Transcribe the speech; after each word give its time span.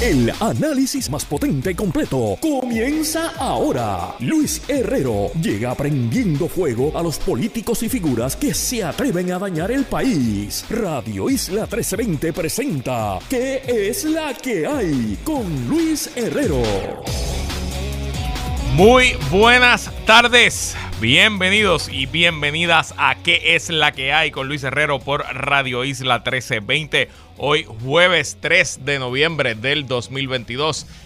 El 0.00 0.30
análisis 0.40 1.08
más 1.08 1.24
potente 1.24 1.70
y 1.70 1.74
completo 1.74 2.36
comienza 2.42 3.32
ahora. 3.38 4.14
Luis 4.20 4.60
Herrero 4.68 5.30
llega 5.40 5.74
prendiendo 5.74 6.48
fuego 6.48 6.92
a 6.96 7.02
los 7.02 7.18
políticos 7.18 7.82
y 7.82 7.88
figuras 7.88 8.36
que 8.36 8.52
se 8.52 8.84
atreven 8.84 9.32
a 9.32 9.38
dañar 9.38 9.70
el 9.70 9.84
país. 9.84 10.66
Radio 10.68 11.30
Isla 11.30 11.62
1320 11.62 12.32
presenta 12.34 13.18
¿Qué 13.30 13.62
es 13.66 14.04
la 14.04 14.34
que 14.34 14.66
hay? 14.66 15.18
con 15.24 15.66
Luis 15.66 16.10
Herrero. 16.14 16.62
Muy 18.74 19.16
buenas 19.30 19.90
tardes, 20.04 20.76
bienvenidos 21.00 21.88
y 21.90 22.04
bienvenidas 22.04 22.92
a 22.98 23.14
¿Qué 23.14 23.54
es 23.56 23.70
la 23.70 23.92
que 23.92 24.12
hay? 24.12 24.30
con 24.30 24.48
Luis 24.48 24.62
Herrero 24.64 24.98
por 24.98 25.22
Radio 25.22 25.82
Isla 25.84 26.16
1320. 26.18 27.08
Hoy 27.38 27.66
jueves 27.84 28.38
3 28.40 28.86
de 28.86 28.98
noviembre 28.98 29.54
del 29.54 29.86
2022. 29.86 30.86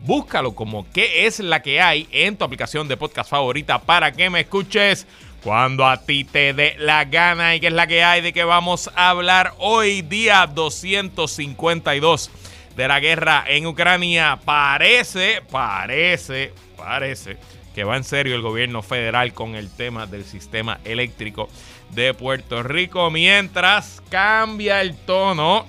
Búscalo 0.00 0.54
como 0.54 0.86
qué 0.92 1.26
es 1.26 1.40
la 1.40 1.62
que 1.62 1.80
hay 1.80 2.08
en 2.12 2.36
tu 2.36 2.44
aplicación 2.44 2.86
de 2.86 2.96
podcast 2.96 3.30
favorita 3.30 3.80
para 3.80 4.12
que 4.12 4.30
me 4.30 4.40
escuches 4.40 5.06
cuando 5.42 5.86
a 5.86 6.02
ti 6.02 6.24
te 6.24 6.52
dé 6.52 6.76
la 6.78 7.04
gana. 7.04 7.54
Y 7.54 7.60
qué 7.60 7.68
es 7.68 7.72
la 7.72 7.86
que 7.86 8.04
hay 8.04 8.20
de 8.20 8.32
que 8.32 8.44
vamos 8.44 8.90
a 8.94 9.10
hablar 9.10 9.54
hoy 9.58 10.02
día 10.02 10.46
252 10.46 12.30
de 12.76 12.88
la 12.88 13.00
guerra 13.00 13.44
en 13.48 13.66
Ucrania. 13.66 14.38
Parece, 14.44 15.42
parece, 15.50 16.52
parece 16.76 17.36
que 17.74 17.84
va 17.84 17.96
en 17.96 18.04
serio 18.04 18.36
el 18.36 18.42
gobierno 18.42 18.82
federal 18.82 19.32
con 19.32 19.54
el 19.54 19.70
tema 19.70 20.06
del 20.06 20.24
sistema 20.24 20.78
eléctrico 20.84 21.48
de 21.90 22.12
Puerto 22.14 22.62
Rico. 22.62 23.10
Mientras 23.10 24.02
cambia 24.10 24.80
el 24.80 24.96
tono 24.96 25.66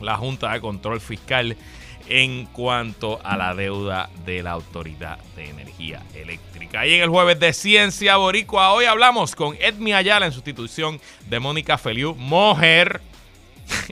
la 0.00 0.16
Junta 0.16 0.52
de 0.52 0.60
Control 0.60 1.00
Fiscal 1.00 1.56
en 2.08 2.46
cuanto 2.46 3.20
a 3.24 3.36
la 3.36 3.54
deuda 3.54 4.10
de 4.24 4.42
la 4.42 4.52
Autoridad 4.52 5.18
de 5.36 5.48
Energía 5.48 6.02
Eléctrica. 6.14 6.86
Y 6.86 6.94
en 6.94 7.02
el 7.02 7.08
jueves 7.08 7.38
de 7.40 7.52
Ciencia 7.52 8.16
Boricua, 8.16 8.72
hoy 8.72 8.84
hablamos 8.84 9.34
con 9.34 9.56
Edmi 9.60 9.92
Ayala 9.92 10.26
en 10.26 10.32
sustitución 10.32 11.00
de 11.28 11.40
Mónica 11.40 11.78
Feliu, 11.78 12.14
mujer. 12.14 13.00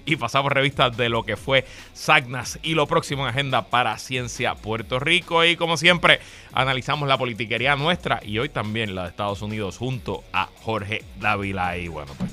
Y 0.04 0.16
pasamos 0.16 0.50
revistas 0.52 0.96
de 0.96 1.08
lo 1.08 1.22
que 1.22 1.36
fue 1.36 1.64
Sagnas 1.92 2.58
y 2.62 2.74
lo 2.74 2.86
próximo 2.86 3.22
en 3.22 3.28
agenda 3.28 3.66
para 3.66 3.96
Ciencia 3.98 4.54
Puerto 4.54 4.98
Rico. 4.98 5.44
Y 5.44 5.56
como 5.56 5.76
siempre, 5.76 6.20
analizamos 6.52 7.08
la 7.08 7.18
politiquería 7.18 7.76
nuestra 7.76 8.20
y 8.22 8.38
hoy 8.38 8.48
también 8.48 8.94
la 8.94 9.04
de 9.04 9.08
Estados 9.10 9.42
Unidos 9.42 9.78
junto 9.78 10.24
a 10.32 10.48
Jorge 10.62 11.04
Dávila. 11.20 11.76
Y 11.78 11.88
bueno, 11.88 12.12
pues 12.18 12.32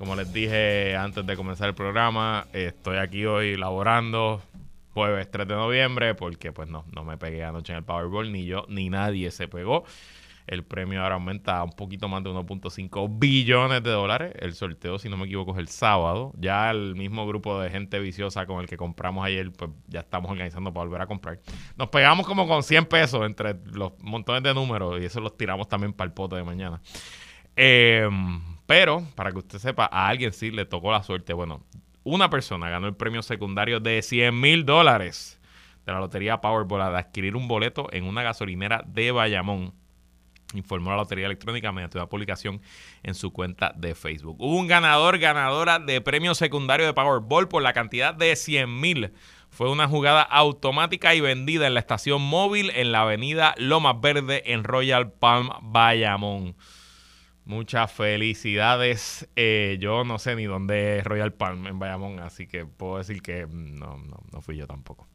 como 0.00 0.16
les 0.16 0.32
dije 0.32 0.96
antes 0.96 1.26
de 1.26 1.36
comenzar 1.36 1.68
el 1.68 1.74
programa, 1.74 2.46
estoy 2.54 2.96
aquí 2.96 3.26
hoy 3.26 3.58
laborando, 3.58 4.40
jueves 4.92 5.30
3 5.30 5.46
de 5.46 5.54
noviembre, 5.54 6.14
porque 6.14 6.52
pues 6.52 6.68
no, 6.68 6.84
no 6.94 7.04
me 7.04 7.16
pegué 7.16 7.44
anoche 7.44 7.72
en 7.72 7.78
el 7.78 7.84
Powerball, 7.84 8.32
ni 8.32 8.44
yo, 8.44 8.66
ni 8.68 8.90
nadie 8.90 9.30
se 9.30 9.48
pegó. 9.48 9.84
El 10.50 10.64
premio 10.64 11.00
ahora 11.00 11.14
aumenta 11.14 11.58
a 11.58 11.62
un 11.62 11.70
poquito 11.70 12.08
más 12.08 12.24
de 12.24 12.30
1.5 12.30 13.20
billones 13.20 13.84
de 13.84 13.90
dólares. 13.90 14.32
El 14.36 14.54
sorteo, 14.54 14.98
si 14.98 15.08
no 15.08 15.16
me 15.16 15.26
equivoco, 15.26 15.52
es 15.52 15.58
el 15.58 15.68
sábado. 15.68 16.32
Ya 16.36 16.72
el 16.72 16.96
mismo 16.96 17.24
grupo 17.24 17.60
de 17.60 17.70
gente 17.70 18.00
viciosa 18.00 18.46
con 18.46 18.60
el 18.60 18.66
que 18.66 18.76
compramos 18.76 19.24
ayer, 19.24 19.52
pues 19.52 19.70
ya 19.86 20.00
estamos 20.00 20.28
organizando 20.28 20.72
para 20.72 20.86
volver 20.86 21.02
a 21.02 21.06
comprar. 21.06 21.38
Nos 21.76 21.88
pegamos 21.90 22.26
como 22.26 22.48
con 22.48 22.64
100 22.64 22.86
pesos 22.86 23.24
entre 23.24 23.58
los 23.72 23.92
montones 24.00 24.42
de 24.42 24.52
números 24.52 25.00
y 25.00 25.04
eso 25.04 25.20
los 25.20 25.36
tiramos 25.36 25.68
también 25.68 25.92
para 25.92 26.08
el 26.08 26.14
pote 26.14 26.34
de 26.34 26.42
mañana. 26.42 26.80
Em, 27.54 28.40
pero, 28.66 29.04
para 29.14 29.30
que 29.30 29.38
usted 29.38 29.58
sepa, 29.58 29.88
a 29.92 30.08
alguien 30.08 30.32
sí 30.32 30.50
le 30.50 30.64
tocó 30.64 30.90
la 30.90 31.04
suerte. 31.04 31.32
Bueno, 31.32 31.62
una 32.02 32.30
persona 32.30 32.70
ganó 32.70 32.86
el 32.86 32.96
premio 32.96 33.22
secundario 33.22 33.80
de 33.80 34.02
100 34.02 34.38
mil 34.38 34.64
dólares 34.64 35.40
de 35.84 35.92
la 35.92 36.00
Lotería 36.00 36.40
Powerball 36.40 36.92
de 36.92 36.98
adquirir 36.98 37.36
un 37.36 37.48
boleto 37.48 37.88
en 37.92 38.04
una 38.04 38.22
gasolinera 38.22 38.82
de 38.86 39.12
Bayamón. 39.12 39.74
Informó 40.54 40.90
la 40.90 40.96
Lotería 40.96 41.26
Electrónica 41.26 41.70
mediante 41.70 41.98
una 41.98 42.08
publicación 42.08 42.60
en 43.02 43.14
su 43.14 43.32
cuenta 43.32 43.72
de 43.76 43.94
Facebook. 43.94 44.36
Hubo 44.40 44.56
un 44.56 44.66
ganador, 44.66 45.18
ganadora 45.18 45.78
de 45.78 46.00
premio 46.00 46.34
secundario 46.34 46.86
de 46.86 46.92
Powerball 46.92 47.48
por 47.48 47.62
la 47.62 47.72
cantidad 47.72 48.14
de 48.14 48.34
100 48.34 48.80
mil. 48.80 49.12
Fue 49.50 49.70
una 49.70 49.86
jugada 49.86 50.22
automática 50.22 51.14
y 51.14 51.20
vendida 51.20 51.66
en 51.66 51.74
la 51.74 51.80
estación 51.80 52.22
móvil 52.22 52.70
en 52.74 52.92
la 52.92 53.02
avenida 53.02 53.54
Lomas 53.58 54.00
Verde 54.00 54.42
en 54.46 54.64
Royal 54.64 55.12
Palm, 55.12 55.50
Bayamón. 55.62 56.56
Muchas 57.50 57.90
felicidades. 57.90 59.28
Eh, 59.34 59.76
yo 59.80 60.04
no 60.04 60.20
sé 60.20 60.36
ni 60.36 60.44
dónde 60.44 60.98
es 60.98 61.04
Royal 61.04 61.32
Palm 61.32 61.66
en 61.66 61.80
Bayamón, 61.80 62.20
así 62.20 62.46
que 62.46 62.64
puedo 62.64 62.98
decir 62.98 63.22
que 63.22 63.48
no, 63.50 63.98
no, 63.98 64.22
no 64.30 64.40
fui 64.40 64.56
yo 64.56 64.68
tampoco. 64.68 65.08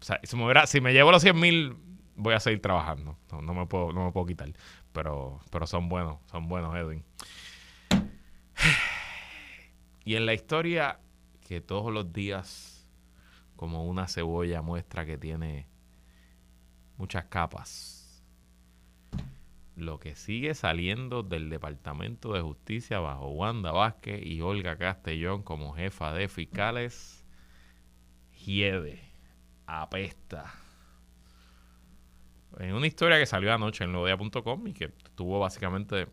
O 0.00 0.02
sea, 0.02 0.18
si 0.64 0.80
me, 0.80 0.94
llevo 0.94 1.12
los 1.12 1.20
100 1.20 1.38
mil, 1.38 1.76
voy 2.14 2.32
a 2.32 2.40
seguir 2.40 2.62
trabajando. 2.62 3.18
No, 3.30 3.52
me 3.52 3.66
puedo, 3.66 3.92
no 3.92 4.06
me 4.06 4.12
puedo 4.12 4.24
quitar. 4.24 4.50
Pero, 4.94 5.38
pero 5.50 5.66
son 5.66 5.90
buenos, 5.90 6.20
son 6.30 6.48
buenos, 6.48 6.74
Edwin. 6.74 7.04
Y 10.06 10.14
en 10.14 10.24
la 10.24 10.32
historia 10.32 11.00
que 11.46 11.60
todos 11.60 11.92
los 11.92 12.14
días, 12.14 12.88
como 13.56 13.84
una 13.84 14.08
cebolla, 14.08 14.62
muestra 14.62 15.04
que 15.04 15.18
tiene 15.18 15.66
muchas 16.96 17.24
capas 17.24 17.95
lo 19.76 20.00
que 20.00 20.16
sigue 20.16 20.54
saliendo 20.54 21.22
del 21.22 21.50
Departamento 21.50 22.32
de 22.32 22.40
Justicia 22.40 22.98
bajo 22.98 23.28
Wanda 23.28 23.72
Vázquez 23.72 24.24
y 24.24 24.40
Olga 24.40 24.76
Castellón 24.78 25.42
como 25.42 25.74
jefa 25.74 26.14
de 26.14 26.28
fiscales, 26.28 27.24
hiede, 28.32 29.00
apesta. 29.66 30.54
En 32.58 32.74
una 32.74 32.86
historia 32.86 33.18
que 33.18 33.26
salió 33.26 33.52
anoche 33.52 33.84
en 33.84 33.92
Lodea.com 33.92 34.66
y 34.66 34.72
que 34.72 34.88
tuvo 35.14 35.40
básicamente 35.40 36.06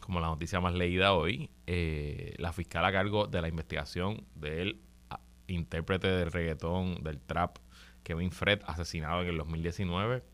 como 0.00 0.20
la 0.20 0.26
noticia 0.26 0.60
más 0.60 0.74
leída 0.74 1.14
hoy, 1.14 1.50
eh, 1.68 2.34
la 2.38 2.52
fiscal 2.52 2.84
a 2.84 2.92
cargo 2.92 3.28
de 3.28 3.40
la 3.40 3.48
investigación 3.48 4.26
del 4.34 4.80
ah, 5.10 5.20
intérprete 5.46 6.08
del 6.08 6.32
reggaetón, 6.32 7.04
del 7.04 7.20
trap, 7.20 7.58
Kevin 8.02 8.32
Fred, 8.32 8.60
asesinado 8.66 9.22
en 9.22 9.28
el 9.28 9.38
2019 9.38 10.24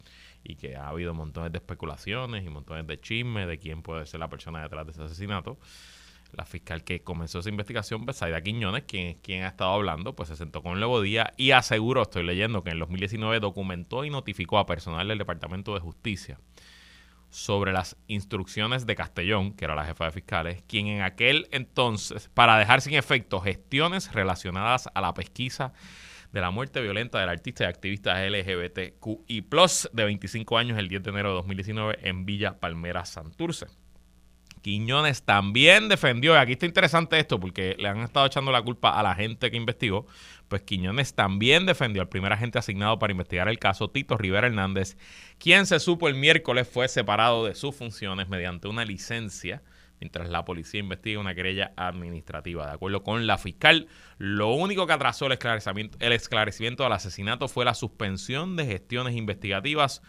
y 0.43 0.57
que 0.57 0.77
ha 0.77 0.89
habido 0.89 1.15
montones 1.15 1.53
de 1.53 1.59
especulaciones 1.59 2.45
y 2.45 2.49
montones 2.49 2.87
de 2.87 3.01
chismes 3.01 3.47
de 3.47 3.59
quién 3.59 3.83
puede 3.83 4.07
ser 4.07 4.21
la 4.21 4.29
persona 4.29 4.63
detrás 4.63 4.87
de 4.87 4.93
ese 4.93 5.03
asesinato. 5.03 5.59
La 6.33 6.45
fiscal 6.45 6.85
que 6.85 7.03
comenzó 7.03 7.41
esa 7.41 7.49
investigación, 7.49 8.07
Besaida 8.07 8.41
Quiñones, 8.41 8.85
quien, 8.85 9.15
quien 9.17 9.43
ha 9.43 9.49
estado 9.49 9.73
hablando, 9.73 10.15
pues 10.15 10.29
se 10.29 10.37
sentó 10.37 10.63
con 10.63 10.79
Nuevo 10.79 11.01
Día 11.01 11.33
y 11.37 11.51
aseguró, 11.51 12.03
estoy 12.03 12.23
leyendo, 12.23 12.63
que 12.63 12.71
en 12.71 12.79
2019 12.79 13.41
documentó 13.41 14.05
y 14.05 14.11
notificó 14.11 14.59
a 14.59 14.67
personal 14.67 15.09
del 15.09 15.19
Departamento 15.19 15.75
de 15.75 15.81
Justicia 15.81 16.39
sobre 17.31 17.73
las 17.73 17.97
instrucciones 18.09 18.87
de 18.87 18.97
Castellón, 18.97 19.53
que 19.55 19.65
era 19.65 19.75
la 19.75 19.85
jefa 19.85 20.05
de 20.05 20.11
fiscales, 20.11 20.63
quien 20.67 20.89
en 20.89 21.03
aquel 21.03 21.49
entonces, 21.53 22.29
para 22.35 22.59
dejar 22.59 22.81
sin 22.81 22.95
efecto 22.95 23.41
gestiones 23.41 24.13
relacionadas 24.13 24.89
a 24.93 25.01
la 25.01 25.15
pesquisa 25.15 25.73
de 26.33 26.41
la 26.41 26.51
muerte 26.51 26.81
violenta 26.81 27.19
del 27.19 27.29
artista 27.29 27.65
y 27.65 27.67
activista 27.67 28.25
LGBTQI, 28.25 29.45
de 29.93 30.05
25 30.05 30.59
años, 30.59 30.79
el 30.79 30.89
10 30.89 31.03
de 31.03 31.11
enero 31.11 31.29
de 31.31 31.35
2019, 31.37 31.99
en 32.03 32.25
Villa 32.25 32.59
Palmera, 32.61 33.05
Santurce. 33.05 33.67
Quiñones 34.63 35.23
también 35.23 35.89
defendió, 35.89 36.35
y 36.35 36.37
aquí 36.37 36.53
está 36.53 36.67
interesante 36.67 37.19
esto 37.19 37.41
porque 37.41 37.77
le 37.79 37.89
han 37.89 38.01
estado 38.01 38.27
echando 38.27 38.53
la 38.53 38.63
culpa 38.63 38.91
a 38.99 39.03
la 39.03 39.15
gente 39.15 39.51
que 39.51 39.57
investigó, 39.57 40.07
pues 40.49 40.63
Quiñones 40.63 41.15
también 41.15 41.65
defendió 41.65 42.03
al 42.03 42.09
primer 42.09 42.33
agente 42.33 42.59
asignado 42.59 42.99
para 42.99 43.13
investigar 43.13 43.49
el 43.49 43.59
caso, 43.59 43.89
Tito 43.89 44.19
Rivera 44.19 44.49
Hernández, 44.49 44.97
quien 45.39 45.65
se 45.67 45.81
supo 45.81 46.09
el 46.09 46.15
miércoles 46.15 46.69
fue 46.69 46.89
separado 46.89 47.47
de 47.47 47.55
sus 47.55 47.75
funciones 47.75 48.29
mediante 48.29 48.69
una 48.69 48.85
licencia 48.85 49.63
mientras 50.01 50.29
la 50.29 50.45
policía 50.45 50.81
investiga 50.81 51.21
una 51.21 51.35
querella 51.35 51.73
administrativa. 51.77 52.67
De 52.67 52.73
acuerdo 52.73 53.03
con 53.03 53.27
la 53.27 53.39
fiscal, 53.39 53.89
lo 54.19 54.53
único 54.53 54.87
que 54.87 54.93
atrasó 54.93 55.27
el 55.27 55.33
esclarecimiento, 55.33 55.99
el 56.01 56.13
esclarecimiento 56.13 56.83
del 56.83 56.93
asesinato 56.93 57.49
fue 57.49 57.65
la 57.65 57.75
suspensión 57.75 58.57
de 58.57 58.67
gestiones 58.67 59.15
investigativas 59.15 60.03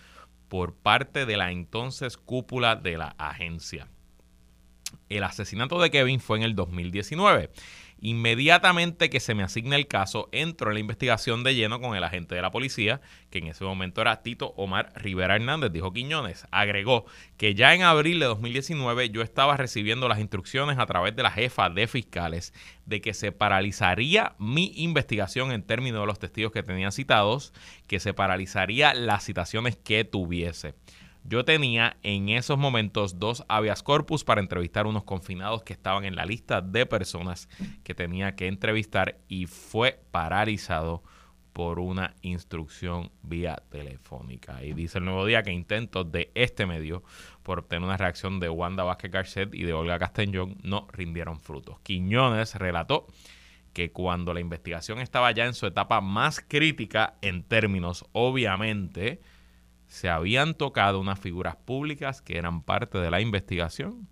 por 0.47 0.75
parte 0.75 1.25
de 1.25 1.37
la 1.37 1.51
entonces 1.51 2.17
cúpula 2.17 2.75
de 2.75 2.97
la 2.97 3.15
agencia. 3.17 3.87
El 5.09 5.23
asesinato 5.23 5.79
de 5.81 5.91
Kevin 5.91 6.19
fue 6.19 6.37
en 6.37 6.43
el 6.43 6.55
2019 6.55 7.51
Inmediatamente 8.03 9.11
que 9.11 9.19
se 9.19 9.35
me 9.35 9.43
asigna 9.43 9.75
el 9.75 9.87
caso, 9.87 10.27
entro 10.31 10.71
en 10.71 10.73
la 10.73 10.79
investigación 10.79 11.43
de 11.43 11.53
lleno 11.53 11.79
con 11.79 11.95
el 11.95 12.03
agente 12.03 12.33
de 12.33 12.41
la 12.41 12.49
policía, 12.49 12.99
que 13.29 13.37
en 13.37 13.47
ese 13.47 13.63
momento 13.63 14.01
era 14.01 14.23
Tito 14.23 14.53
Omar 14.57 14.91
Rivera 14.95 15.35
Hernández, 15.35 15.71
dijo 15.71 15.93
Quiñones. 15.93 16.47
Agregó 16.49 17.05
que 17.37 17.53
ya 17.53 17.75
en 17.75 17.83
abril 17.83 18.19
de 18.19 18.25
2019 18.25 19.11
yo 19.11 19.21
estaba 19.21 19.55
recibiendo 19.55 20.07
las 20.07 20.19
instrucciones 20.19 20.79
a 20.79 20.87
través 20.87 21.15
de 21.15 21.21
la 21.21 21.29
jefa 21.29 21.69
de 21.69 21.85
fiscales 21.85 22.53
de 22.87 23.01
que 23.01 23.13
se 23.13 23.31
paralizaría 23.31 24.33
mi 24.39 24.73
investigación 24.77 25.51
en 25.51 25.61
términos 25.61 26.01
de 26.01 26.07
los 26.07 26.17
testigos 26.17 26.51
que 26.51 26.63
tenía 26.63 26.89
citados, 26.89 27.53
que 27.85 27.99
se 27.99 28.15
paralizaría 28.15 28.95
las 28.95 29.25
citaciones 29.25 29.75
que 29.75 30.05
tuviese. 30.05 30.73
Yo 31.23 31.45
tenía 31.45 31.97
en 32.03 32.29
esos 32.29 32.57
momentos 32.57 33.19
dos 33.19 33.45
habeas 33.47 33.83
corpus 33.83 34.23
para 34.23 34.41
entrevistar 34.41 34.87
unos 34.87 35.03
confinados 35.03 35.63
que 35.63 35.73
estaban 35.73 36.03
en 36.03 36.15
la 36.15 36.25
lista 36.25 36.61
de 36.61 36.85
personas 36.85 37.47
que 37.83 37.93
tenía 37.93 38.35
que 38.35 38.47
entrevistar 38.47 39.19
y 39.27 39.45
fue 39.45 40.01
paralizado 40.11 41.03
por 41.53 41.79
una 41.79 42.15
instrucción 42.21 43.11
vía 43.21 43.61
telefónica. 43.69 44.63
Y 44.63 44.73
dice 44.73 44.97
el 44.99 45.05
nuevo 45.05 45.25
día 45.25 45.43
que 45.43 45.51
intentos 45.51 46.11
de 46.11 46.31
este 46.33 46.65
medio 46.65 47.03
por 47.43 47.59
obtener 47.59 47.83
una 47.83 47.97
reacción 47.97 48.39
de 48.39 48.49
Wanda 48.49 48.83
Vázquez 48.83 49.11
Garcet 49.11 49.53
y 49.53 49.63
de 49.63 49.73
Olga 49.73 49.99
Castellón 49.99 50.57
no 50.63 50.87
rindieron 50.91 51.39
frutos. 51.39 51.79
Quiñones 51.81 52.55
relató 52.55 53.07
que 53.73 53.91
cuando 53.91 54.33
la 54.33 54.39
investigación 54.39 54.99
estaba 54.99 55.31
ya 55.31 55.45
en 55.45 55.53
su 55.53 55.65
etapa 55.65 56.01
más 56.01 56.41
crítica 56.41 57.15
en 57.21 57.43
términos, 57.43 58.05
obviamente, 58.11 59.21
se 59.91 60.07
habían 60.07 60.53
tocado 60.53 61.01
unas 61.01 61.19
figuras 61.19 61.57
públicas 61.57 62.21
que 62.21 62.37
eran 62.37 62.63
parte 62.63 62.97
de 62.97 63.11
la 63.11 63.19
investigación, 63.19 64.07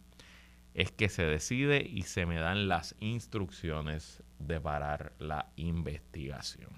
es 0.73 0.91
que 0.91 1.07
se 1.07 1.23
decide 1.23 1.81
y 1.81 2.01
se 2.01 2.25
me 2.25 2.35
dan 2.35 2.67
las 2.67 2.97
instrucciones 2.99 4.21
de 4.39 4.59
parar 4.59 5.13
la 5.19 5.53
investigación. 5.55 6.69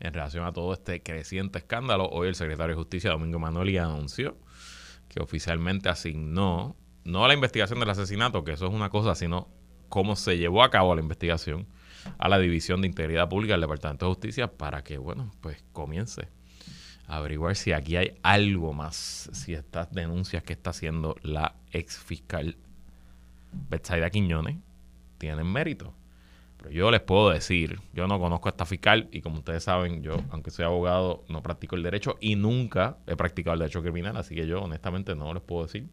En 0.00 0.12
relación 0.12 0.44
a 0.44 0.52
todo 0.52 0.72
este 0.72 1.04
creciente 1.04 1.58
escándalo, 1.58 2.08
hoy 2.08 2.26
el 2.26 2.34
secretario 2.34 2.74
de 2.74 2.82
Justicia, 2.82 3.12
Domingo 3.12 3.38
Manoli, 3.38 3.78
anunció 3.78 4.36
que 5.08 5.22
oficialmente 5.22 5.88
asignó, 5.88 6.74
no 7.04 7.28
la 7.28 7.34
investigación 7.34 7.78
del 7.78 7.90
asesinato, 7.90 8.42
que 8.42 8.54
eso 8.54 8.66
es 8.66 8.74
una 8.74 8.90
cosa, 8.90 9.14
sino 9.14 9.48
cómo 9.88 10.16
se 10.16 10.36
llevó 10.36 10.64
a 10.64 10.70
cabo 10.70 10.96
la 10.96 11.00
investigación 11.00 11.68
a 12.18 12.28
la 12.28 12.40
División 12.40 12.80
de 12.80 12.88
Integridad 12.88 13.28
Pública 13.28 13.54
del 13.54 13.60
Departamento 13.60 14.06
de 14.06 14.14
Justicia 14.14 14.52
para 14.52 14.82
que, 14.82 14.98
bueno, 14.98 15.30
pues 15.40 15.64
comience 15.72 16.28
averiguar 17.06 17.56
si 17.56 17.72
aquí 17.72 17.96
hay 17.96 18.18
algo 18.22 18.72
más, 18.72 19.30
si 19.32 19.54
estas 19.54 19.92
denuncias 19.92 20.42
que 20.42 20.52
está 20.52 20.70
haciendo 20.70 21.16
la 21.22 21.54
ex 21.70 21.98
fiscal 21.98 22.56
Betsaida 23.68 24.10
Quiñones 24.10 24.56
tienen 25.18 25.46
mérito. 25.46 25.94
Pero 26.56 26.70
yo 26.70 26.90
les 26.90 27.00
puedo 27.00 27.30
decir, 27.30 27.80
yo 27.92 28.06
no 28.06 28.18
conozco 28.18 28.48
a 28.48 28.50
esta 28.50 28.64
fiscal 28.64 29.08
y 29.12 29.20
como 29.20 29.38
ustedes 29.38 29.64
saben, 29.64 30.02
yo, 30.02 30.16
aunque 30.30 30.50
soy 30.50 30.64
abogado, 30.64 31.24
no 31.28 31.42
practico 31.42 31.76
el 31.76 31.82
derecho 31.82 32.16
y 32.20 32.34
nunca 32.36 32.98
he 33.06 33.14
practicado 33.14 33.54
el 33.54 33.60
derecho 33.60 33.82
criminal, 33.82 34.16
así 34.16 34.34
que 34.34 34.46
yo 34.46 34.62
honestamente 34.62 35.14
no 35.14 35.32
les 35.32 35.42
puedo 35.42 35.64
decir 35.64 35.88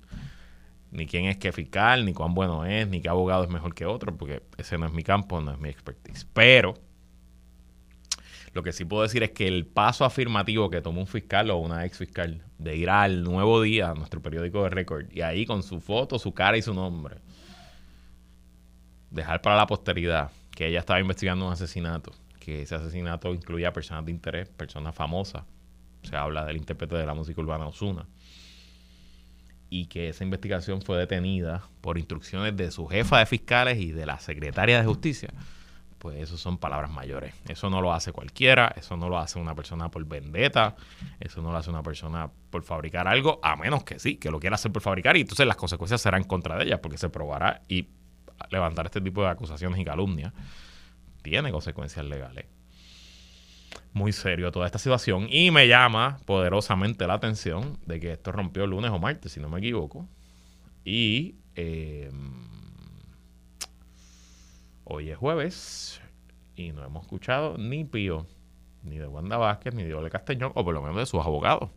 ni 0.94 1.08
quién 1.08 1.26
es 1.26 1.38
qué 1.38 1.52
fiscal, 1.52 2.06
ni 2.06 2.14
cuán 2.14 2.34
bueno 2.36 2.66
es, 2.66 2.88
ni 2.88 3.02
qué 3.02 3.10
abogado 3.10 3.44
es 3.44 3.50
mejor 3.50 3.74
que 3.74 3.86
otro, 3.86 4.16
porque 4.16 4.44
ese 4.58 4.78
no 4.78 4.86
es 4.86 4.94
mi 4.94 5.04
campo, 5.04 5.42
no 5.42 5.52
es 5.52 5.60
mi 5.60 5.70
expertise. 5.70 6.26
Pero 6.34 6.76
lo 8.54 8.62
que 8.62 8.72
sí 8.72 8.86
puedo 8.86 9.02
decir 9.02 9.24
es 9.24 9.32
que 9.32 9.48
el 9.48 9.66
paso 9.66 10.06
afirmativo 10.06 10.70
que 10.70 10.82
tomó 10.82 11.02
un 11.02 11.08
fiscal 11.08 11.50
o 11.50 11.58
una 11.58 11.86
ex 11.86 11.98
fiscal 11.98 12.44
de 12.60 12.76
ir 12.76 12.90
al 12.90 13.24
Nuevo 13.24 13.62
Día, 13.62 13.90
a 13.90 13.94
nuestro 13.96 14.22
periódico 14.22 14.64
de 14.64 14.70
récord, 14.70 15.12
y 15.12 15.22
ahí 15.22 15.46
con 15.46 15.64
su 15.64 15.82
foto, 15.82 16.20
su 16.20 16.34
cara 16.34 16.56
y 16.56 16.62
su 16.62 16.74
nombre, 16.74 17.18
dejar 19.10 19.42
para 19.42 19.56
la 19.56 19.66
posteridad 19.66 20.32
que 20.52 20.68
ella 20.68 20.80
estaba 20.80 21.00
investigando 21.00 21.48
un 21.48 21.54
asesinato, 21.54 22.12
que 22.40 22.62
ese 22.62 22.76
asesinato 22.76 23.34
incluía 23.34 23.74
personas 23.74 24.06
de 24.06 24.12
interés, 24.12 24.50
personas 24.50 24.94
famosas. 24.94 25.44
Se 26.04 26.16
habla 26.16 26.46
del 26.46 26.58
intérprete 26.58 26.96
de 26.96 27.06
la 27.06 27.14
música 27.16 27.42
urbana 27.42 27.66
Osuna. 27.66 28.06
Y 29.70 29.88
que 29.88 30.10
esa 30.10 30.24
investigación 30.24 30.84
fue 30.84 31.00
detenida 31.00 31.68
por 31.82 31.98
instrucciones 31.98 32.56
de 32.56 32.70
su 32.70 32.86
jefa 32.86 33.20
de 33.20 33.26
fiscales 33.26 33.80
y 33.80 33.92
de 33.92 34.06
la 34.06 34.20
secretaria 34.20 34.78
de 34.78 34.86
justicia 34.86 35.30
pues 36.04 36.22
eso 36.22 36.38
son 36.38 36.58
palabras 36.58 36.92
mayores. 36.92 37.34
Eso 37.48 37.70
no 37.70 37.80
lo 37.80 37.94
hace 37.94 38.12
cualquiera, 38.12 38.74
eso 38.76 38.98
no 38.98 39.08
lo 39.08 39.18
hace 39.18 39.40
una 39.40 39.56
persona 39.56 39.90
por 39.90 40.04
vendetta, 40.04 40.76
eso 41.18 41.42
no 41.42 41.50
lo 41.54 41.58
hace 41.58 41.70
una 41.70 41.82
persona 41.82 42.30
por 42.50 42.64
fabricar 42.64 43.08
algo, 43.08 43.40
a 43.42 43.56
menos 43.56 43.86
que 43.86 44.00
sí, 44.00 44.18
que 44.18 44.30
lo 44.30 44.38
quiera 44.42 44.56
hacer 44.56 44.74
por 44.74 44.82
fabricar 44.82 45.16
y 45.16 45.22
entonces 45.22 45.48
las 45.48 45.56
consecuencias 45.56 46.02
serán 46.02 46.26
contra 46.26 46.58
de 46.58 46.66
ella 46.66 46.82
porque 46.82 46.98
se 46.98 47.08
probará 47.08 47.62
y 47.70 47.88
levantar 48.50 48.88
este 48.88 49.00
tipo 49.00 49.24
de 49.24 49.30
acusaciones 49.30 49.80
y 49.80 49.86
calumnias 49.86 50.34
tiene 51.22 51.52
consecuencias 51.52 52.06
legales. 52.06 52.48
Muy 53.94 54.12
serio 54.12 54.52
toda 54.52 54.66
esta 54.66 54.80
situación 54.80 55.28
y 55.30 55.52
me 55.52 55.70
llama 55.70 56.18
poderosamente 56.26 57.08
la 57.08 57.14
atención 57.14 57.80
de 57.86 58.02
que 58.02 58.12
esto 58.12 58.34
rompió 58.34 58.66
el 58.66 58.72
lunes 58.72 58.92
o 58.92 59.00
martes, 59.00 59.32
si 59.32 59.40
no 59.40 59.48
me 59.48 59.60
equivoco. 59.60 60.06
Y... 60.84 61.36
Eh, 61.56 62.12
Hoy 64.86 65.12
es 65.12 65.18
jueves 65.18 66.02
y 66.58 66.74
no 66.74 66.84
hemos 66.84 67.04
escuchado 67.04 67.58
ni 67.58 67.86
pío, 67.86 68.28
ni 68.84 68.98
de 68.98 69.08
Wanda 69.08 69.38
Vázquez, 69.38 69.74
ni 69.74 69.84
de 69.84 69.94
Ole 69.94 70.10
Castañón, 70.10 70.52
o 70.56 70.66
por 70.66 70.74
lo 70.74 70.82
menos 70.82 70.98
de 70.98 71.06
sus 71.06 71.22
abogados. 71.26 71.70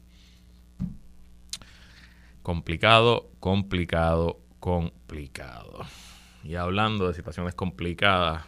Complicado, 2.43 3.31
complicado, 3.39 4.41
complicado. 4.59 5.87
Y 6.43 6.57
hablando 6.57 7.07
de 7.07 7.15
situaciones 7.15 7.55
complicadas, 7.55 8.45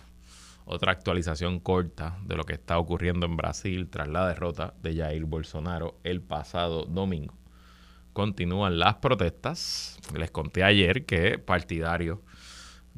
otra 0.65 0.91
actualización 0.91 1.61
corta 1.61 2.19
de 2.25 2.37
lo 2.37 2.43
que 2.43 2.55
está 2.55 2.79
ocurriendo 2.79 3.27
en 3.27 3.37
Brasil 3.37 3.89
tras 3.89 4.09
la 4.09 4.27
derrota 4.27 4.75
de 4.83 4.97
Jair 4.97 5.25
Bolsonaro 5.25 6.01
el 6.03 6.21
pasado 6.21 6.85
domingo. 6.85 7.35
Continúan 8.13 8.81
las 8.81 8.97
protestas. 8.97 10.01
Les 10.17 10.33
conté 10.33 10.65
ayer 10.65 11.07
que 11.07 11.39
partidarios 11.39 12.19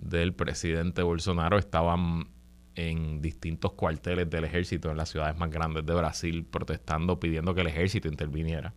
del 0.00 0.32
presidente 0.32 1.02
Bolsonaro 1.02 1.58
estaban 1.58 2.28
en 2.74 3.20
distintos 3.20 3.72
cuarteles 3.72 4.30
del 4.30 4.44
ejército 4.44 4.90
en 4.90 4.96
las 4.96 5.10
ciudades 5.10 5.36
más 5.36 5.50
grandes 5.50 5.84
de 5.84 5.94
Brasil 5.94 6.44
protestando, 6.44 7.20
pidiendo 7.20 7.54
que 7.54 7.60
el 7.60 7.66
ejército 7.66 8.08
interviniera 8.08 8.72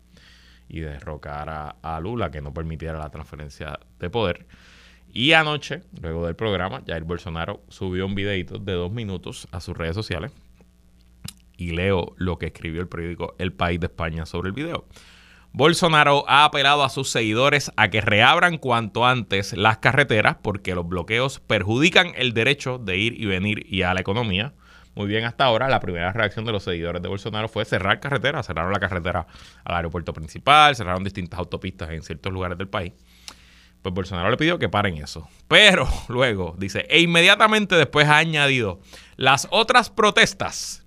y 0.67 0.79
derrocara 0.79 1.75
a 1.81 1.99
Lula, 1.99 2.31
que 2.31 2.41
no 2.41 2.53
permitiera 2.53 2.97
la 2.97 3.09
transferencia 3.09 3.79
de 3.99 4.09
poder. 4.09 4.45
Y 5.11 5.33
anoche, 5.33 5.83
luego 6.01 6.25
del 6.25 6.35
programa, 6.35 6.81
Jair 6.87 7.03
Bolsonaro 7.03 7.61
subió 7.69 8.05
un 8.05 8.15
videito 8.15 8.57
de 8.57 8.73
dos 8.73 8.91
minutos 8.91 9.47
a 9.51 9.61
sus 9.61 9.77
redes 9.77 9.95
sociales 9.95 10.31
y 11.55 11.71
leo 11.71 12.13
lo 12.17 12.39
que 12.39 12.47
escribió 12.47 12.81
el 12.81 12.87
periódico 12.87 13.35
El 13.37 13.53
País 13.53 13.79
de 13.79 13.87
España 13.87 14.25
sobre 14.25 14.49
el 14.49 14.53
video. 14.53 14.87
Bolsonaro 15.55 16.25
ha 16.27 16.45
apelado 16.45 16.83
a 16.83 16.89
sus 16.89 17.11
seguidores 17.11 17.71
a 17.77 17.89
que 17.89 18.01
reabran 18.01 18.57
cuanto 18.57 19.05
antes 19.05 19.53
las 19.53 19.77
carreteras 19.77 20.37
porque 20.41 20.73
los 20.73 20.87
bloqueos 20.87 21.41
perjudican 21.41 22.13
el 22.15 22.33
derecho 22.33 22.79
de 22.79 22.97
ir 22.97 23.21
y 23.21 23.27
venir 23.27 23.63
y 23.69 23.83
a 23.83 23.93
la 23.93 24.01
economía. 24.01 24.53
Muy 24.95 25.05
bien, 25.05 25.25
hasta 25.25 25.45
ahora 25.45 25.69
la 25.69 25.79
primera 25.79 26.11
reacción 26.11 26.43
de 26.45 26.53
los 26.53 26.63
seguidores 26.63 27.03
de 27.03 27.07
Bolsonaro 27.07 27.47
fue 27.49 27.65
cerrar 27.65 27.99
carreteras. 27.99 28.47
Cerraron 28.47 28.73
la 28.73 28.79
carretera 28.79 29.27
al 29.63 29.75
aeropuerto 29.75 30.11
principal, 30.11 30.75
cerraron 30.75 31.03
distintas 31.03 31.39
autopistas 31.39 31.91
en 31.91 32.01
ciertos 32.01 32.33
lugares 32.33 32.57
del 32.57 32.67
país. 32.67 32.93
Pues 33.83 33.93
Bolsonaro 33.93 34.31
le 34.31 34.37
pidió 34.37 34.57
que 34.57 34.69
paren 34.69 34.97
eso. 34.97 35.29
Pero 35.47 35.87
luego 36.07 36.55
dice, 36.57 36.87
e 36.89 36.99
inmediatamente 36.99 37.75
después 37.75 38.07
ha 38.07 38.17
añadido, 38.17 38.79
las 39.17 39.47
otras 39.51 39.91
protestas 39.91 40.82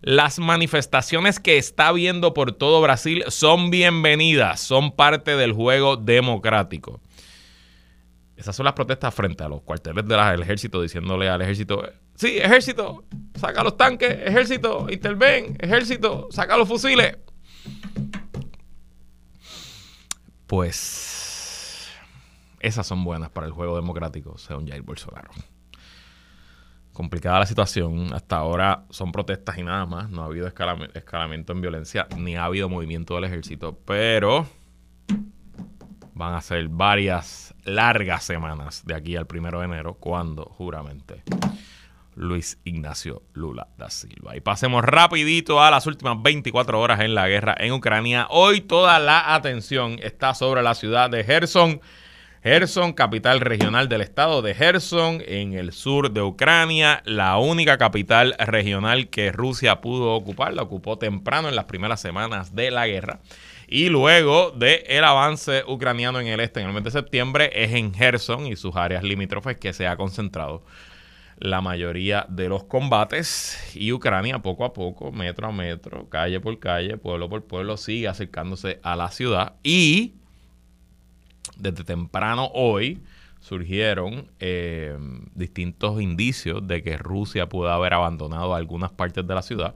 las 0.00 0.38
manifestaciones 0.38 1.40
que 1.40 1.58
está 1.58 1.92
viendo 1.92 2.34
por 2.34 2.52
todo 2.52 2.80
Brasil 2.80 3.24
son 3.28 3.70
bienvenidas, 3.70 4.60
son 4.60 4.92
parte 4.92 5.36
del 5.36 5.52
juego 5.52 5.96
democrático. 5.96 7.00
Esas 8.36 8.54
son 8.54 8.64
las 8.64 8.74
protestas 8.74 9.12
frente 9.12 9.42
a 9.42 9.48
los 9.48 9.62
cuarteles 9.62 10.06
del 10.06 10.42
ejército 10.42 10.80
diciéndole 10.80 11.28
al 11.28 11.42
ejército, 11.42 11.82
sí, 12.14 12.38
ejército, 12.38 13.04
saca 13.34 13.64
los 13.64 13.76
tanques, 13.76 14.16
ejército, 14.24 14.86
interven, 14.88 15.56
ejército, 15.58 16.28
saca 16.30 16.56
los 16.56 16.68
fusiles. 16.68 17.18
Pues 20.46 21.88
esas 22.60 22.86
son 22.86 23.02
buenas 23.04 23.30
para 23.30 23.46
el 23.46 23.52
juego 23.52 23.74
democrático, 23.74 24.38
según 24.38 24.68
Jair 24.68 24.82
Bolsonaro 24.82 25.30
complicada 26.98 27.38
la 27.38 27.46
situación. 27.46 28.12
Hasta 28.12 28.38
ahora 28.38 28.82
son 28.90 29.12
protestas 29.12 29.56
y 29.56 29.62
nada 29.62 29.86
más. 29.86 30.10
No 30.10 30.22
ha 30.22 30.24
habido 30.24 30.48
escalamiento 30.48 31.52
en 31.52 31.60
violencia 31.60 32.08
ni 32.16 32.34
ha 32.34 32.44
habido 32.44 32.68
movimiento 32.68 33.14
del 33.14 33.22
ejército. 33.22 33.78
Pero 33.84 34.48
van 36.12 36.34
a 36.34 36.40
ser 36.40 36.66
varias 36.66 37.54
largas 37.62 38.24
semanas 38.24 38.84
de 38.84 38.96
aquí 38.96 39.14
al 39.14 39.28
primero 39.28 39.60
de 39.60 39.66
enero 39.66 39.94
cuando 39.94 40.46
juramente 40.46 41.22
Luis 42.16 42.58
Ignacio 42.64 43.22
Lula 43.32 43.68
da 43.78 43.90
Silva. 43.90 44.36
Y 44.36 44.40
pasemos 44.40 44.82
rapidito 44.82 45.62
a 45.62 45.70
las 45.70 45.86
últimas 45.86 46.20
24 46.20 46.80
horas 46.80 46.98
en 46.98 47.14
la 47.14 47.28
guerra 47.28 47.54
en 47.60 47.74
Ucrania. 47.74 48.26
Hoy 48.28 48.60
toda 48.60 48.98
la 48.98 49.36
atención 49.36 50.00
está 50.02 50.34
sobre 50.34 50.64
la 50.64 50.74
ciudad 50.74 51.10
de 51.10 51.22
Gerson 51.22 51.80
Gerson, 52.42 52.92
capital 52.92 53.40
regional 53.40 53.88
del 53.88 54.00
estado 54.00 54.42
de 54.42 54.54
Gerson, 54.54 55.22
en 55.26 55.54
el 55.54 55.72
sur 55.72 56.12
de 56.12 56.22
Ucrania, 56.22 57.02
la 57.04 57.36
única 57.38 57.78
capital 57.78 58.36
regional 58.38 59.08
que 59.08 59.32
Rusia 59.32 59.80
pudo 59.80 60.14
ocupar, 60.14 60.54
la 60.54 60.62
ocupó 60.62 60.98
temprano 60.98 61.48
en 61.48 61.56
las 61.56 61.64
primeras 61.64 62.00
semanas 62.00 62.54
de 62.54 62.70
la 62.70 62.86
guerra. 62.86 63.18
Y 63.66 63.88
luego 63.88 64.52
del 64.52 64.82
el 64.86 65.02
avance 65.02 65.64
ucraniano 65.66 66.20
en 66.20 66.28
el 66.28 66.38
este 66.38 66.60
en 66.60 66.68
el 66.68 66.72
mes 66.72 66.84
de 66.84 66.92
septiembre, 66.92 67.50
es 67.54 67.72
en 67.74 67.92
Gerson 67.92 68.46
y 68.46 68.54
sus 68.54 68.76
áreas 68.76 69.02
limítrofes 69.02 69.56
que 69.56 69.72
se 69.72 69.88
ha 69.88 69.96
concentrado 69.96 70.62
la 71.38 71.60
mayoría 71.60 72.24
de 72.28 72.48
los 72.48 72.64
combates 72.64 73.74
y 73.74 73.92
Ucrania 73.92 74.40
poco 74.40 74.64
a 74.64 74.72
poco, 74.72 75.12
metro 75.12 75.48
a 75.48 75.52
metro, 75.52 76.08
calle 76.08 76.40
por 76.40 76.58
calle, 76.58 76.98
pueblo 76.98 77.28
por 77.28 77.44
pueblo, 77.44 77.76
sigue 77.76 78.08
acercándose 78.08 78.80
a 78.82 78.96
la 78.96 79.10
ciudad 79.10 79.54
y 79.62 80.17
desde 81.58 81.84
temprano 81.84 82.50
hoy 82.54 83.00
surgieron 83.40 84.30
eh, 84.40 84.96
distintos 85.34 86.00
indicios 86.00 86.66
de 86.66 86.82
que 86.82 86.96
Rusia 86.96 87.48
pudo 87.48 87.70
haber 87.70 87.94
abandonado 87.94 88.54
algunas 88.54 88.90
partes 88.90 89.26
de 89.26 89.34
la 89.34 89.42
ciudad, 89.42 89.74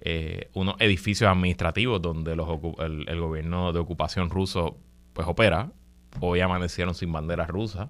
eh, 0.00 0.50
unos 0.54 0.76
edificios 0.78 1.30
administrativos 1.30 2.02
donde 2.02 2.36
los, 2.36 2.48
el, 2.78 3.08
el, 3.08 3.20
gobierno 3.20 3.72
de 3.72 3.78
ocupación 3.78 4.30
ruso 4.30 4.76
pues 5.12 5.26
opera, 5.26 5.70
hoy 6.20 6.40
amanecieron 6.40 6.94
sin 6.94 7.12
banderas 7.12 7.48
rusas 7.48 7.88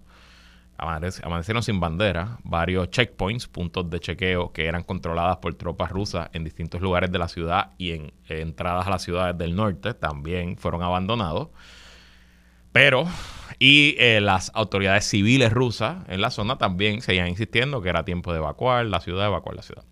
amanecieron 0.83 1.62
sin 1.62 1.79
bandera, 1.81 2.38
varios 2.45 2.91
checkpoints, 2.91 3.47
puntos 3.47 3.88
de 3.88 4.00
chequeo 4.00 4.52
que 4.52 4.67
eran 4.67 4.83
controladas 4.83 5.37
por 5.38 5.55
tropas 5.55 5.91
rusas 5.91 6.29
en 6.33 6.45
distintos 6.45 6.81
lugares 6.81 7.12
de 7.12 7.19
la 7.19 7.29
ciudad 7.29 7.71
y 7.79 7.93
en 7.93 8.12
entradas 8.29 8.87
a 8.87 8.91
las 8.91 9.02
ciudades 9.02 9.37
del 9.38 9.55
norte 9.55 9.95
también 9.95 10.57
fueron 10.57 10.83
abandonados. 10.83 11.49
Pero, 12.73 13.07
y 13.59 13.95
eh, 13.99 14.21
las 14.21 14.50
autoridades 14.55 15.05
civiles 15.05 15.52
rusas 15.52 15.99
en 16.09 16.21
la 16.21 16.31
zona 16.31 16.59
también 16.59 17.02
seguían 17.02 17.29
insistiendo 17.29 17.83
que 17.83 17.91
era 17.91 18.05
tiempo 18.05 18.33
de 18.33 18.38
evacuar 18.38 18.87
la 18.87 19.00
ciudad, 19.00 19.26
evacuar 19.26 19.57
la 19.57 19.62
ciudad. 19.62 19.85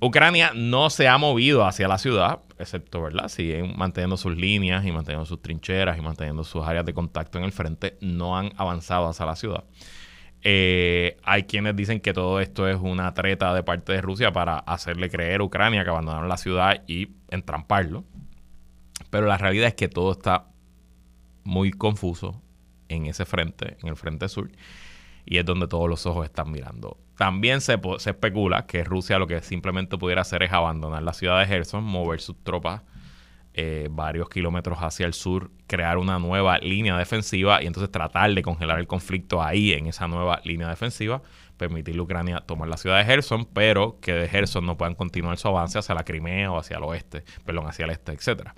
Ucrania 0.00 0.52
no 0.54 0.90
se 0.90 1.08
ha 1.08 1.16
movido 1.16 1.64
hacia 1.64 1.88
la 1.88 1.96
ciudad, 1.96 2.40
excepto, 2.58 3.00
¿verdad? 3.00 3.28
Siguen 3.28 3.74
manteniendo 3.76 4.16
sus 4.16 4.36
líneas 4.36 4.84
y 4.84 4.92
manteniendo 4.92 5.24
sus 5.24 5.40
trincheras 5.40 5.96
y 5.96 6.02
manteniendo 6.02 6.44
sus 6.44 6.62
áreas 6.64 6.84
de 6.84 6.92
contacto 6.92 7.38
en 7.38 7.44
el 7.44 7.52
frente. 7.52 7.96
No 8.02 8.36
han 8.36 8.52
avanzado 8.56 9.08
hacia 9.08 9.24
la 9.24 9.36
ciudad. 9.36 9.64
Eh, 10.42 11.16
hay 11.22 11.44
quienes 11.44 11.74
dicen 11.74 12.00
que 12.00 12.12
todo 12.12 12.38
esto 12.40 12.68
es 12.68 12.76
una 12.78 13.14
treta 13.14 13.54
de 13.54 13.62
parte 13.62 13.92
de 13.92 14.02
Rusia 14.02 14.30
para 14.30 14.58
hacerle 14.58 15.08
creer 15.08 15.40
a 15.40 15.44
Ucrania 15.44 15.84
que 15.84 15.90
abandonaron 15.90 16.28
la 16.28 16.36
ciudad 16.36 16.82
y 16.86 17.08
entramparlo. 17.30 18.04
Pero 19.08 19.26
la 19.26 19.38
realidad 19.38 19.68
es 19.68 19.74
que 19.74 19.88
todo 19.88 20.12
está 20.12 20.48
muy 21.44 21.70
confuso 21.70 22.42
en 22.88 23.06
ese 23.06 23.24
frente, 23.24 23.76
en 23.82 23.88
el 23.88 23.96
frente 23.96 24.28
sur, 24.28 24.50
y 25.24 25.38
es 25.38 25.44
donde 25.44 25.68
todos 25.68 25.88
los 25.88 26.04
ojos 26.06 26.24
están 26.24 26.50
mirando 26.50 26.98
también 27.16 27.60
se, 27.60 27.78
especula 28.06 28.66
que 28.66 28.84
Rusia 28.84 29.18
lo 29.18 29.26
que 29.26 29.40
simplemente 29.40 29.96
pudiera 29.98 30.22
hacer 30.22 30.42
es 30.42 30.52
abandonar 30.52 31.02
la 31.02 31.12
ciudad 31.12 31.38
de 31.40 31.46
Gerson, 31.46 31.84
mover 31.84 32.20
sus 32.20 32.42
tropas 32.42 32.82
eh, 33.56 33.86
varios 33.88 34.28
kilómetros 34.28 34.78
hacia 34.80 35.06
el 35.06 35.14
sur, 35.14 35.52
crear 35.68 35.98
una 35.98 36.18
nueva 36.18 36.58
línea 36.58 36.98
defensiva 36.98 37.62
y 37.62 37.66
entonces 37.66 37.92
tratar 37.92 38.34
de 38.34 38.42
congelar 38.42 38.80
el 38.80 38.88
conflicto 38.88 39.40
ahí 39.40 39.72
en 39.72 39.86
esa 39.86 40.08
nueva 40.08 40.40
línea 40.42 40.68
defensiva, 40.68 41.22
permitirle 41.56 42.00
a 42.00 42.02
Ucrania 42.02 42.40
tomar 42.40 42.68
la 42.68 42.76
ciudad 42.76 42.98
de 42.98 43.04
Gerson, 43.04 43.44
pero 43.44 44.00
que 44.00 44.12
de 44.12 44.28
Gerson 44.28 44.66
no 44.66 44.76
puedan 44.76 44.96
continuar 44.96 45.38
su 45.38 45.46
avance 45.46 45.78
hacia 45.78 45.94
la 45.94 46.02
Crimea 46.02 46.50
o 46.50 46.58
hacia 46.58 46.78
el 46.78 46.82
oeste, 46.82 47.22
perdón, 47.44 47.68
hacia 47.68 47.84
el 47.84 47.92
este, 47.92 48.10
etcétera. 48.10 48.56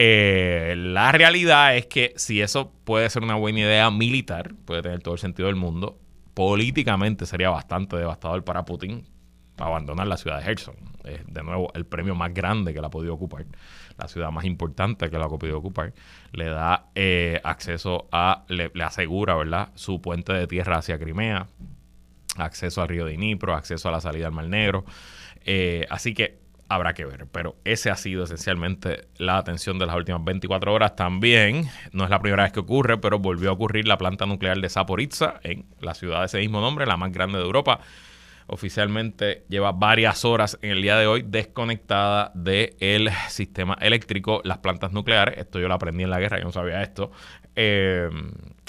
Eh, 0.00 0.74
la 0.76 1.10
realidad 1.10 1.76
es 1.76 1.86
que 1.86 2.12
si 2.14 2.40
eso 2.40 2.72
puede 2.84 3.10
ser 3.10 3.24
una 3.24 3.34
buena 3.34 3.58
idea 3.58 3.90
militar, 3.90 4.54
puede 4.64 4.80
tener 4.80 5.02
todo 5.02 5.14
el 5.14 5.18
sentido 5.18 5.48
del 5.48 5.56
mundo, 5.56 5.98
políticamente 6.34 7.26
sería 7.26 7.50
bastante 7.50 7.96
devastador 7.96 8.44
para 8.44 8.64
Putin 8.64 9.04
abandonar 9.56 10.06
la 10.06 10.16
ciudad 10.16 10.38
de 10.38 10.44
Gerson. 10.44 10.76
Es 11.02 11.26
de 11.26 11.42
nuevo 11.42 11.72
el 11.74 11.84
premio 11.84 12.14
más 12.14 12.32
grande 12.32 12.72
que 12.72 12.80
la 12.80 12.86
ha 12.86 12.90
podido 12.90 13.12
ocupar, 13.12 13.44
la 13.96 14.06
ciudad 14.06 14.30
más 14.30 14.44
importante 14.44 15.10
que 15.10 15.18
la 15.18 15.24
ha 15.24 15.28
podido 15.28 15.58
ocupar. 15.58 15.92
Le 16.30 16.44
da 16.44 16.90
eh, 16.94 17.40
acceso 17.42 18.06
a, 18.12 18.44
le, 18.46 18.70
asegura, 18.84 19.34
¿verdad?, 19.34 19.70
su 19.74 20.00
puente 20.00 20.32
de 20.32 20.46
tierra 20.46 20.78
hacia 20.78 20.96
Crimea, 21.00 21.48
acceso 22.36 22.82
al 22.82 22.88
río 22.88 23.04
de 23.04 23.14
Dnipro, 23.14 23.52
acceso 23.52 23.88
a 23.88 23.90
la 23.90 24.00
salida 24.00 24.28
al 24.28 24.32
Mar 24.32 24.46
Negro. 24.46 24.84
Eh, 25.44 25.88
así 25.90 26.14
que 26.14 26.38
habrá 26.68 26.94
que 26.94 27.04
ver. 27.04 27.26
Pero 27.32 27.56
ese 27.64 27.90
ha 27.90 27.96
sido 27.96 28.24
esencialmente 28.24 29.08
la 29.16 29.38
atención 29.38 29.78
de 29.78 29.86
las 29.86 29.96
últimas 29.96 30.24
24 30.24 30.72
horas. 30.72 30.96
También, 30.96 31.68
no 31.92 32.04
es 32.04 32.10
la 32.10 32.20
primera 32.20 32.42
vez 32.42 32.52
que 32.52 32.60
ocurre, 32.60 32.98
pero 32.98 33.18
volvió 33.18 33.50
a 33.50 33.52
ocurrir 33.52 33.86
la 33.86 33.98
planta 33.98 34.26
nuclear 34.26 34.60
de 34.60 34.68
Zaporizhzhia 34.68 35.40
en 35.42 35.66
la 35.80 35.94
ciudad 35.94 36.20
de 36.20 36.26
ese 36.26 36.38
mismo 36.38 36.60
nombre, 36.60 36.86
la 36.86 36.96
más 36.96 37.12
grande 37.12 37.38
de 37.38 37.44
Europa. 37.44 37.80
Oficialmente 38.50 39.44
lleva 39.48 39.72
varias 39.72 40.24
horas 40.24 40.58
en 40.62 40.70
el 40.70 40.80
día 40.80 40.96
de 40.96 41.06
hoy 41.06 41.22
desconectada 41.22 42.32
del 42.34 43.10
sistema 43.28 43.76
eléctrico. 43.80 44.40
Las 44.44 44.58
plantas 44.58 44.92
nucleares, 44.92 45.36
esto 45.36 45.58
yo 45.60 45.68
lo 45.68 45.74
aprendí 45.74 46.04
en 46.04 46.10
la 46.10 46.18
guerra, 46.18 46.38
yo 46.38 46.44
no 46.44 46.52
sabía 46.52 46.82
esto. 46.82 47.10
Eh, 47.56 48.08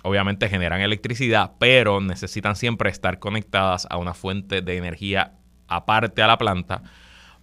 obviamente 0.04 0.50
generan 0.50 0.82
electricidad, 0.82 1.52
pero 1.60 2.02
necesitan 2.02 2.58
siempre 2.58 2.90
estar 2.90 3.20
conectadas 3.20 3.88
a 3.90 3.98
una 3.98 4.14
fuente 4.14 4.62
de 4.62 4.76
energía 4.76 5.34
aparte 5.68 6.22
a 6.24 6.28
la 6.28 6.38
planta 6.38 6.84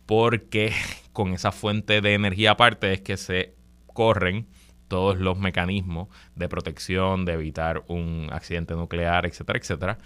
porque 0.07 0.73
con 1.13 1.33
esa 1.33 1.53
fuente 1.53 2.01
de 2.01 2.15
energía 2.15 2.53
aparte 2.53 2.93
es 2.93 3.01
que 3.01 3.17
se 3.17 3.55
corren 3.93 4.47
todos 4.89 5.19
los 5.19 5.39
mecanismos 5.39 6.09
de 6.37 6.49
protección, 6.49 7.25
de 7.25 7.33
evitar 7.33 7.83
un 7.89 8.29
accidente 8.31 8.75
nuclear, 8.75 9.27
etcétera, 9.27 9.59
etcétera. 9.59 9.99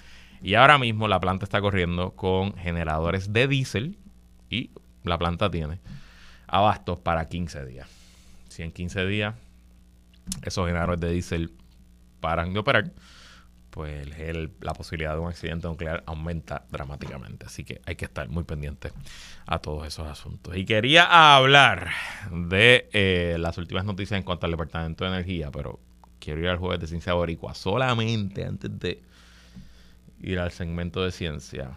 Y 0.42 0.54
ahora 0.54 0.78
mismo 0.78 1.06
la 1.06 1.20
planta 1.20 1.44
está 1.44 1.60
corriendo 1.60 2.12
con 2.12 2.56
generadores 2.56 3.32
de 3.32 3.46
diésel 3.46 3.98
y 4.48 4.70
la 5.04 5.18
planta 5.18 5.50
tiene 5.50 5.80
abastos 6.46 6.98
para 6.98 7.28
15 7.28 7.66
días. 7.66 7.88
Si 8.48 8.62
en 8.62 8.72
15 8.72 9.06
días 9.06 9.34
esos 10.42 10.66
generadores 10.66 11.00
de 11.00 11.12
diésel 11.12 11.52
paran 12.20 12.54
de 12.54 12.60
operar, 12.60 12.92
pues 13.70 14.08
la 14.60 14.74
posibilidad 14.74 15.14
de 15.14 15.20
un 15.20 15.28
accidente 15.28 15.68
nuclear 15.68 16.02
aumenta 16.06 16.64
dramáticamente. 16.70 17.46
Así 17.46 17.64
que 17.64 17.80
hay 17.86 17.96
que 17.96 18.04
estar 18.04 18.28
muy 18.28 18.44
pendiente 18.44 18.92
a 19.46 19.58
todos 19.58 19.86
esos 19.86 20.06
asuntos. 20.06 20.56
Y 20.56 20.64
quería 20.64 21.36
hablar 21.36 21.90
de 22.30 22.88
eh, 22.92 23.36
las 23.38 23.58
últimas 23.58 23.84
noticias 23.84 24.18
en 24.18 24.24
cuanto 24.24 24.46
al 24.46 24.52
Departamento 24.52 25.04
de 25.04 25.10
Energía, 25.10 25.50
pero 25.50 25.78
quiero 26.18 26.40
ir 26.40 26.48
al 26.48 26.58
jueves 26.58 26.80
de 26.80 26.86
Ciencia 26.86 27.14
Boricua 27.14 27.54
solamente 27.54 28.44
antes 28.44 28.78
de 28.78 29.00
ir 30.22 30.38
al 30.38 30.50
segmento 30.50 31.02
de 31.02 31.12
ciencia. 31.12 31.70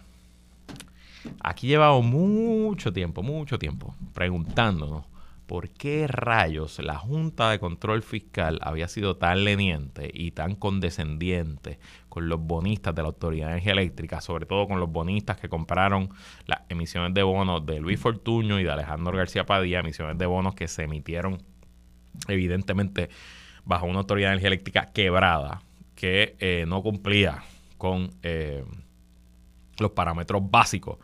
Aquí 1.41 1.67
llevamos 1.67 2.03
mucho 2.03 2.91
tiempo, 2.91 3.23
mucho 3.23 3.57
tiempo 3.57 3.95
preguntándonos 4.13 5.05
por 5.45 5.69
qué 5.69 6.07
rayos 6.07 6.79
la 6.79 6.97
Junta 6.97 7.51
de 7.51 7.59
Control 7.59 8.01
Fiscal 8.01 8.59
había 8.61 8.87
sido 8.87 9.17
tan 9.17 9.43
leniente 9.43 10.09
y 10.13 10.31
tan 10.31 10.55
condescendiente 10.55 11.79
con 12.09 12.29
los 12.29 12.39
bonistas 12.39 12.95
de 12.95 13.01
la 13.01 13.09
Autoridad 13.09 13.47
de 13.47 13.51
Energía 13.53 13.73
Eléctrica, 13.73 14.21
sobre 14.21 14.45
todo 14.45 14.67
con 14.67 14.79
los 14.79 14.91
bonistas 14.91 15.37
que 15.37 15.49
compraron 15.49 16.09
las 16.45 16.61
emisiones 16.69 17.13
de 17.13 17.23
bonos 17.23 17.65
de 17.65 17.79
Luis 17.79 17.99
Fortuño 17.99 18.59
y 18.59 18.63
de 18.63 18.71
Alejandro 18.71 19.17
García 19.17 19.45
Padilla, 19.45 19.79
emisiones 19.79 20.17
de 20.17 20.25
bonos 20.25 20.55
que 20.55 20.67
se 20.67 20.83
emitieron 20.83 21.43
evidentemente 22.27 23.09
bajo 23.65 23.85
una 23.85 23.99
Autoridad 23.99 24.29
de 24.29 24.33
Energía 24.33 24.47
Eléctrica 24.47 24.91
quebrada, 24.93 25.61
que 25.95 26.35
eh, 26.39 26.65
no 26.67 26.81
cumplía 26.81 27.43
con 27.77 28.11
eh, 28.23 28.63
los 29.79 29.91
parámetros 29.91 30.41
básicos 30.49 30.97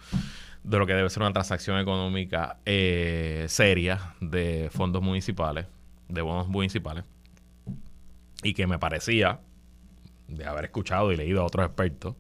de 0.70 0.78
lo 0.78 0.86
que 0.86 0.94
debe 0.94 1.10
ser 1.10 1.24
una 1.24 1.34
transacción 1.34 1.80
económica 1.80 2.60
eh, 2.64 3.46
seria 3.50 4.14
de 4.22 4.70
fondos 4.72 5.02
municipales, 5.02 5.66
de 6.08 6.22
bonos 6.22 6.48
municipales, 6.48 7.06
y 8.44 8.54
que 8.54 8.68
me 8.68 8.78
parecía, 8.78 9.40
de 10.28 10.46
haber 10.46 10.66
escuchado 10.66 11.12
y 11.12 11.18
leído 11.18 11.42
a 11.42 11.46
otros 11.46 11.66
expertos, 11.66 12.16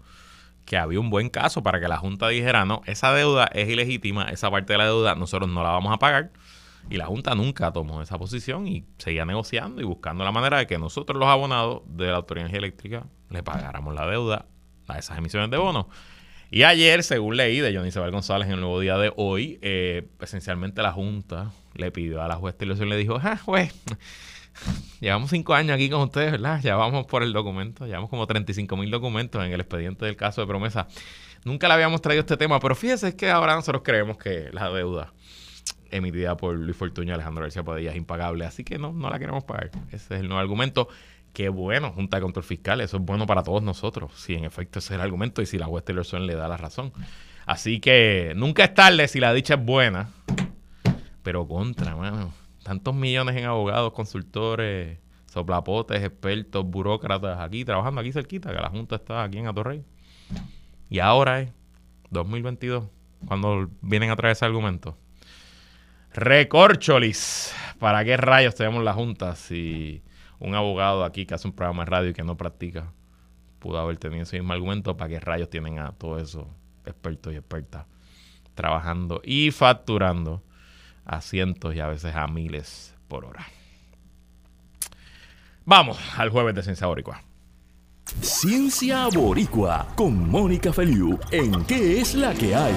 que 0.65 0.77
había 0.77 1.00
un 1.00 1.12
buen 1.12 1.29
caso 1.29 1.62
para 1.62 1.79
que 1.79 1.88
la 1.88 1.98
Junta 1.98 2.27
dijera, 2.29 2.65
no, 2.65 2.82
esa 2.88 3.13
deuda 3.13 3.46
es 3.53 3.70
ilegítima, 3.70 4.24
esa 4.29 4.50
parte 4.50 4.74
de 4.74 4.79
la 4.79 4.86
deuda 4.86 5.13
nosotros 5.13 5.48
no 5.48 5.62
la 5.62 5.70
vamos 5.70 5.94
a 5.94 5.98
pagar. 5.98 6.32
Y 6.89 6.98
la 6.98 7.06
Junta 7.06 7.36
nunca 7.36 7.72
tomó 7.72 8.01
esa 8.01 8.18
posición 8.18 8.68
y 8.68 8.84
seguía 8.98 9.25
negociando 9.25 9.79
y 9.79 9.84
buscando 9.84 10.24
la 10.24 10.32
manera 10.32 10.58
de 10.58 10.65
que 10.65 10.79
nosotros 10.79 11.20
los 11.20 11.27
abonados 11.27 11.84
de 11.86 12.08
la 12.08 12.15
Autoridad 12.15 12.48
Energía 12.48 12.60
Eléctrica 12.60 13.03
le 13.29 13.44
pagáramos 13.44 13.94
la 13.94 14.08
deuda 14.08 14.46
a 14.88 14.98
esas 14.98 15.20
emisiones 15.20 15.51
de 15.51 15.58
bonos. 15.58 15.86
Y 16.51 16.63
ayer, 16.63 17.03
según 17.03 17.38
leí 17.38 17.60
de 17.60 17.75
Johnny 17.75 17.89
Isabel 17.89 18.10
González 18.10 18.48
en 18.48 18.56
el 18.56 18.62
nuevo 18.62 18.79
día 18.79 18.98
de 18.98 19.13
hoy, 19.15 19.60
eh, 19.62 20.08
esencialmente 20.20 20.82
la 20.82 20.91
Junta 20.91 21.51
le 21.75 21.91
pidió 21.91 22.24
a 22.24 22.27
la 22.27 22.38
juez 22.38 22.58
Tillerson 22.58 22.88
y 22.88 22.89
le 22.89 22.98
dijo, 22.98 23.20
ah, 23.22 23.38
juez, 23.38 23.72
llevamos 25.00 25.29
cinco 25.29 25.53
años 25.53 25.75
aquí 25.75 25.91
con 25.91 26.01
ustedes, 26.01 26.32
¿verdad? 26.32 26.60
Ya 26.63 26.75
vamos 26.75 27.06
por 27.06 27.22
el 27.22 27.34
documento, 27.34 27.86
llevamos 27.86 28.10
como 28.10 28.25
35 28.25 28.75
mil 28.77 28.89
documentos 28.89 29.46
en 29.46 29.51
el 29.51 29.60
expediente 29.60 30.06
del 30.06 30.15
caso 30.15 30.41
de 30.41 30.48
promesa. 30.48 30.88
Nunca 31.46 31.68
le 31.68 31.75
habíamos 31.75 32.01
traído 32.01 32.22
este 32.22 32.36
tema, 32.36 32.60
pero 32.60 32.74
fíjese 32.74 33.15
que 33.15 33.29
ahora 33.29 33.53
nosotros 33.53 33.84
creemos 33.86 34.18
que 34.18 34.50
la 34.51 34.72
deuda 34.72 35.13
emitida 35.91 36.36
por 36.36 36.56
Luis 36.56 36.75
Fortuño 36.75 37.12
y 37.12 37.13
Alejandro 37.13 37.44
García 37.44 37.63
Padilla 37.63 37.91
es 37.91 37.96
impagable, 37.96 38.46
así 38.46 38.63
que 38.63 38.79
no, 38.79 38.91
no 38.91 39.12
la 39.12 39.20
queremos 39.20 39.44
pagar. 39.44 39.70
Ese 39.91 40.15
es 40.15 40.22
el 40.22 40.27
nuevo 40.27 40.39
argumento 40.41 40.88
Qué 41.34 41.50
bueno, 41.50 41.92
Junta 41.92 42.18
de 42.18 42.22
Control 42.22 42.44
Fiscal, 42.44 42.82
eso 42.82 42.98
es 42.98 43.04
bueno 43.04 43.26
para 43.26 43.44
todos 43.44 43.62
nosotros, 43.62 44.12
si 44.16 44.34
en 44.34 44.46
efecto 44.46 44.80
ese 44.80 44.94
es 44.94 44.96
el 44.96 45.02
argumento 45.02 45.42
y 45.42 45.46
si 45.46 45.58
la 45.58 45.68
juez 45.68 45.86
Tillerson 45.86 46.26
le 46.26 46.36
da 46.36 46.48
la 46.48 46.58
razón. 46.58 46.92
Así 47.46 47.80
que 47.80 48.34
nunca 48.36 48.64
es 48.64 48.74
tarde 48.74 49.08
si 49.08 49.20
la 49.20 49.34
dicha 49.34 49.56
es 49.56 49.64
buena, 49.64 50.10
pero 51.24 51.48
contra, 51.48 51.96
mano. 51.96 52.34
Tantos 52.64 52.94
millones 52.94 53.36
en 53.38 53.46
abogados, 53.46 53.94
consultores, 53.94 55.00
soplapotes, 55.26 56.04
expertos, 56.04 56.66
burócratas 56.66 57.40
aquí, 57.40 57.64
trabajando 57.64 58.02
aquí 58.02 58.12
cerquita, 58.12 58.54
que 58.54 58.62
la 58.62 58.70
Junta 58.70 58.96
está 58.96 59.24
aquí 59.24 59.38
en 59.38 59.48
Atorrey. 59.48 59.84
Y 60.90 61.00
ahora 61.00 61.42
es 61.42 61.52
2022, 62.10 62.86
cuando 63.28 63.70
vienen 63.82 64.12
a 64.12 64.16
traer 64.16 64.34
ese 64.34 64.46
argumento. 64.46 64.98
Recorcholis. 66.14 67.54
¿Para 67.80 68.04
qué 68.04 68.18
rayos 68.18 68.56
tenemos 68.56 68.84
la 68.84 68.94
Junta 68.94 69.36
si 69.36 70.04
un 70.39 70.55
abogado 70.55 71.03
aquí 71.03 71.25
que 71.25 71.34
hace 71.36 71.48
un 71.48 71.53
programa 71.53 71.84
de 71.84 71.91
radio 71.91 72.10
y 72.10 72.13
que 72.13 72.24
no 72.24 72.38
practica 72.38 72.91
pudo 73.60 73.79
haber 73.79 73.98
tenido 73.98 74.24
ese 74.24 74.38
mismo 74.38 74.53
argumento? 74.53 74.98
¿Para 74.98 75.10
qué 75.10 75.19
rayos 75.19 75.50
tienen 75.50 75.79
a 75.79 75.91
todos 75.91 76.22
esos 76.22 76.48
expertos 76.86 77.34
y 77.34 77.38
expertas 77.38 77.86
trabajando 78.55 79.22
y 79.24 79.51
facturando 79.51 80.43
a 81.05 81.22
cientos 81.22 81.75
y 81.75 81.79
a 81.79 81.88
veces 81.88 82.15
a 82.15 82.27
miles 82.27 82.96
por 83.08 83.25
hora? 83.25 83.46
Vamos 85.65 86.00
al 86.17 86.29
jueves 86.29 86.55
de 86.55 86.63
Ciencia 86.63 86.88
Boricua. 86.88 87.22
Ciencia 88.22 89.08
Boricua 89.13 89.88
con 89.96 90.29
Mónica 90.29 90.74
Feliu 90.74 91.19
en 91.31 91.63
¿Qué 91.65 92.01
es 92.01 92.15
la 92.15 92.34
que 92.34 92.55
hay? 92.55 92.74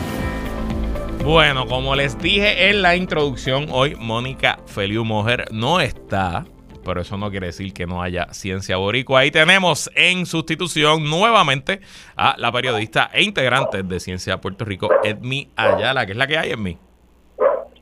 Bueno, 1.25 1.67
como 1.67 1.95
les 1.95 2.19
dije 2.19 2.69
en 2.69 2.83
la 2.83 2.97
introducción, 2.97 3.69
hoy 3.71 3.95
Mónica 3.95 4.59
Feliu 4.67 5.05
Mojer 5.05 5.47
no 5.53 5.81
está, 5.81 6.45
pero 6.85 7.01
eso 7.01 7.17
no 7.17 7.31
quiere 7.31 7.47
decir 7.47 7.73
que 7.73 7.87
no 7.87 8.03
haya 8.03 8.27
ciencia 8.33 8.77
boricua. 8.77 9.21
Ahí 9.21 9.31
tenemos 9.31 9.91
en 9.95 10.27
sustitución 10.27 11.09
nuevamente 11.09 11.81
a 12.17 12.35
la 12.39 12.53
periodista 12.53 13.11
e 13.13 13.23
integrante 13.23 13.83
de 13.83 14.01
Ciencia 14.01 14.41
Puerto 14.41 14.65
Rico, 14.65 14.91
Edmi 15.03 15.49
Ayala, 15.57 16.07
que 16.07 16.13
es 16.13 16.19
la 16.19 16.27
que 16.27 16.39
hay, 16.39 16.51
Edmi. 16.51 16.79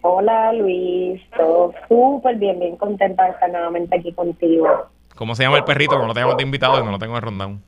Hola 0.03 0.53
Luis, 0.55 1.21
todo 1.37 1.75
súper 1.89 2.37
bien, 2.37 2.59
bien 2.59 2.77
contenta 2.77 3.25
de 3.25 3.31
estar 3.31 3.51
nuevamente 3.51 3.99
aquí 3.99 4.13
contigo. 4.13 4.67
¿Cómo 5.15 5.35
se 5.35 5.43
llama 5.43 5.59
el 5.59 5.65
perrito? 5.65 5.99
No 5.99 6.07
lo 6.07 6.15
tenemos 6.15 6.37
de 6.37 6.43
invitado 6.43 6.81
y 6.81 6.85
no 6.85 6.91
lo 6.91 6.99
tengo 6.99 7.17
en 7.17 7.23
rundown. 7.23 7.63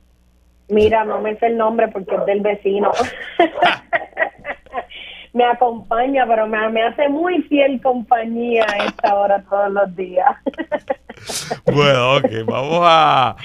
Mira, 0.69 1.03
no 1.03 1.21
me 1.21 1.35
sé 1.37 1.47
el 1.47 1.57
nombre 1.57 1.89
porque 1.89 2.15
es 2.15 2.25
del 2.25 2.41
vecino. 2.41 2.91
me 5.33 5.43
acompaña, 5.45 6.25
pero 6.27 6.47
me, 6.47 6.69
me, 6.69 6.83
hace 6.83 7.09
muy 7.09 7.41
fiel 7.43 7.81
compañía 7.81 8.65
a 8.71 8.85
esta 8.85 9.15
hora 9.15 9.43
todos 9.49 9.71
los 9.71 9.95
días. 9.95 10.29
bueno, 11.65 12.17
ok, 12.17 12.29
vamos 12.45 12.79
a... 12.83 13.35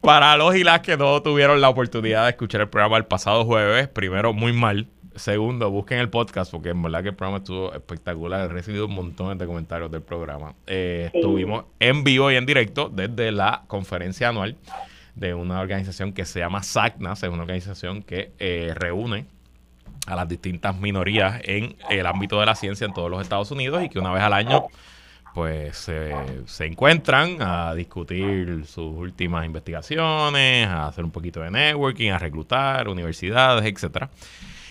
Para 0.00 0.36
los 0.36 0.54
y 0.54 0.62
las 0.62 0.80
que 0.80 0.96
no 0.96 1.22
tuvieron 1.22 1.60
la 1.60 1.70
oportunidad 1.70 2.24
de 2.24 2.30
escuchar 2.30 2.60
el 2.60 2.68
programa 2.68 2.98
el 2.98 3.06
pasado 3.06 3.44
jueves, 3.44 3.88
primero, 3.88 4.32
muy 4.32 4.52
mal. 4.52 4.86
Segundo, 5.16 5.70
busquen 5.70 5.98
el 5.98 6.10
podcast 6.10 6.50
porque 6.50 6.70
en 6.70 6.82
verdad 6.82 7.02
que 7.02 7.08
el 7.10 7.14
programa 7.14 7.38
estuvo 7.38 7.72
espectacular. 7.72 8.44
He 8.44 8.48
recibido 8.52 8.86
un 8.86 8.94
montón 8.94 9.36
de 9.38 9.46
comentarios 9.46 9.90
del 9.90 10.02
programa. 10.02 10.54
Eh, 10.66 11.10
Estuvimos 11.12 11.64
en 11.80 12.04
vivo 12.04 12.30
y 12.30 12.36
en 12.36 12.44
directo 12.44 12.90
desde 12.90 13.32
la 13.32 13.62
conferencia 13.66 14.28
anual 14.28 14.56
de 15.14 15.32
una 15.32 15.60
organización 15.60 16.12
que 16.12 16.24
se 16.24 16.40
llama 16.40 16.62
SACNAS. 16.62 17.22
Es 17.22 17.30
una 17.30 17.42
organización 17.42 18.02
que 18.02 18.32
eh, 18.38 18.72
reúne 18.74 19.26
a 20.06 20.16
las 20.16 20.28
distintas 20.28 20.76
minorías 20.76 21.40
en 21.44 21.76
el 21.90 22.06
ámbito 22.06 22.40
de 22.40 22.46
la 22.46 22.54
ciencia 22.54 22.86
en 22.86 22.92
todos 22.92 23.10
los 23.10 23.22
Estados 23.22 23.50
Unidos 23.50 23.82
y 23.82 23.88
que 23.88 23.98
una 23.98 24.12
vez 24.12 24.22
al 24.22 24.32
año 24.32 24.64
pues 25.34 25.76
se 25.76 26.64
encuentran 26.64 27.38
a 27.40 27.74
discutir 27.74 28.64
sus 28.66 28.94
últimas 28.96 29.44
investigaciones, 29.44 30.68
a 30.68 30.86
hacer 30.86 31.04
un 31.04 31.10
poquito 31.10 31.40
de 31.40 31.50
networking, 31.50 32.10
a 32.10 32.18
reclutar 32.18 32.88
universidades, 32.88 33.64
etcétera. 33.64 34.10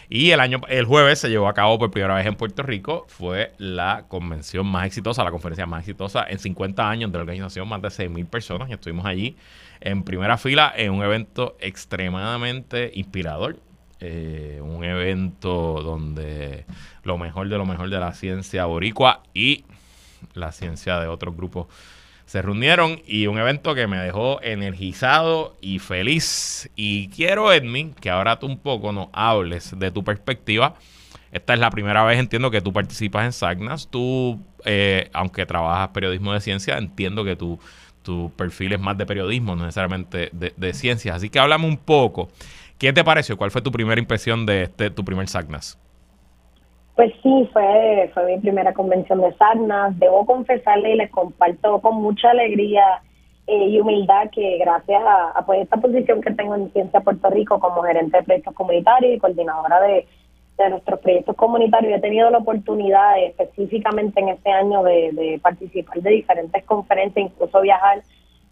Y 0.10 0.32
el 0.32 0.40
año 0.40 0.62
el 0.70 0.86
jueves 0.86 1.20
se 1.20 1.30
llevó 1.30 1.50
a 1.50 1.54
cabo 1.54 1.78
por 1.80 1.92
primera 1.92 2.16
vez 2.16 2.26
en 2.28 2.36
Puerto 2.36 2.64
Rico, 2.64 3.06
fue 3.10 3.54
la 3.58 4.06
convención 4.08 4.66
más 4.66 4.86
exitosa, 4.86 5.24
la 5.24 5.32
conferencia 5.32 5.66
más 5.66 5.82
exitosa 5.82 6.26
en 6.30 6.40
50 6.40 6.90
años 6.90 7.12
de 7.12 7.18
la 7.18 7.24
organización, 7.24 7.68
más 7.68 7.82
de 7.82 7.90
6.000 7.90 8.28
personas 8.28 8.70
y 8.70 8.74
estuvimos 8.74 9.06
allí 9.06 9.36
en 9.82 10.04
primera 10.04 10.38
fila 10.38 10.72
en 10.76 10.92
un 10.92 11.04
evento 11.04 11.58
extremadamente 11.60 12.92
inspirador 12.94 13.58
eh, 14.06 14.60
un 14.62 14.84
evento 14.84 15.82
donde 15.82 16.66
lo 17.04 17.18
mejor 17.18 17.48
de 17.48 17.58
lo 17.58 17.66
mejor 17.66 17.90
de 17.90 18.00
la 18.00 18.14
ciencia 18.14 18.66
boricua 18.66 19.24
y 19.34 19.64
la 20.34 20.52
ciencia 20.52 21.00
de 21.00 21.08
otros 21.08 21.38
grupos 21.38 21.68
se 22.26 22.42
reunieron 22.42 23.02
y 23.08 23.28
un 23.28 23.38
evento 23.38 23.74
que 23.76 23.88
me 23.88 23.98
dejó 23.98 24.42
energizado 24.42 25.56
y 25.62 25.80
feliz. 25.80 26.70
Y 26.76 27.08
quiero, 27.10 27.54
Edmi, 27.54 27.94
que 28.02 28.10
ahora 28.10 28.40
tú 28.40 28.48
un 28.48 28.58
poco 28.58 28.92
nos 28.92 29.08
hables 29.14 29.78
de 29.80 29.90
tu 29.90 30.04
perspectiva. 30.04 30.76
Esta 31.32 31.54
es 31.54 31.60
la 31.60 31.70
primera 31.70 32.04
vez, 32.04 32.20
entiendo, 32.20 32.52
que 32.52 32.60
tú 32.60 32.74
participas 32.74 33.24
en 33.24 33.32
SAGNAS. 33.32 33.88
Tú, 33.88 34.42
eh, 34.66 35.10
aunque 35.14 35.46
trabajas 35.46 35.90
periodismo 35.90 36.34
de 36.34 36.42
ciencia, 36.42 36.78
entiendo 36.78 37.24
que 37.24 37.38
tu, 37.38 37.58
tu 38.02 38.32
perfil 38.36 38.74
es 38.74 38.80
más 38.80 38.98
de 38.98 39.06
periodismo, 39.06 39.56
no 39.56 39.64
necesariamente 39.64 40.30
de, 40.34 40.54
de 40.58 40.74
ciencias. 40.74 41.16
Así 41.16 41.30
que 41.30 41.40
háblame 41.40 41.68
un 41.68 41.78
poco 41.78 42.30
¿Qué 42.84 42.92
te 42.92 43.06
pareció? 43.06 43.38
¿Cuál 43.38 43.50
fue 43.50 43.62
tu 43.62 43.72
primera 43.72 43.98
impresión 43.98 44.46
de 44.46 44.64
este, 44.64 44.90
tu 44.90 45.06
primer 45.06 45.26
SAGNAS? 45.30 45.80
Pues 46.98 47.14
sí, 47.24 47.50
fue, 47.54 48.12
fue 48.14 48.26
mi 48.26 48.42
primera 48.42 48.74
convención 48.74 49.22
de 49.22 49.34
SAGNAS. 49.36 49.98
Debo 50.00 50.26
confesarle 50.26 50.92
y 50.92 50.98
les 50.98 51.10
comparto 51.10 51.80
con 51.80 52.02
mucha 52.02 52.32
alegría 52.32 53.02
eh, 53.48 53.68
y 53.70 53.80
humildad 53.80 54.30
que 54.32 54.58
gracias 54.58 55.02
a, 55.02 55.46
pues, 55.46 55.62
esta 55.62 55.78
posición 55.78 56.20
que 56.20 56.32
tengo 56.32 56.56
en 56.56 56.74
Ciencia 56.74 57.00
Puerto 57.00 57.30
Rico 57.30 57.58
como 57.58 57.84
gerente 57.84 58.18
de 58.18 58.24
proyectos 58.24 58.54
comunitarios 58.54 59.16
y 59.16 59.18
coordinadora 59.18 59.80
de, 59.80 60.06
nuestros 60.70 61.00
proyectos 61.00 61.38
comunitarios, 61.38 61.98
he 61.98 62.02
tenido 62.02 62.30
la 62.30 62.40
oportunidad 62.40 63.18
específicamente 63.18 64.20
en 64.20 64.28
este 64.28 64.52
año 64.52 64.84
de, 64.84 65.40
participar 65.42 66.02
de 66.02 66.10
diferentes 66.10 66.66
conferencias, 66.66 67.32
incluso 67.32 67.62
viajar 67.62 68.04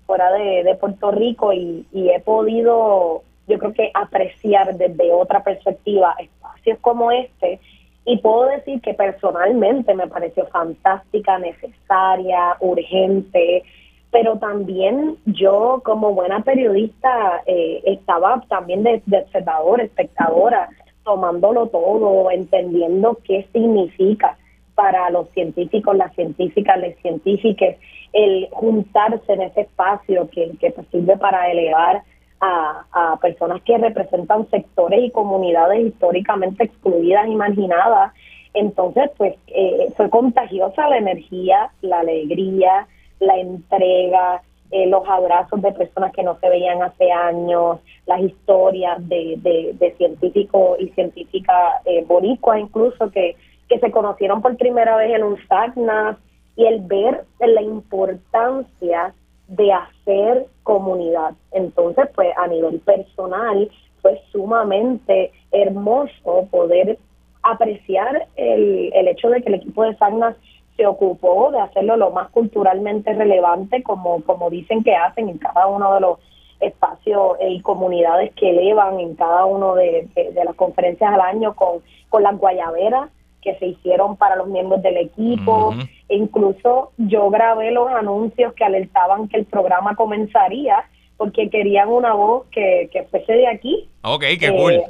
fuera 0.05 0.31
de, 0.31 0.73
Puerto 0.79 1.11
Rico 1.11 1.51
y 1.51 1.85
he 1.91 2.19
podido 2.21 3.23
yo 3.47 3.57
creo 3.59 3.73
que 3.73 3.91
apreciar 3.93 4.75
desde 4.75 5.11
otra 5.11 5.43
perspectiva 5.43 6.15
espacios 6.19 6.77
como 6.79 7.11
este. 7.11 7.59
Y 8.05 8.17
puedo 8.17 8.45
decir 8.45 8.81
que 8.81 8.93
personalmente 8.93 9.93
me 9.93 10.07
pareció 10.07 10.47
fantástica, 10.47 11.37
necesaria, 11.37 12.57
urgente, 12.59 13.63
pero 14.11 14.37
también 14.37 15.17
yo 15.25 15.81
como 15.85 16.13
buena 16.13 16.41
periodista 16.41 17.41
eh, 17.45 17.81
estaba 17.85 18.43
también 18.49 18.83
de, 18.83 19.01
de 19.05 19.19
observador, 19.19 19.81
espectadora, 19.81 20.69
tomándolo 21.03 21.67
todo, 21.67 22.29
entendiendo 22.31 23.17
qué 23.23 23.47
significa 23.53 24.37
para 24.75 25.09
los 25.09 25.29
científicos, 25.29 25.95
las 25.95 26.13
científicas, 26.15 26.79
las 26.79 26.95
científicas, 26.97 27.75
el 28.13 28.47
juntarse 28.51 29.33
en 29.33 29.41
ese 29.43 29.61
espacio 29.61 30.29
que, 30.29 30.51
que 30.59 30.73
sirve 30.91 31.17
para 31.17 31.51
elevar 31.51 32.03
a, 32.41 33.17
personas 33.21 33.61
que 33.61 33.77
representan 33.77 34.49
sectores 34.49 35.03
y 35.03 35.11
comunidades 35.11 35.85
históricamente 35.87 36.63
excluidas 36.65 37.27
y 37.27 37.35
marginadas. 37.35 38.13
Entonces, 38.53 39.11
pues 39.17 39.35
eh, 39.47 39.93
fue 39.95 40.09
contagiosa 40.09 40.89
la 40.89 40.97
energía, 40.97 41.71
la 41.81 41.99
alegría, 41.99 42.87
la 43.19 43.37
entrega, 43.37 44.41
eh, 44.71 44.87
los 44.87 45.07
abrazos 45.07 45.61
de 45.61 45.71
personas 45.71 46.11
que 46.13 46.23
no 46.23 46.37
se 46.39 46.49
veían 46.49 46.81
hace 46.81 47.11
años, 47.11 47.79
las 48.07 48.21
historias 48.21 48.97
de, 49.07 49.37
de, 49.77 49.95
científicos 49.97 50.79
y 50.79 50.89
científicas 50.89 51.75
eh, 51.85 52.03
boricuas 52.07 52.59
incluso 52.59 53.11
que, 53.11 53.35
que 53.69 53.79
se 53.79 53.91
conocieron 53.91 54.41
por 54.41 54.57
primera 54.57 54.95
vez 54.97 55.13
en 55.13 55.23
un 55.23 55.37
SACNAS 55.47 56.17
y 56.55 56.65
el 56.65 56.81
ver 56.81 57.25
la 57.39 57.61
importancia 57.61 59.13
de 59.51 59.71
hacer 59.73 60.45
comunidad. 60.63 61.33
Entonces, 61.51 62.07
pues 62.15 62.29
a 62.37 62.47
nivel 62.47 62.79
personal 62.79 63.69
fue 64.01 64.21
sumamente 64.31 65.31
hermoso 65.51 66.47
poder 66.49 66.97
apreciar 67.43 68.27
el, 68.37 68.91
el 68.93 69.07
hecho 69.09 69.29
de 69.29 69.41
que 69.41 69.49
el 69.49 69.55
equipo 69.55 69.83
de 69.83 69.95
Sagnas 69.97 70.37
se 70.77 70.87
ocupó 70.87 71.51
de 71.51 71.59
hacerlo 71.59 71.97
lo 71.97 72.11
más 72.11 72.29
culturalmente 72.29 73.13
relevante, 73.13 73.83
como, 73.83 74.23
como 74.23 74.49
dicen 74.49 74.83
que 74.83 74.95
hacen 74.95 75.27
en 75.27 75.37
cada 75.37 75.67
uno 75.67 75.95
de 75.95 75.99
los 75.99 76.19
espacios 76.61 77.37
y 77.45 77.59
comunidades 77.61 78.33
que 78.35 78.51
elevan 78.51 78.99
en 79.01 79.15
cada 79.15 79.45
uno 79.45 79.75
de, 79.75 80.07
de, 80.15 80.45
las 80.45 80.55
conferencias 80.55 81.11
al 81.13 81.21
año 81.21 81.55
con, 81.55 81.81
con 82.07 82.23
las 82.23 82.37
guayaberas 82.37 83.09
que 83.41 83.55
se 83.55 83.67
hicieron 83.67 84.17
para 84.17 84.35
los 84.35 84.47
miembros 84.47 84.81
del 84.81 84.97
equipo. 84.97 85.73
E 86.09 86.15
incluso 86.15 86.91
yo 86.97 87.29
grabé 87.29 87.71
los 87.71 87.89
anuncios 87.89 88.53
que 88.53 88.63
alertaban 88.63 89.27
que 89.27 89.37
el 89.37 89.45
programa 89.45 89.95
comenzaría 89.95 90.83
porque 91.17 91.49
querían 91.49 91.89
una 91.89 92.13
voz 92.13 92.47
que, 92.51 92.89
que 92.91 93.03
fuese 93.03 93.33
de 93.33 93.47
aquí. 93.47 93.87
Ok, 94.03 94.23
qué 94.39 94.47
eh, 94.47 94.55
cool. 94.55 94.81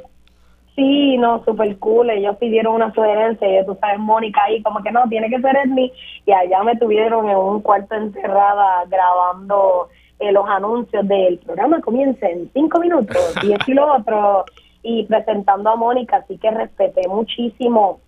Sí, 0.74 1.18
no, 1.18 1.44
súper 1.44 1.76
cool. 1.78 2.10
Ellos 2.10 2.36
pidieron 2.38 2.74
una 2.74 2.92
sugerencia 2.94 3.60
y 3.60 3.66
tú 3.66 3.76
sabes, 3.80 3.98
Mónica 3.98 4.42
ahí 4.44 4.62
como 4.62 4.82
que 4.82 4.90
no, 4.90 5.06
tiene 5.08 5.28
que 5.28 5.40
ser 5.40 5.56
Edmi. 5.64 5.92
Y 6.26 6.32
allá 6.32 6.62
me 6.62 6.76
tuvieron 6.76 7.28
en 7.28 7.36
un 7.36 7.60
cuarto 7.60 7.94
encerrada 7.94 8.84
grabando 8.88 9.88
eh, 10.22 10.30
los 10.30 10.48
anuncios 10.48 11.06
del 11.08 11.38
programa 11.38 11.80
comienza 11.80 12.28
en 12.28 12.48
cinco 12.52 12.78
minutos 12.78 13.34
y 13.42 13.52
esto 13.52 13.70
y 13.70 13.74
lo 13.74 13.92
otro, 13.92 14.44
y 14.84 15.04
presentando 15.06 15.70
a 15.70 15.76
Mónica, 15.76 16.18
así 16.18 16.38
que 16.38 16.48
respeté 16.50 17.08
muchísimo 17.08 18.00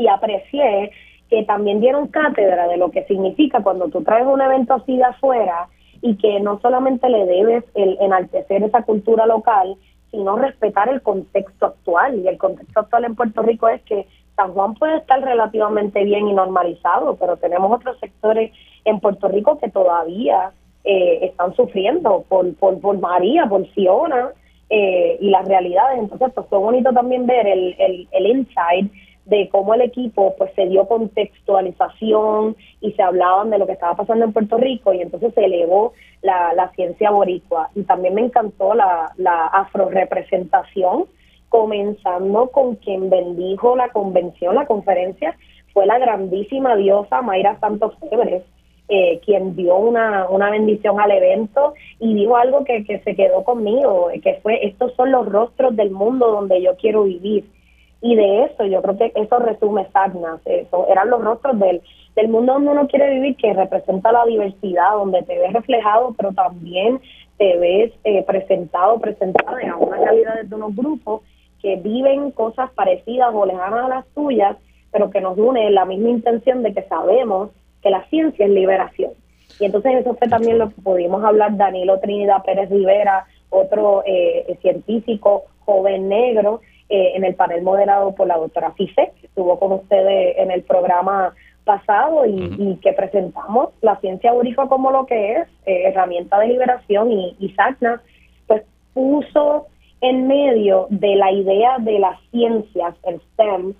y 0.00 0.08
aprecié 0.08 0.90
que 1.28 1.44
también 1.44 1.80
dieron 1.80 2.08
cátedra 2.08 2.66
de 2.66 2.76
lo 2.76 2.90
que 2.90 3.04
significa 3.04 3.62
cuando 3.62 3.88
tú 3.88 4.02
traes 4.02 4.26
un 4.26 4.40
evento 4.40 4.74
así 4.74 4.96
de 4.96 5.04
afuera 5.04 5.68
y 6.02 6.16
que 6.16 6.40
no 6.40 6.58
solamente 6.60 7.08
le 7.08 7.24
debes 7.24 7.64
el 7.74 7.96
enaltecer 8.00 8.62
esa 8.64 8.82
cultura 8.82 9.26
local, 9.26 9.76
sino 10.10 10.36
respetar 10.36 10.88
el 10.88 11.02
contexto 11.02 11.66
actual. 11.66 12.18
Y 12.18 12.26
el 12.26 12.38
contexto 12.38 12.80
actual 12.80 13.04
en 13.04 13.14
Puerto 13.14 13.42
Rico 13.42 13.68
es 13.68 13.80
que 13.82 14.06
San 14.34 14.52
Juan 14.52 14.74
puede 14.74 14.96
estar 14.96 15.20
relativamente 15.22 16.02
bien 16.02 16.26
y 16.26 16.32
normalizado, 16.32 17.16
pero 17.16 17.36
tenemos 17.36 17.70
otros 17.70 17.98
sectores 18.00 18.52
en 18.84 18.98
Puerto 18.98 19.28
Rico 19.28 19.58
que 19.58 19.70
todavía 19.70 20.52
eh, 20.84 21.18
están 21.22 21.54
sufriendo 21.54 22.24
por, 22.28 22.54
por, 22.56 22.80
por 22.80 22.98
María, 22.98 23.46
por 23.46 23.66
Fiona 23.68 24.30
eh, 24.70 25.18
y 25.20 25.28
las 25.28 25.46
realidades. 25.46 25.98
Entonces, 25.98 26.32
pues 26.34 26.46
fue 26.48 26.58
bonito 26.58 26.92
también 26.92 27.26
ver 27.26 27.46
el, 27.46 27.76
el, 27.78 28.08
el 28.10 28.26
inside 28.26 28.90
de 29.30 29.48
cómo 29.48 29.74
el 29.74 29.82
equipo 29.82 30.34
pues 30.36 30.52
se 30.54 30.66
dio 30.66 30.86
contextualización 30.88 32.56
y 32.80 32.92
se 32.92 33.02
hablaban 33.02 33.50
de 33.50 33.58
lo 33.58 33.66
que 33.66 33.72
estaba 33.72 33.94
pasando 33.94 34.24
en 34.24 34.32
Puerto 34.32 34.58
Rico 34.58 34.92
y 34.92 35.00
entonces 35.00 35.32
se 35.34 35.44
elevó 35.44 35.92
la, 36.20 36.52
la 36.54 36.70
ciencia 36.72 37.12
boricua. 37.12 37.70
Y 37.76 37.84
también 37.84 38.14
me 38.14 38.22
encantó 38.22 38.74
la, 38.74 39.12
la 39.16 39.46
afrorepresentación 39.46 41.04
comenzando 41.48 42.48
con 42.48 42.74
quien 42.76 43.08
bendijo 43.08 43.76
la 43.76 43.90
convención, 43.90 44.56
la 44.56 44.66
conferencia, 44.66 45.36
fue 45.72 45.86
la 45.86 45.98
grandísima 45.98 46.74
diosa 46.74 47.22
Mayra 47.22 47.58
Santos 47.60 47.94
Febres, 48.00 48.42
eh, 48.88 49.20
quien 49.24 49.54
dio 49.54 49.76
una, 49.76 50.28
una 50.28 50.50
bendición 50.50 50.98
al 51.00 51.12
evento 51.12 51.74
y 52.00 52.14
dijo 52.14 52.36
algo 52.36 52.64
que, 52.64 52.84
que 52.84 52.98
se 53.00 53.14
quedó 53.14 53.44
conmigo, 53.44 54.10
que 54.22 54.40
fue, 54.42 54.66
estos 54.66 54.92
son 54.94 55.12
los 55.12 55.26
rostros 55.28 55.76
del 55.76 55.92
mundo 55.92 56.32
donde 56.32 56.60
yo 56.60 56.76
quiero 56.76 57.04
vivir 57.04 57.44
y 58.02 58.14
de 58.14 58.44
eso 58.44 58.64
yo 58.64 58.80
creo 58.82 58.96
que 58.96 59.12
eso 59.14 59.38
resume 59.38 59.86
Sagnas, 59.92 60.40
eso 60.46 60.86
eran 60.88 61.10
los 61.10 61.22
rostros 61.22 61.58
del, 61.58 61.82
del 62.16 62.28
mundo 62.28 62.54
donde 62.54 62.70
uno 62.70 62.88
quiere 62.88 63.10
vivir 63.10 63.36
que 63.36 63.52
representa 63.52 64.10
la 64.12 64.24
diversidad, 64.24 64.92
donde 64.92 65.22
te 65.22 65.38
ves 65.38 65.52
reflejado, 65.52 66.14
pero 66.16 66.32
también 66.32 67.00
te 67.36 67.56
ves 67.58 67.92
eh, 68.04 68.22
presentado, 68.24 68.98
presentada 68.98 69.60
en 69.60 69.74
una 69.74 69.96
realidad 69.96 70.42
de 70.42 70.54
unos 70.54 70.74
grupos 70.74 71.22
que 71.60 71.76
viven 71.76 72.30
cosas 72.30 72.70
parecidas 72.70 73.30
o 73.34 73.44
lejanas 73.44 73.84
a 73.84 73.88
las 73.88 74.06
tuyas, 74.14 74.56
pero 74.92 75.10
que 75.10 75.20
nos 75.20 75.36
une 75.36 75.70
la 75.70 75.84
misma 75.84 76.08
intención 76.08 76.62
de 76.62 76.72
que 76.72 76.82
sabemos 76.84 77.50
que 77.82 77.90
la 77.90 78.04
ciencia 78.08 78.46
es 78.46 78.50
liberación. 78.50 79.12
Y 79.58 79.66
entonces 79.66 79.92
eso 79.96 80.14
fue 80.14 80.28
también 80.28 80.58
lo 80.58 80.70
que 80.70 80.80
pudimos 80.80 81.22
hablar 81.22 81.56
Danilo 81.56 82.00
Trinidad 82.00 82.42
Pérez 82.44 82.70
Rivera, 82.70 83.26
otro 83.50 84.02
eh, 84.06 84.56
científico 84.62 85.44
joven 85.64 86.08
negro, 86.08 86.60
eh, 86.92 87.12
en 87.14 87.24
el 87.24 87.36
panel 87.36 87.62
moderado 87.62 88.16
por 88.16 88.26
la 88.26 88.36
doctora 88.36 88.72
Fife, 88.72 89.12
que 89.20 89.26
estuvo 89.28 89.58
con 89.60 89.70
ustedes 89.70 90.36
en 90.38 90.50
el 90.50 90.64
programa 90.64 91.32
pasado 91.62 92.26
y, 92.26 92.76
que 92.82 92.92
presentamos 92.92 93.68
la 93.80 93.94
ciencia 94.00 94.32
boricua 94.32 94.68
como 94.68 94.90
lo 94.90 95.06
que 95.06 95.34
es, 95.34 95.48
eh, 95.66 95.84
herramienta 95.84 96.40
de 96.40 96.48
liberación 96.48 97.12
y, 97.12 97.36
y 97.38 97.50
SACNA, 97.50 98.02
pues 98.48 98.64
puso 98.92 99.68
en 100.00 100.26
medio 100.26 100.88
de 100.90 101.14
la 101.14 101.30
idea 101.30 101.78
de 101.78 102.00
las 102.00 102.18
ciencias, 102.32 102.96
el 103.04 103.20
STEM, 103.20 103.74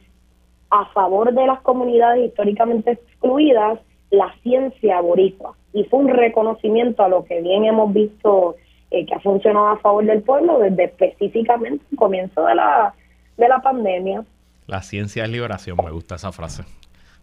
a 0.70 0.84
favor 0.92 1.34
de 1.34 1.46
las 1.48 1.60
comunidades 1.62 2.28
históricamente 2.28 2.92
excluidas, 2.92 3.80
la 4.10 4.32
ciencia 4.44 5.00
boricua. 5.00 5.56
Y 5.72 5.82
fue 5.82 5.98
un 5.98 6.08
reconocimiento 6.08 7.02
a 7.02 7.08
lo 7.08 7.24
que 7.24 7.40
bien 7.40 7.64
hemos 7.64 7.92
visto 7.92 8.54
eh, 8.92 9.04
que 9.04 9.14
ha 9.14 9.20
funcionado 9.20 9.66
a 9.66 9.78
favor 9.78 10.04
del 10.04 10.22
pueblo 10.22 10.60
desde 10.60 10.84
específicamente 10.84 11.84
el 11.90 11.98
comienzo 11.98 12.44
de 12.44 12.54
la, 12.54 12.94
de 13.40 13.48
la 13.48 13.58
pandemia. 13.60 14.22
La 14.66 14.82
ciencia 14.82 15.24
es 15.24 15.30
liberación, 15.30 15.78
me 15.82 15.90
gusta 15.90 16.14
esa 16.14 16.30
frase. 16.30 16.62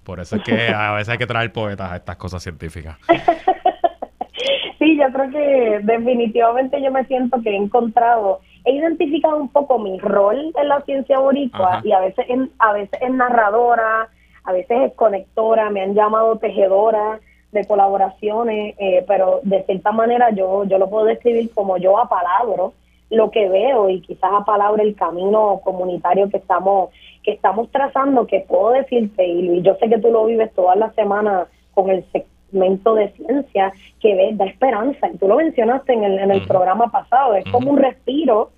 Por 0.03 0.19
eso 0.19 0.35
es 0.37 0.43
que 0.43 0.69
a 0.69 0.91
veces 0.95 1.09
hay 1.09 1.17
que 1.17 1.27
traer 1.27 1.53
poetas 1.53 1.91
a 1.91 1.95
estas 1.95 2.17
cosas 2.17 2.41
científicas. 2.43 2.97
sí, 4.79 4.97
yo 4.97 5.05
creo 5.13 5.29
que 5.29 5.79
definitivamente 5.83 6.81
yo 6.81 6.91
me 6.91 7.05
siento 7.05 7.39
que 7.41 7.51
he 7.51 7.55
encontrado, 7.55 8.41
he 8.65 8.73
identificado 8.73 9.37
un 9.37 9.49
poco 9.49 9.79
mi 9.79 9.99
rol 9.99 10.51
en 10.59 10.67
la 10.67 10.81
ciencia 10.81 11.19
boricua 11.19 11.81
y 11.83 11.91
a 11.91 11.99
veces 11.99 12.25
en, 12.27 12.51
a 12.57 12.73
veces 12.73 12.99
es 12.99 13.11
narradora, 13.11 14.09
a 14.43 14.51
veces 14.51 14.77
es 14.87 14.93
conectora, 14.95 15.69
me 15.69 15.81
han 15.81 15.93
llamado 15.93 16.37
tejedora 16.37 17.19
de 17.51 17.65
colaboraciones, 17.65 18.75
eh, 18.79 19.05
pero 19.07 19.39
de 19.43 19.63
cierta 19.63 19.91
manera 19.91 20.31
yo, 20.31 20.63
yo 20.65 20.79
lo 20.79 20.89
puedo 20.89 21.05
describir 21.05 21.51
como 21.53 21.77
yo 21.77 21.99
a 21.99 22.09
palabras 22.09 22.71
lo 23.09 23.31
que 23.31 23.47
veo 23.47 23.89
y 23.89 24.01
quizás 24.01 24.31
a 24.33 24.45
palabra 24.45 24.83
el 24.83 24.95
camino 24.95 25.61
comunitario 25.63 26.29
que 26.29 26.37
estamos 26.37 26.89
que 27.23 27.31
estamos 27.31 27.69
trazando 27.71 28.27
que 28.27 28.41
puedo 28.41 28.71
decirte 28.71 29.25
y 29.25 29.61
yo 29.61 29.75
sé 29.75 29.89
que 29.89 29.99
tú 29.99 30.11
lo 30.11 30.25
vives 30.25 30.53
todas 30.53 30.77
las 30.77 30.93
semanas 30.95 31.47
con 31.73 31.89
el 31.89 32.05
segmento 32.11 32.95
de 32.95 33.09
ciencia 33.11 33.73
que 34.01 34.15
ves 34.15 34.37
da 34.37 34.45
esperanza 34.45 35.09
y 35.09 35.17
tú 35.17 35.27
lo 35.27 35.37
mencionaste 35.37 35.93
en 35.93 36.03
el, 36.03 36.19
en 36.19 36.31
el 36.31 36.45
programa 36.47 36.87
pasado 36.87 37.35
es 37.35 37.45
como 37.51 37.71
un 37.71 37.77
respiro 37.77 38.51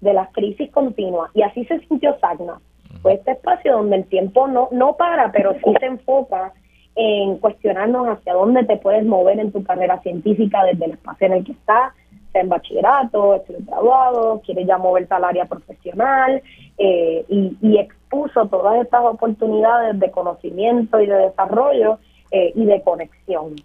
de 0.00 0.12
las 0.12 0.30
crisis 0.32 0.70
continuas 0.70 1.30
y 1.34 1.42
así 1.42 1.64
se 1.64 1.80
sintió 1.80 2.16
Sagna 2.20 2.60
fue 3.02 3.14
este 3.14 3.32
espacio 3.32 3.72
donde 3.72 3.96
el 3.96 4.04
tiempo 4.04 4.46
no 4.46 4.68
no 4.70 4.96
para 4.96 5.32
pero 5.32 5.54
sí 5.54 5.74
se 5.80 5.86
enfoca 5.86 6.52
en 6.94 7.38
cuestionarnos 7.38 8.08
hacia 8.08 8.34
dónde 8.34 8.64
te 8.64 8.76
puedes 8.76 9.04
mover 9.04 9.38
en 9.40 9.52
tu 9.52 9.62
carrera 9.64 10.00
científica 10.00 10.64
desde 10.64 10.86
el 10.86 10.92
espacio 10.92 11.26
en 11.26 11.32
el 11.34 11.44
que 11.44 11.52
estás 11.52 11.92
en 12.40 12.48
bachillerato, 12.48 13.36
estoy 13.36 13.56
graduado, 13.60 14.40
quiere 14.44 14.64
ya 14.64 14.78
moverse 14.78 15.12
al 15.14 15.24
área 15.24 15.44
profesional 15.46 16.42
eh, 16.78 17.24
y, 17.28 17.78
expuso 17.78 18.46
todas 18.46 18.80
estas 18.82 19.02
oportunidades 19.02 19.98
de 19.98 20.10
conocimiento 20.10 21.00
y 21.00 21.06
de 21.06 21.16
desarrollo 21.16 21.98
eh, 22.30 22.52
y 22.54 22.64
de 22.64 22.80
conexión. 22.82 23.56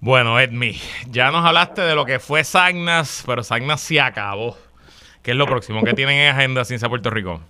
Bueno, 0.00 0.38
Edmi, 0.38 0.74
ya 1.08 1.30
nos 1.30 1.44
hablaste 1.44 1.80
de 1.80 1.94
lo 1.94 2.04
que 2.04 2.18
fue 2.18 2.44
Sagnas, 2.44 3.22
pero 3.26 3.42
Sagnas 3.42 3.80
se 3.80 4.00
acabó. 4.00 4.56
¿Qué 5.22 5.30
es 5.30 5.36
lo 5.36 5.46
próximo 5.46 5.82
que 5.82 5.94
tienen 5.94 6.16
en 6.16 6.34
agenda 6.34 6.64
Ciencia 6.64 6.88
Puerto 6.88 7.08
Rico? 7.08 7.40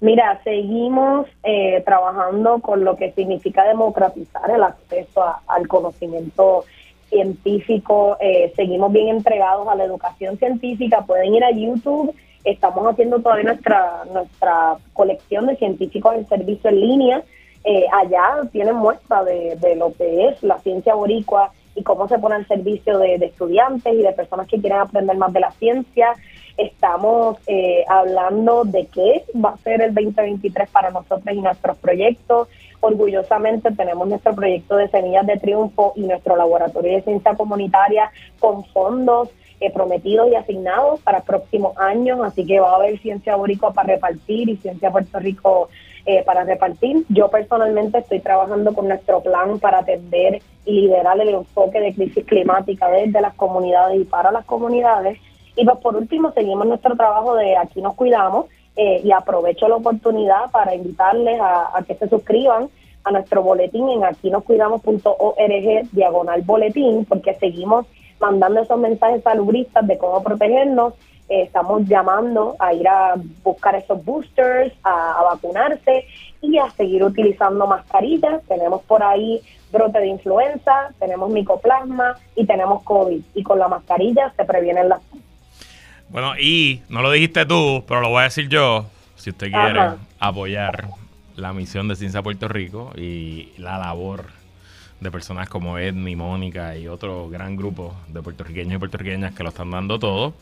Mira, 0.00 0.38
seguimos 0.44 1.26
eh, 1.42 1.82
trabajando 1.86 2.58
con 2.60 2.84
lo 2.84 2.96
que 2.96 3.12
significa 3.12 3.64
democratizar 3.64 4.50
el 4.50 4.62
acceso 4.62 5.24
al 5.46 5.66
conocimiento 5.66 6.66
científico, 7.08 8.16
eh, 8.20 8.52
seguimos 8.56 8.92
bien 8.92 9.08
entregados 9.08 9.66
a 9.68 9.74
la 9.74 9.84
educación 9.84 10.38
científica, 10.38 11.04
pueden 11.06 11.34
ir 11.34 11.44
a 11.44 11.50
YouTube, 11.50 12.14
estamos 12.44 12.86
haciendo 12.86 13.20
todavía 13.20 13.44
nuestra, 13.44 14.04
nuestra 14.12 14.76
colección 14.92 15.46
de 15.46 15.56
científicos 15.56 16.14
en 16.14 16.28
servicio 16.28 16.70
en 16.70 16.80
línea, 16.80 17.22
eh, 17.64 17.86
allá 17.92 18.42
tienen 18.52 18.76
muestra 18.76 19.24
de, 19.24 19.56
de, 19.56 19.76
lo 19.76 19.92
que 19.94 20.28
es 20.28 20.42
la 20.42 20.58
ciencia 20.58 20.94
boricua 20.94 21.50
y 21.74 21.82
cómo 21.82 22.08
se 22.08 22.18
pone 22.18 22.36
al 22.36 22.46
servicio 22.46 22.98
de, 22.98 23.14
estudiantes 23.16 23.92
y 23.94 24.02
de 24.02 24.12
personas 24.12 24.46
que 24.48 24.60
quieren 24.60 24.78
aprender 24.78 25.16
más 25.16 25.32
de 25.32 25.40
la 25.40 25.50
ciencia. 25.52 26.14
Estamos 26.56 27.38
eh, 27.46 27.84
hablando 27.88 28.64
de 28.64 28.86
qué 28.86 29.24
va 29.34 29.50
a 29.50 29.56
ser 29.58 29.82
el 29.82 29.94
2023 29.94 30.70
para 30.70 30.90
nosotros 30.90 31.34
y 31.34 31.40
nuestros 31.40 31.76
proyectos 31.78 32.48
orgullosamente 32.84 33.70
tenemos 33.72 34.06
nuestro 34.08 34.34
proyecto 34.34 34.76
de 34.76 34.88
Semillas 34.88 35.26
de 35.26 35.38
Triunfo 35.38 35.92
y 35.96 36.02
nuestro 36.02 36.36
laboratorio 36.36 36.92
de 36.92 37.02
ciencia 37.02 37.34
comunitaria 37.34 38.10
con 38.38 38.64
fondos 38.66 39.30
eh, 39.60 39.70
prometidos 39.72 40.30
y 40.30 40.34
asignados 40.34 41.00
para 41.00 41.22
próximos 41.22 41.78
años, 41.78 42.20
así 42.22 42.44
que 42.44 42.60
va 42.60 42.72
a 42.72 42.76
haber 42.76 42.98
ciencia 42.98 43.36
boricua 43.36 43.72
para 43.72 43.94
repartir 43.94 44.48
y 44.48 44.56
ciencia 44.56 44.90
Puerto 44.90 45.18
Rico 45.18 45.68
eh, 46.06 46.22
para 46.22 46.44
repartir. 46.44 47.04
Yo 47.08 47.30
personalmente 47.30 47.98
estoy 47.98 48.20
trabajando 48.20 48.74
con 48.74 48.88
nuestro 48.88 49.20
plan 49.20 49.58
para 49.58 49.78
atender 49.78 50.42
y 50.66 50.82
liderar 50.82 51.18
el 51.18 51.30
enfoque 51.30 51.80
de 51.80 51.94
crisis 51.94 52.26
climática 52.26 52.90
desde 52.90 53.20
las 53.22 53.34
comunidades 53.34 54.00
y 54.00 54.04
para 54.04 54.30
las 54.30 54.44
comunidades. 54.44 55.18
Y 55.56 55.64
pues 55.64 55.78
por 55.78 55.96
último 55.96 56.32
seguimos 56.32 56.66
nuestro 56.66 56.96
trabajo 56.96 57.34
de 57.36 57.56
Aquí 57.56 57.80
nos 57.80 57.94
cuidamos, 57.94 58.46
eh, 58.76 59.00
y 59.04 59.12
aprovecho 59.12 59.68
la 59.68 59.76
oportunidad 59.76 60.50
para 60.50 60.74
invitarles 60.74 61.40
a, 61.40 61.80
que 61.86 61.94
se 61.94 62.08
suscriban 62.08 62.68
a 63.04 63.12
nuestro 63.12 63.42
boletín 63.42 63.88
en 63.88 64.04
aquinoscuidamos.org 64.04 65.90
diagonal 65.92 66.42
boletín 66.42 67.04
porque 67.04 67.34
seguimos 67.34 67.86
mandando 68.18 68.62
esos 68.62 68.78
mensajes 68.78 69.22
salubristas 69.22 69.86
de 69.86 69.98
cómo 69.98 70.22
protegernos. 70.22 70.94
Eh, 71.28 71.42
estamos 71.42 71.86
llamando 71.86 72.56
a 72.58 72.74
ir 72.74 72.86
a 72.88 73.14
buscar 73.44 73.76
esos 73.76 74.04
boosters, 74.04 74.74
a, 74.82 75.22
vacunarse 75.22 76.04
y 76.40 76.58
a 76.58 76.68
seguir 76.70 77.04
utilizando 77.04 77.66
mascarillas. 77.66 78.42
Tenemos 78.48 78.82
por 78.82 79.02
ahí 79.02 79.40
brote 79.72 80.00
de 80.00 80.08
influenza, 80.08 80.90
tenemos 80.98 81.30
micoplasma 81.30 82.16
y 82.34 82.44
tenemos 82.44 82.82
COVID. 82.82 83.22
Y 83.34 83.42
con 83.42 83.58
la 83.58 83.68
mascarilla 83.68 84.32
se 84.36 84.44
previenen 84.44 84.88
las 84.88 85.00
bueno, 86.14 86.38
y 86.38 86.80
no 86.88 87.02
lo 87.02 87.10
dijiste 87.10 87.44
tú, 87.44 87.84
pero 87.88 88.00
lo 88.00 88.10
voy 88.10 88.20
a 88.20 88.24
decir 88.24 88.48
yo. 88.48 88.86
Si 89.16 89.30
usted 89.30 89.50
quiere 89.50 89.80
apoyar 90.20 90.86
la 91.34 91.52
misión 91.52 91.88
de 91.88 91.96
Ciencia 91.96 92.22
Puerto 92.22 92.46
Rico 92.46 92.92
y 92.96 93.48
la 93.58 93.78
labor 93.78 94.26
de 95.00 95.10
personas 95.10 95.48
como 95.48 95.76
Edmi, 95.76 96.14
Mónica 96.14 96.76
y 96.76 96.86
otro 96.86 97.28
gran 97.28 97.56
grupo 97.56 97.96
de 98.06 98.22
puertorriqueños 98.22 98.76
y 98.76 98.78
puertorriqueñas 98.78 99.34
que 99.34 99.42
lo 99.42 99.48
están 99.48 99.72
dando 99.72 99.98
todo. 99.98 100.34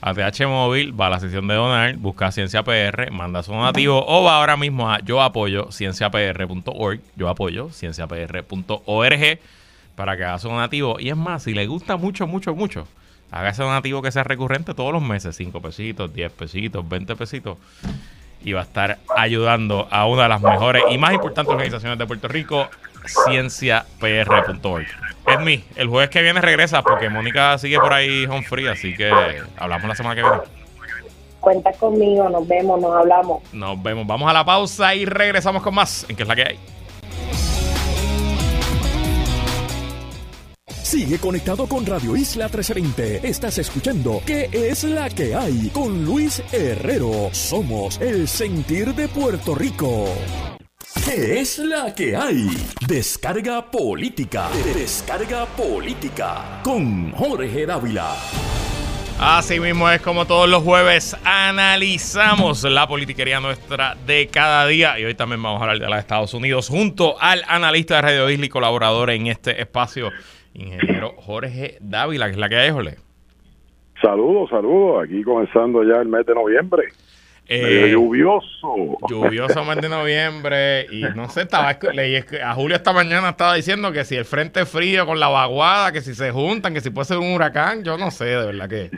ATH 0.00 0.46
Móvil, 0.46 0.98
va 0.98 1.08
a 1.08 1.10
la 1.10 1.18
sección 1.18 1.48
de 1.48 1.54
donar, 1.54 1.96
busca 1.96 2.30
Ciencia 2.30 2.62
PR, 2.62 3.10
manda 3.10 3.42
su 3.42 3.50
donativo 3.50 4.04
o 4.06 4.22
va 4.22 4.36
ahora 4.36 4.56
mismo 4.56 4.92
a 4.92 5.00
yo 5.00 5.20
apoyo 5.20 5.72
cienciapr.org, 5.72 7.00
yo 7.16 7.28
apoyo 7.28 7.70
cienciapr.org 7.70 9.40
para 9.96 10.16
que 10.16 10.24
haga 10.24 10.38
su 10.38 10.48
donativo. 10.48 11.00
Y 11.00 11.08
es 11.08 11.16
más, 11.16 11.42
si 11.42 11.52
le 11.52 11.66
gusta 11.66 11.96
mucho, 11.96 12.28
mucho, 12.28 12.54
mucho, 12.54 12.86
haga 13.30 13.50
ese 13.50 13.62
donativo 13.62 14.02
que 14.02 14.12
sea 14.12 14.24
recurrente 14.24 14.74
todos 14.74 14.92
los 14.92 15.02
meses, 15.02 15.36
5 15.36 15.60
pesitos, 15.60 16.12
10 16.12 16.32
pesitos, 16.32 16.88
20 16.88 17.16
pesitos. 17.16 17.58
Y 18.42 18.52
va 18.52 18.60
a 18.60 18.64
estar 18.64 18.98
ayudando 19.16 19.86
a 19.90 20.06
una 20.06 20.22
de 20.22 20.28
las 20.30 20.40
mejores 20.40 20.82
y 20.90 20.98
más 20.98 21.12
importantes 21.12 21.52
organizaciones 21.52 21.98
de 21.98 22.06
Puerto 22.06 22.26
Rico, 22.28 22.68
cienciapr.org. 23.26 24.86
Edmi, 25.26 25.64
el 25.76 25.88
jueves 25.88 26.10
que 26.10 26.22
viene 26.22 26.40
regresa 26.40 26.82
porque 26.82 27.08
Mónica 27.08 27.58
sigue 27.58 27.78
por 27.78 27.92
ahí 27.92 28.24
home 28.24 28.42
free, 28.42 28.68
así 28.68 28.94
que 28.96 29.10
hablamos 29.58 29.88
la 29.88 29.94
semana 29.94 30.14
que 30.14 30.22
viene. 30.22 30.38
Cuenta 31.40 31.72
conmigo, 31.72 32.28
nos 32.28 32.46
vemos, 32.48 32.80
nos 32.80 32.96
hablamos. 32.96 33.42
Nos 33.52 33.82
vemos, 33.82 34.06
vamos 34.06 34.28
a 34.28 34.32
la 34.32 34.44
pausa 34.44 34.94
y 34.94 35.04
regresamos 35.04 35.62
con 35.62 35.74
más 35.74 36.06
en 36.08 36.16
qué 36.16 36.22
es 36.22 36.28
la 36.28 36.36
que 36.36 36.42
hay. 36.42 36.58
Sigue 40.90 41.20
conectado 41.20 41.68
con 41.68 41.86
Radio 41.86 42.16
Isla 42.16 42.46
1320. 42.46 43.20
Estás 43.22 43.58
escuchando 43.58 44.20
¿Qué 44.26 44.50
es 44.52 44.82
la 44.82 45.08
que 45.08 45.36
hay? 45.36 45.70
Con 45.72 46.04
Luis 46.04 46.42
Herrero. 46.50 47.28
Somos 47.30 48.00
el 48.00 48.26
sentir 48.26 48.92
de 48.96 49.06
Puerto 49.06 49.54
Rico. 49.54 50.12
¿Qué 51.04 51.38
es 51.38 51.58
la 51.58 51.94
que 51.94 52.16
hay? 52.16 52.48
Descarga 52.88 53.70
política. 53.70 54.48
Descarga 54.74 55.46
política. 55.46 56.60
Con 56.64 57.12
Jorge 57.12 57.66
Dávila. 57.66 58.16
Así 59.20 59.60
mismo 59.60 59.88
es 59.90 60.00
como 60.00 60.26
todos 60.26 60.48
los 60.48 60.64
jueves 60.64 61.14
analizamos 61.22 62.64
la 62.64 62.88
politiquería 62.88 63.38
nuestra 63.38 63.94
de 64.06 64.26
cada 64.26 64.66
día 64.66 64.98
y 64.98 65.04
hoy 65.04 65.14
también 65.14 65.40
vamos 65.40 65.60
a 65.60 65.64
hablar 65.66 65.78
de 65.78 65.88
los 65.88 65.98
Estados 66.00 66.34
Unidos 66.34 66.68
junto 66.68 67.20
al 67.20 67.44
analista 67.46 67.96
de 67.96 68.02
Radio 68.02 68.30
Isla 68.30 68.46
y 68.46 68.48
colaborador 68.48 69.10
en 69.10 69.28
este 69.28 69.60
espacio 69.60 70.10
ingeniero 70.54 71.14
Jorge 71.16 71.78
Dávila, 71.80 72.26
que 72.26 72.32
es 72.32 72.38
la 72.38 72.48
que 72.48 72.56
hay, 72.56 72.70
Jorge. 72.70 72.96
Saludos, 74.00 74.50
saludos. 74.50 75.04
Aquí 75.04 75.22
comenzando 75.22 75.84
ya 75.84 76.00
el 76.00 76.08
mes 76.08 76.24
de 76.26 76.34
noviembre. 76.34 76.84
Eh, 77.52 77.88
lluvioso. 77.90 78.96
Lluvioso 79.08 79.64
mes 79.64 79.80
de 79.80 79.88
noviembre. 79.88 80.86
Y 80.88 81.02
no 81.16 81.28
sé, 81.28 81.42
estaba 81.42 81.76
leí, 81.92 82.22
a 82.44 82.54
Julio 82.54 82.76
esta 82.76 82.92
mañana 82.92 83.30
estaba 83.30 83.54
diciendo 83.54 83.90
que 83.90 84.04
si 84.04 84.14
el 84.14 84.24
frente 84.24 84.64
frío 84.66 85.04
con 85.04 85.18
la 85.18 85.28
vaguada, 85.28 85.90
que 85.90 86.00
si 86.00 86.14
se 86.14 86.30
juntan, 86.30 86.72
que 86.72 86.80
si 86.80 86.90
puede 86.90 87.06
ser 87.06 87.18
un 87.18 87.34
huracán, 87.34 87.82
yo 87.82 87.98
no 87.98 88.12
sé, 88.12 88.26
de 88.26 88.46
verdad 88.46 88.68
que. 88.68 88.90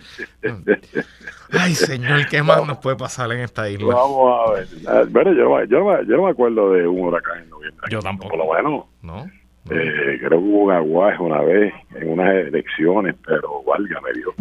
Ay, 1.50 1.74
señor, 1.74 2.28
¿qué 2.28 2.42
más 2.42 2.66
nos 2.66 2.76
puede 2.76 2.96
pasar 2.96 3.32
en 3.32 3.40
esta 3.40 3.70
isla? 3.70 3.94
Vamos 3.94 4.38
a 4.38 4.52
ver. 4.52 5.06
Bueno, 5.08 5.32
yo, 5.32 5.64
yo, 5.64 6.02
yo 6.02 6.16
no 6.18 6.24
me 6.24 6.30
acuerdo 6.30 6.72
de 6.72 6.86
un 6.86 7.00
huracán 7.00 7.44
en 7.44 7.48
noviembre. 7.48 7.86
Yo 7.90 8.00
tampoco. 8.00 8.36
Por 8.36 8.46
lo 8.46 8.52
menos. 8.52 8.84
No. 9.00 9.41
Eh, 9.70 10.16
creo 10.18 10.30
que 10.30 10.36
hubo 10.36 10.64
un 10.64 10.72
aguaje 10.72 11.22
una 11.22 11.40
vez 11.40 11.72
en 11.94 12.10
unas 12.10 12.34
elecciones, 12.34 13.14
pero 13.24 13.62
me 14.02 14.12
dio. 14.12 14.34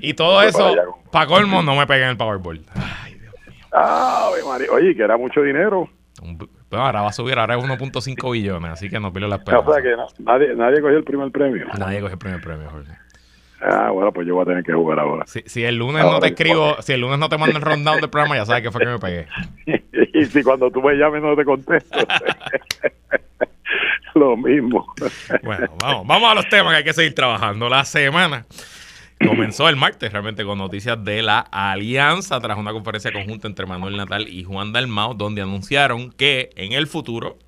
Y 0.00 0.14
todo 0.14 0.42
eso, 0.42 0.74
para 1.10 1.26
colmo, 1.26 1.62
no 1.62 1.74
me 1.74 1.86
pegué 1.86 2.04
en 2.04 2.10
el 2.10 2.16
Powerball. 2.16 2.60
Ay, 2.74 3.14
Dios 3.14 3.34
mío. 3.46 3.56
Ay, 3.72 4.42
María. 4.46 4.68
Oye, 4.72 4.94
que 4.94 5.02
era 5.02 5.16
mucho 5.16 5.42
dinero. 5.42 5.88
Bueno, 6.22 6.84
ahora 6.84 7.02
va 7.02 7.08
a 7.08 7.12
subir, 7.12 7.38
ahora 7.38 7.56
es 7.56 7.64
1.5 7.64 8.32
billones, 8.32 8.70
así 8.70 8.88
que 8.88 9.00
no 9.00 9.12
pierdo 9.12 9.28
la 9.28 9.36
esperanza. 9.36 9.68
O 9.68 9.74
sea 9.74 9.82
que 9.82 9.94
nadie, 10.22 10.54
nadie 10.54 10.80
cogió 10.80 10.96
el 10.96 11.04
primer 11.04 11.30
premio. 11.30 11.66
Nadie 11.78 12.00
cogió 12.00 12.14
el 12.14 12.18
primer 12.18 12.40
premio, 12.40 12.70
Jorge. 12.70 12.92
Ah, 13.60 13.90
bueno, 13.90 14.12
pues 14.12 14.26
yo 14.26 14.34
voy 14.36 14.42
a 14.42 14.46
tener 14.46 14.62
que 14.62 14.72
jugar 14.72 15.00
ahora. 15.00 15.26
Si, 15.26 15.42
si 15.46 15.64
el 15.64 15.76
lunes 15.76 16.04
no 16.04 16.20
te 16.20 16.28
escribo, 16.28 16.80
si 16.80 16.92
el 16.92 17.00
lunes 17.00 17.18
no 17.18 17.28
te 17.28 17.38
mando 17.38 17.56
el 17.56 17.64
rundown 17.64 18.00
del 18.00 18.10
programa, 18.10 18.36
ya 18.36 18.46
sabes 18.46 18.62
que 18.62 18.70
fue 18.70 18.82
que 18.82 18.86
me 18.86 18.98
pegué. 19.00 19.26
y 20.14 20.24
si 20.26 20.44
cuando 20.44 20.70
tú 20.70 20.80
me 20.80 20.94
llames 20.94 21.22
no 21.22 21.34
te 21.34 21.44
contesto. 21.44 21.98
lo 24.18 24.36
mismo. 24.36 24.86
Bueno, 25.42 25.68
vamos, 25.80 26.06
vamos 26.06 26.30
a 26.30 26.34
los 26.34 26.48
temas 26.48 26.72
que 26.72 26.78
hay 26.78 26.84
que 26.84 26.92
seguir 26.92 27.14
trabajando. 27.14 27.68
La 27.68 27.84
semana 27.84 28.46
comenzó 29.26 29.68
el 29.68 29.76
martes 29.76 30.12
realmente 30.12 30.44
con 30.44 30.58
noticias 30.58 31.02
de 31.04 31.22
la 31.22 31.40
alianza 31.40 32.40
tras 32.40 32.58
una 32.58 32.72
conferencia 32.72 33.12
conjunta 33.12 33.48
entre 33.48 33.66
Manuel 33.66 33.96
Natal 33.96 34.28
y 34.28 34.44
Juan 34.44 34.72
Dalmao, 34.72 35.14
donde 35.14 35.42
anunciaron 35.42 36.12
que 36.12 36.50
en 36.56 36.72
el 36.72 36.86
futuro 36.86 37.38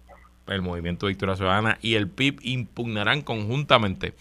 el 0.48 0.62
Movimiento 0.62 1.06
Victoria 1.06 1.36
Ciudadana 1.36 1.78
y 1.80 1.94
el 1.94 2.08
PIB 2.08 2.40
impugnarán 2.42 3.22
conjuntamente 3.22 4.14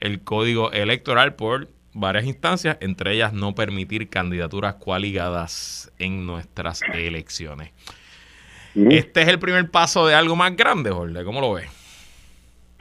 el 0.00 0.20
código 0.20 0.72
electoral 0.72 1.34
por 1.34 1.68
varias 1.92 2.24
instancias, 2.24 2.78
entre 2.80 3.12
ellas 3.12 3.32
no 3.32 3.54
permitir 3.54 4.08
candidaturas 4.08 4.74
coaligadas 4.74 5.92
en 5.98 6.26
nuestras 6.26 6.82
elecciones. 6.92 7.70
Este 8.74 9.22
es 9.22 9.28
el 9.28 9.38
primer 9.38 9.70
paso 9.70 10.06
de 10.06 10.14
algo 10.14 10.34
más 10.34 10.56
grande, 10.56 10.90
Jorge. 10.90 11.22
¿Cómo 11.22 11.40
lo 11.40 11.52
ves? 11.52 11.83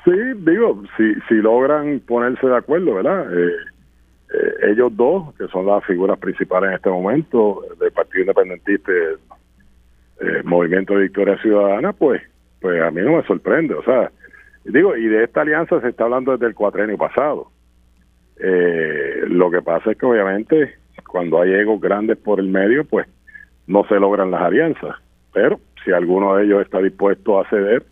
Sí, 0.04 0.12
digo, 0.12 0.84
si, 0.98 1.14
si 1.30 1.36
logran 1.36 2.02
ponerse 2.02 2.46
de 2.46 2.58
acuerdo, 2.58 2.96
¿verdad? 2.96 3.26
Eh, 3.34 3.56
eh, 4.34 4.54
ellos 4.72 4.96
dos, 4.96 5.34
que 5.36 5.48
son 5.48 5.66
las 5.66 5.84
figuras 5.86 6.20
principales 6.20 6.70
en 6.70 6.76
este 6.76 6.90
momento 6.90 7.64
del 7.80 7.92
Partido 7.92 8.22
Independentista 8.22 8.92
eh, 8.92 10.42
Movimiento 10.44 10.94
de 10.94 11.04
Victoria 11.04 11.38
Ciudadana, 11.42 11.94
pues, 11.94 12.22
pues 12.60 12.82
a 12.82 12.92
mí 12.92 13.02
no 13.02 13.18
me 13.18 13.24
sorprende. 13.24 13.76
O 13.76 13.84
sea, 13.84 14.12
digo, 14.66 14.98
y 14.98 15.08
de 15.08 15.24
esta 15.24 15.42
alianza 15.42 15.80
se 15.80 15.90
está 15.90 16.04
hablando 16.04 16.34
desde 16.34 16.48
el 16.48 16.56
cuatrenio 16.56 16.98
pasado. 16.98 17.50
lo 18.38 19.52
que 19.52 19.62
pasa 19.62 19.92
es 19.92 19.98
que 19.98 20.06
obviamente 20.06 20.76
cuando 21.08 21.42
hay 21.42 21.54
egos 21.54 21.80
grandes 21.80 22.18
por 22.18 22.40
el 22.40 22.48
medio, 22.48 22.84
pues 22.84 23.08
no 23.68 23.86
se 23.86 23.96
logran 23.96 24.32
las 24.32 24.42
alianzas. 24.42 24.96
Pero 25.32 25.60
si 25.84 25.92
alguno 25.92 26.36
de 26.36 26.46
ellos 26.46 26.62
está 26.62 26.80
dispuesto 26.80 27.40
a 27.40 27.50
ceder, 27.50 27.84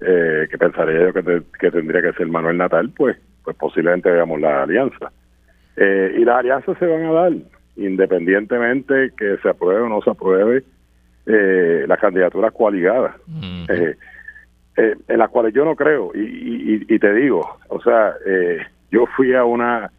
eh, 0.00 0.48
que 0.50 0.58
pensaría 0.58 1.00
yo 1.00 1.12
que, 1.12 1.70
tendría 1.70 2.02
que 2.02 2.12
ser 2.12 2.26
Manuel 2.26 2.56
Natal, 2.56 2.90
pues, 2.96 3.16
pues 3.44 3.56
posiblemente 3.56 4.10
veamos 4.10 4.40
la 4.40 4.62
alianza. 4.62 5.12
Eh, 5.76 6.16
y 6.18 6.24
las 6.24 6.38
alianzas 6.38 6.78
se 6.78 6.86
van 6.86 7.04
a 7.04 7.12
dar, 7.12 7.32
independientemente 7.76 9.12
que 9.16 9.36
se 9.38 9.48
apruebe 9.48 9.82
o 9.82 9.88
no 9.88 10.00
se 10.02 10.10
apruebe 10.10 10.64
eh, 11.26 11.84
las 11.86 11.98
candidaturas 11.98 12.52
coaligadas, 12.52 13.14
eh, 13.68 13.96
en 14.76 15.18
las 15.18 15.28
cuales 15.30 15.52
yo 15.54 15.64
no 15.64 15.76
creo, 15.76 16.12
y, 16.14 16.84
y, 16.88 16.98
te 16.98 17.12
digo, 17.12 17.58
o 17.68 17.80
sea, 17.82 18.14
yo 18.90 19.04
fui 19.14 19.34
a 19.34 19.44
una, 19.44 19.90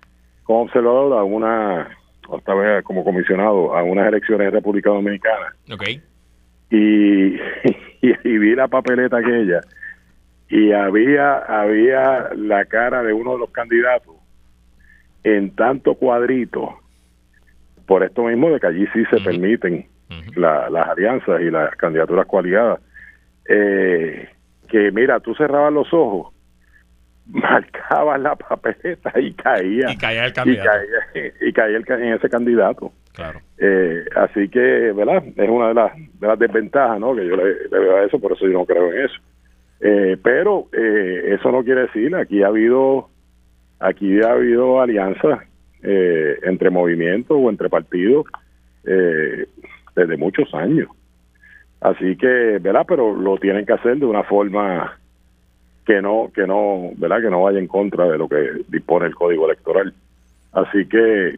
como 0.43 0.63
observador, 0.63 1.19
a 1.19 1.23
una, 1.23 1.87
esta 2.37 2.53
vez 2.55 2.83
como 2.83 3.03
comisionado, 3.03 3.75
a 3.75 3.83
unas 3.83 4.07
elecciones 4.07 4.47
de 4.47 4.51
República 4.51 4.89
Dominicana. 4.89 5.53
Okay. 5.71 6.01
Y, 6.73 7.35
y, 8.01 8.37
vi 8.37 8.55
la 8.55 8.69
papeleta 8.69 9.17
aquella 9.17 9.59
y 10.51 10.73
había 10.73 11.37
había 11.37 12.29
la 12.35 12.65
cara 12.65 13.01
de 13.03 13.13
uno 13.13 13.33
de 13.33 13.39
los 13.39 13.51
candidatos 13.51 14.15
en 15.23 15.55
tanto 15.55 15.95
cuadrito 15.95 16.77
por 17.87 18.03
esto 18.03 18.25
mismo 18.25 18.49
de 18.49 18.59
que 18.59 18.67
allí 18.67 18.85
sí 18.93 19.05
se 19.05 19.21
permiten 19.21 19.87
las 20.35 20.89
alianzas 20.89 21.39
y 21.39 21.49
las 21.49 21.73
candidaturas 21.77 22.25
coaligadas. 22.25 22.81
Eh, 23.47 24.27
que 24.67 24.91
mira 24.91 25.21
tú 25.21 25.33
cerrabas 25.35 25.71
los 25.71 25.87
ojos 25.93 26.33
marcabas 27.27 28.19
la 28.19 28.35
papeleta 28.35 29.17
y 29.19 29.33
caía. 29.33 29.91
Y 29.91 29.97
caía 29.97 30.25
el 30.25 30.33
candidato. 30.33 30.79
y 31.41 31.53
caía, 31.53 31.77
en 31.77 32.13
ese 32.13 32.29
candidato. 32.29 32.91
Claro. 33.13 33.39
Eh, 33.57 34.03
así 34.17 34.49
que 34.49 34.59
verdad 34.59 35.23
es 35.35 35.49
una 35.49 35.69
de 35.69 35.73
las 35.73 35.95
de 35.95 36.27
las 36.27 36.39
desventajas 36.39 36.99
no 36.99 37.15
que 37.15 37.25
yo 37.25 37.35
le 37.37 37.67
veo 37.69 37.97
a 37.97 38.03
eso 38.03 38.19
por 38.19 38.31
eso 38.31 38.47
yo 38.47 38.59
no 38.59 38.65
creo 38.65 38.91
en 38.91 39.05
eso 39.05 39.21
eh, 39.81 40.15
pero 40.21 40.67
eh, 40.71 41.35
eso 41.39 41.51
no 41.51 41.63
quiere 41.63 41.81
decir, 41.81 42.15
aquí 42.15 42.43
ha 42.43 42.47
habido, 42.47 43.09
aquí 43.79 44.21
ha 44.21 44.33
habido 44.33 44.79
alianzas 44.79 45.39
eh, 45.81 46.37
entre 46.43 46.69
movimientos 46.69 47.35
o 47.39 47.49
entre 47.49 47.69
partidos 47.69 48.25
desde 48.83 50.17
muchos 50.17 50.53
años. 50.55 50.89
Así 51.81 52.15
que, 52.15 52.59
¿verdad? 52.59 52.85
Pero 52.87 53.15
lo 53.15 53.37
tienen 53.37 53.65
que 53.65 53.73
hacer 53.73 53.97
de 53.97 54.05
una 54.05 54.23
forma 54.23 54.97
que 55.85 56.01
no, 56.01 56.31
que 56.33 56.47
no, 56.47 56.91
¿verdad? 56.97 57.21
Que 57.21 57.29
no 57.29 57.43
vaya 57.43 57.59
en 57.59 57.67
contra 57.67 58.07
de 58.07 58.17
lo 58.17 58.27
que 58.27 58.63
dispone 58.69 59.07
el 59.07 59.15
Código 59.15 59.45
Electoral. 59.45 59.93
Así 60.51 60.85
que 60.87 61.35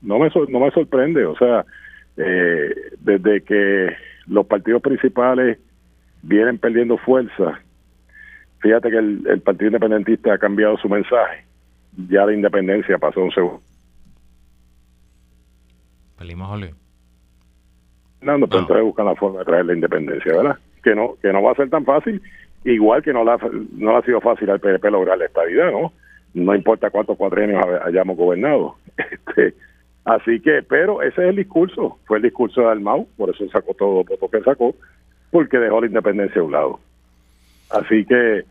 no 0.00 0.18
me, 0.18 0.30
no 0.48 0.60
me 0.60 0.70
sorprende, 0.70 1.24
o 1.26 1.36
sea, 1.36 1.64
desde 2.16 3.42
que 3.42 3.94
los 4.26 4.46
partidos 4.46 4.80
principales 4.80 5.58
vienen 6.24 6.58
perdiendo 6.58 6.96
fuerza. 6.98 7.60
Fíjate 8.60 8.90
que 8.90 8.98
el, 8.98 9.40
Partido 9.44 9.68
Independentista 9.68 10.34
ha 10.34 10.38
cambiado 10.38 10.76
su 10.78 10.88
mensaje. 10.88 11.44
Ya 12.08 12.24
la 12.24 12.32
independencia 12.32 12.98
pasó 12.98 13.20
un 13.20 13.30
segundo. 13.30 13.60
Perdimos, 16.18 16.48
Julio. 16.48 16.74
No, 18.22 18.38
no, 18.38 18.46
pues 18.46 18.62
entonces 18.62 18.84
buscan 18.84 19.06
la 19.06 19.14
forma 19.16 19.40
de 19.40 19.44
traer 19.44 19.66
la 19.66 19.74
independencia, 19.74 20.32
¿verdad? 20.32 20.58
Que 20.82 20.94
no, 20.94 21.16
que 21.20 21.32
no 21.32 21.42
va 21.42 21.52
a 21.52 21.56
ser 21.56 21.68
tan 21.68 21.84
fácil 21.84 22.22
igual 22.64 23.02
que 23.02 23.12
no, 23.12 23.24
la, 23.24 23.36
no 23.72 23.92
le 23.92 23.98
ha 23.98 24.02
sido 24.02 24.20
fácil 24.20 24.48
al 24.50 24.60
PNP 24.60 24.90
lograr 24.90 25.18
la 25.18 25.26
estabilidad, 25.26 25.70
¿no? 25.70 25.92
No 26.32 26.54
importa 26.54 26.90
cuántos 26.90 27.16
cuatrenios 27.16 27.62
hayamos 27.84 28.16
gobernado. 28.16 28.76
Este, 29.26 29.54
así 30.04 30.40
que, 30.40 30.62
pero 30.62 31.02
ese 31.02 31.22
es 31.22 31.28
el 31.30 31.36
discurso, 31.36 31.98
fue 32.04 32.18
el 32.18 32.22
discurso 32.22 32.60
de 32.60 32.68
Almau, 32.68 33.08
por 33.16 33.30
eso 33.30 33.48
sacó 33.48 33.74
todo 33.74 34.04
lo 34.08 34.28
que 34.28 34.40
sacó, 34.42 34.74
porque 35.34 35.58
dejó 35.58 35.80
la 35.80 35.88
independencia 35.88 36.40
a 36.40 36.44
un 36.44 36.52
lado. 36.52 36.80
Así 37.68 38.04
que 38.04 38.44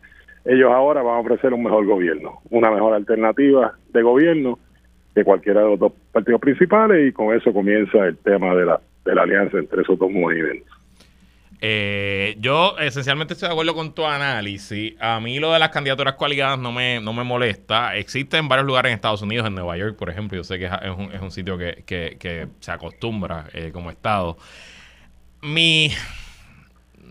ellos 0.44 0.70
ahora 0.70 1.00
van 1.00 1.16
a 1.16 1.20
ofrecer 1.20 1.54
un 1.54 1.62
mejor 1.62 1.86
gobierno, 1.86 2.42
una 2.50 2.70
mejor 2.70 2.92
alternativa 2.92 3.72
de 3.90 4.02
gobierno 4.02 4.58
de 5.14 5.24
cualquiera 5.24 5.62
de 5.62 5.68
los 5.70 5.78
dos 5.78 5.92
partidos 6.12 6.42
principales 6.42 7.08
y 7.08 7.12
con 7.12 7.34
eso 7.34 7.54
comienza 7.54 8.04
el 8.04 8.18
tema 8.18 8.54
de 8.54 8.66
la, 8.66 8.78
de 9.02 9.14
la 9.14 9.22
alianza 9.22 9.56
entre 9.56 9.80
esos 9.80 9.98
dos 9.98 10.10
movimientos. 10.10 10.70
Eh, 11.62 12.36
yo 12.38 12.76
esencialmente 12.78 13.32
estoy 13.32 13.48
de 13.48 13.54
acuerdo 13.54 13.74
con 13.74 13.94
tu 13.94 14.04
análisis. 14.04 14.92
A 15.00 15.20
mí 15.20 15.38
lo 15.40 15.54
de 15.54 15.60
las 15.60 15.70
candidaturas 15.70 16.16
coaligadas 16.16 16.58
no 16.58 16.70
me, 16.70 17.00
no 17.00 17.14
me 17.14 17.24
molesta. 17.24 17.96
Existe 17.96 18.36
en 18.36 18.46
varios 18.46 18.66
lugares 18.66 18.90
en 18.90 18.96
Estados 18.96 19.22
Unidos, 19.22 19.46
en 19.46 19.54
Nueva 19.54 19.78
York, 19.78 19.96
por 19.96 20.10
ejemplo. 20.10 20.36
Yo 20.36 20.44
sé 20.44 20.58
que 20.58 20.66
es 20.66 20.90
un, 20.94 21.10
es 21.14 21.22
un 21.22 21.30
sitio 21.30 21.56
que, 21.56 21.82
que, 21.86 22.48
se 22.60 22.70
acostumbra 22.70 23.46
eh, 23.54 23.70
como 23.72 23.90
Estado. 23.90 24.36
Mi. 25.40 25.90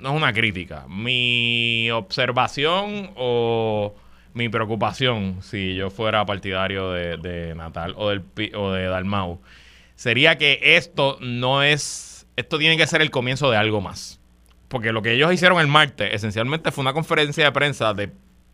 No 0.04 0.10
es 0.10 0.16
una 0.16 0.34
crítica. 0.34 0.86
Mi 0.90 1.90
observación 1.90 3.12
o 3.16 3.96
mi 4.34 4.50
preocupación, 4.50 5.38
si 5.42 5.76
yo 5.76 5.90
fuera 5.90 6.26
partidario 6.26 6.92
de, 6.92 7.54
Natal 7.56 7.94
o, 7.98 8.10
del, 8.10 8.22
o 8.54 8.72
de 8.72 8.84
Dalmau, 8.84 9.40
sería 9.96 10.38
que 10.38 10.60
esto 10.62 11.18
no 11.22 11.64
es. 11.64 12.28
Esto 12.36 12.58
tiene 12.58 12.76
que 12.76 12.86
ser 12.86 13.02
el 13.02 13.12
comienzo 13.12 13.50
de 13.50 13.58
algo 13.58 13.80
más 13.80 14.20
porque 14.68 14.92
lo 14.92 15.04
que 15.04 15.14
ellos 15.14 15.32
hicieron 15.32 15.60
el 15.60 15.68
martes 15.68 16.10
esencialmente 16.14 16.72
fue 16.72 16.82
una 16.82 16.94
conferencia 16.94 17.46
de 17.46 17.52
prensa 17.52 17.94
de 17.94 18.12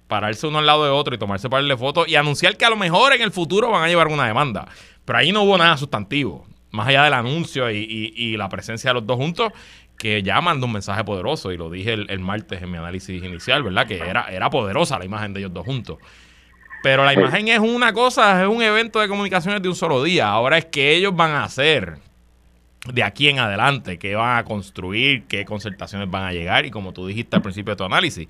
pararse 0.10 0.48
uno 0.48 0.60
al 0.60 0.66
lado 0.66 0.84
de 0.84 0.90
otro 0.90 1.16
y 1.16 1.18
tomarse 1.18 1.50
para 1.50 1.64
de 1.64 1.78
fotos 1.78 2.10
y 2.10 2.18
anunciar 2.18 2.58
que 2.58 2.66
a 2.66 2.70
lo 2.70 2.76
mejor 2.76 3.14
en 3.14 3.22
el 3.22 3.32
futuro 3.32 3.72
van 3.72 3.86
a 3.86 3.88
llevar 3.88 4.08
una 4.08 4.28
demanda. 4.28 4.68
Pero 5.06 5.18
ahí 5.18 5.32
no 5.32 5.44
hubo 5.44 5.58
nada 5.58 5.78
sustantivo, 5.78 6.46
más 6.72 6.90
allá 6.90 7.06
del 7.06 7.14
anuncio 7.14 7.72
y, 7.72 8.36
la 8.36 8.50
presencia 8.50 8.90
de 8.90 8.96
los 8.96 9.08
dos 9.08 9.16
juntos, 9.16 9.54
que 10.00 10.24
ya 10.24 10.40
mandó 10.40 10.66
un 10.66 10.72
mensaje 10.72 11.04
poderoso, 11.04 11.52
y 11.52 11.58
lo 11.58 11.70
dije 11.70 11.94
el, 11.94 12.20
martes 12.20 12.62
en 12.62 12.72
mi 12.72 12.78
análisis 12.78 13.22
inicial, 13.22 13.64
¿verdad? 13.64 13.86
Que 13.86 13.98
era, 14.00 14.28
era 14.32 14.50
poderosa 14.50 14.98
la 14.98 15.04
imagen 15.04 15.34
de 15.34 15.42
ellos 15.42 15.54
dos 15.54 15.66
juntos. 15.66 15.98
Pero 16.82 17.04
la 17.04 17.14
imagen 17.14 17.50
es 17.50 17.60
una 17.60 17.92
cosa, 17.92 18.42
es 18.42 18.48
un 18.48 18.62
evento 18.62 19.02
de 19.02 19.10
comunicaciones 19.10 19.62
de 19.62 19.68
un 19.68 19.76
solo 19.76 20.02
día. 20.02 20.30
Ahora 20.30 20.58
es 20.58 20.66
que 20.66 20.96
ellos 20.96 21.14
van 21.14 21.32
a 21.32 21.44
hacer 21.44 21.98
de 22.94 23.04
aquí 23.04 23.28
en 23.28 23.40
adelante, 23.40 24.00
qué 24.00 24.16
van 24.16 24.38
a 24.38 24.46
construir, 24.46 25.26
qué 25.26 25.44
concertaciones 25.44 26.10
van 26.10 26.24
a 26.24 26.32
llegar 26.32 26.66
y 26.66 26.72
como 26.72 26.94
tú 26.94 27.06
dijiste 27.06 27.36
al 27.36 27.42
principio 27.42 27.74
de 27.74 27.78
tu 27.78 27.84
análisis, 27.84 28.30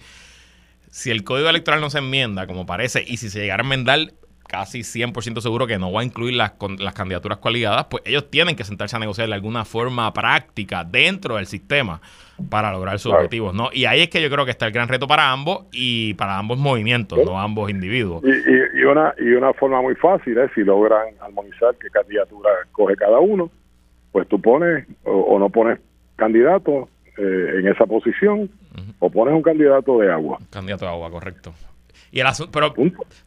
si 0.89 1.11
el 1.11 1.23
código 1.23 1.49
electoral 1.49 1.81
no 1.81 1.91
se 1.91 1.99
enmienda, 1.99 2.47
como 2.47 2.65
parece, 2.65 3.03
y 3.07 3.17
si 3.17 3.29
se 3.29 3.39
llegara 3.41 3.61
a 3.61 3.65
enmendar, 3.65 4.11
casi 4.49 4.79
100% 4.79 5.41
seguro 5.41 5.67
que 5.67 5.77
no 5.77 5.91
va 5.93 6.01
a 6.01 6.03
incluir 6.03 6.33
las, 6.33 6.53
las 6.79 6.93
candidaturas 6.95 7.37
coaligadas, 7.37 7.85
pues 7.85 8.01
ellos 8.05 8.29
tienen 8.31 8.55
que 8.55 8.63
sentarse 8.63 8.95
a 8.95 8.99
negociar 8.99 9.27
de 9.27 9.35
alguna 9.35 9.63
forma 9.63 10.11
práctica 10.11 10.83
dentro 10.83 11.35
del 11.35 11.45
sistema 11.45 12.01
para 12.49 12.71
lograr 12.71 12.97
sus 12.97 13.13
objetivos, 13.13 13.53
¿no? 13.53 13.69
Y 13.71 13.85
ahí 13.85 14.01
es 14.01 14.09
que 14.09 14.21
yo 14.21 14.29
creo 14.29 14.45
que 14.45 14.51
está 14.51 14.65
el 14.65 14.71
gran 14.71 14.87
reto 14.87 15.07
para 15.07 15.31
ambos 15.31 15.67
y 15.71 16.15
para 16.15 16.39
ambos 16.39 16.57
movimientos, 16.57 17.19
no 17.23 17.39
ambos 17.39 17.69
individuos. 17.69 18.23
Y, 18.23 18.79
y, 18.79 18.83
una, 18.85 19.13
y 19.19 19.33
una 19.33 19.53
forma 19.53 19.81
muy 19.83 19.93
fácil 19.95 20.37
es 20.39 20.49
si 20.55 20.63
logran 20.63 21.09
armonizar 21.21 21.75
qué 21.79 21.89
candidatura 21.89 22.49
coge 22.71 22.95
cada 22.95 23.19
uno, 23.19 23.51
pues 24.11 24.27
tú 24.27 24.41
pones 24.41 24.87
o, 25.03 25.37
no 25.37 25.49
pones 25.49 25.79
candidato 26.15 26.89
eh, 27.17 27.59
en 27.59 27.67
esa 27.67 27.85
posición 27.85 28.49
o 28.97 29.11
pones 29.11 29.35
un 29.35 29.43
candidato 29.43 29.99
de 29.99 30.11
agua. 30.11 30.39
Candidato 30.49 30.85
de 30.85 30.91
agua, 30.91 31.11
correcto. 31.11 31.53
Y 32.11 32.19
el 32.19 32.27
asunto, 32.27 32.51
pero, 32.51 32.73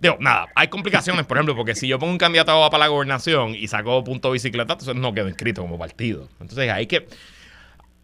digo, 0.00 0.16
nada, 0.20 0.48
hay 0.54 0.68
complicaciones, 0.68 1.24
por 1.26 1.36
ejemplo, 1.36 1.54
porque 1.54 1.74
si 1.74 1.88
yo 1.88 1.98
pongo 1.98 2.12
un 2.12 2.18
candidato 2.18 2.52
para 2.70 2.84
la 2.84 2.88
gobernación 2.88 3.54
y 3.54 3.68
saco 3.68 4.02
punto 4.04 4.30
bicicleta, 4.30 4.74
entonces 4.74 4.94
no 4.94 5.14
quedo 5.14 5.28
inscrito 5.28 5.62
como 5.62 5.78
partido. 5.78 6.28
Entonces 6.40 6.70
hay 6.70 6.86
que. 6.86 7.06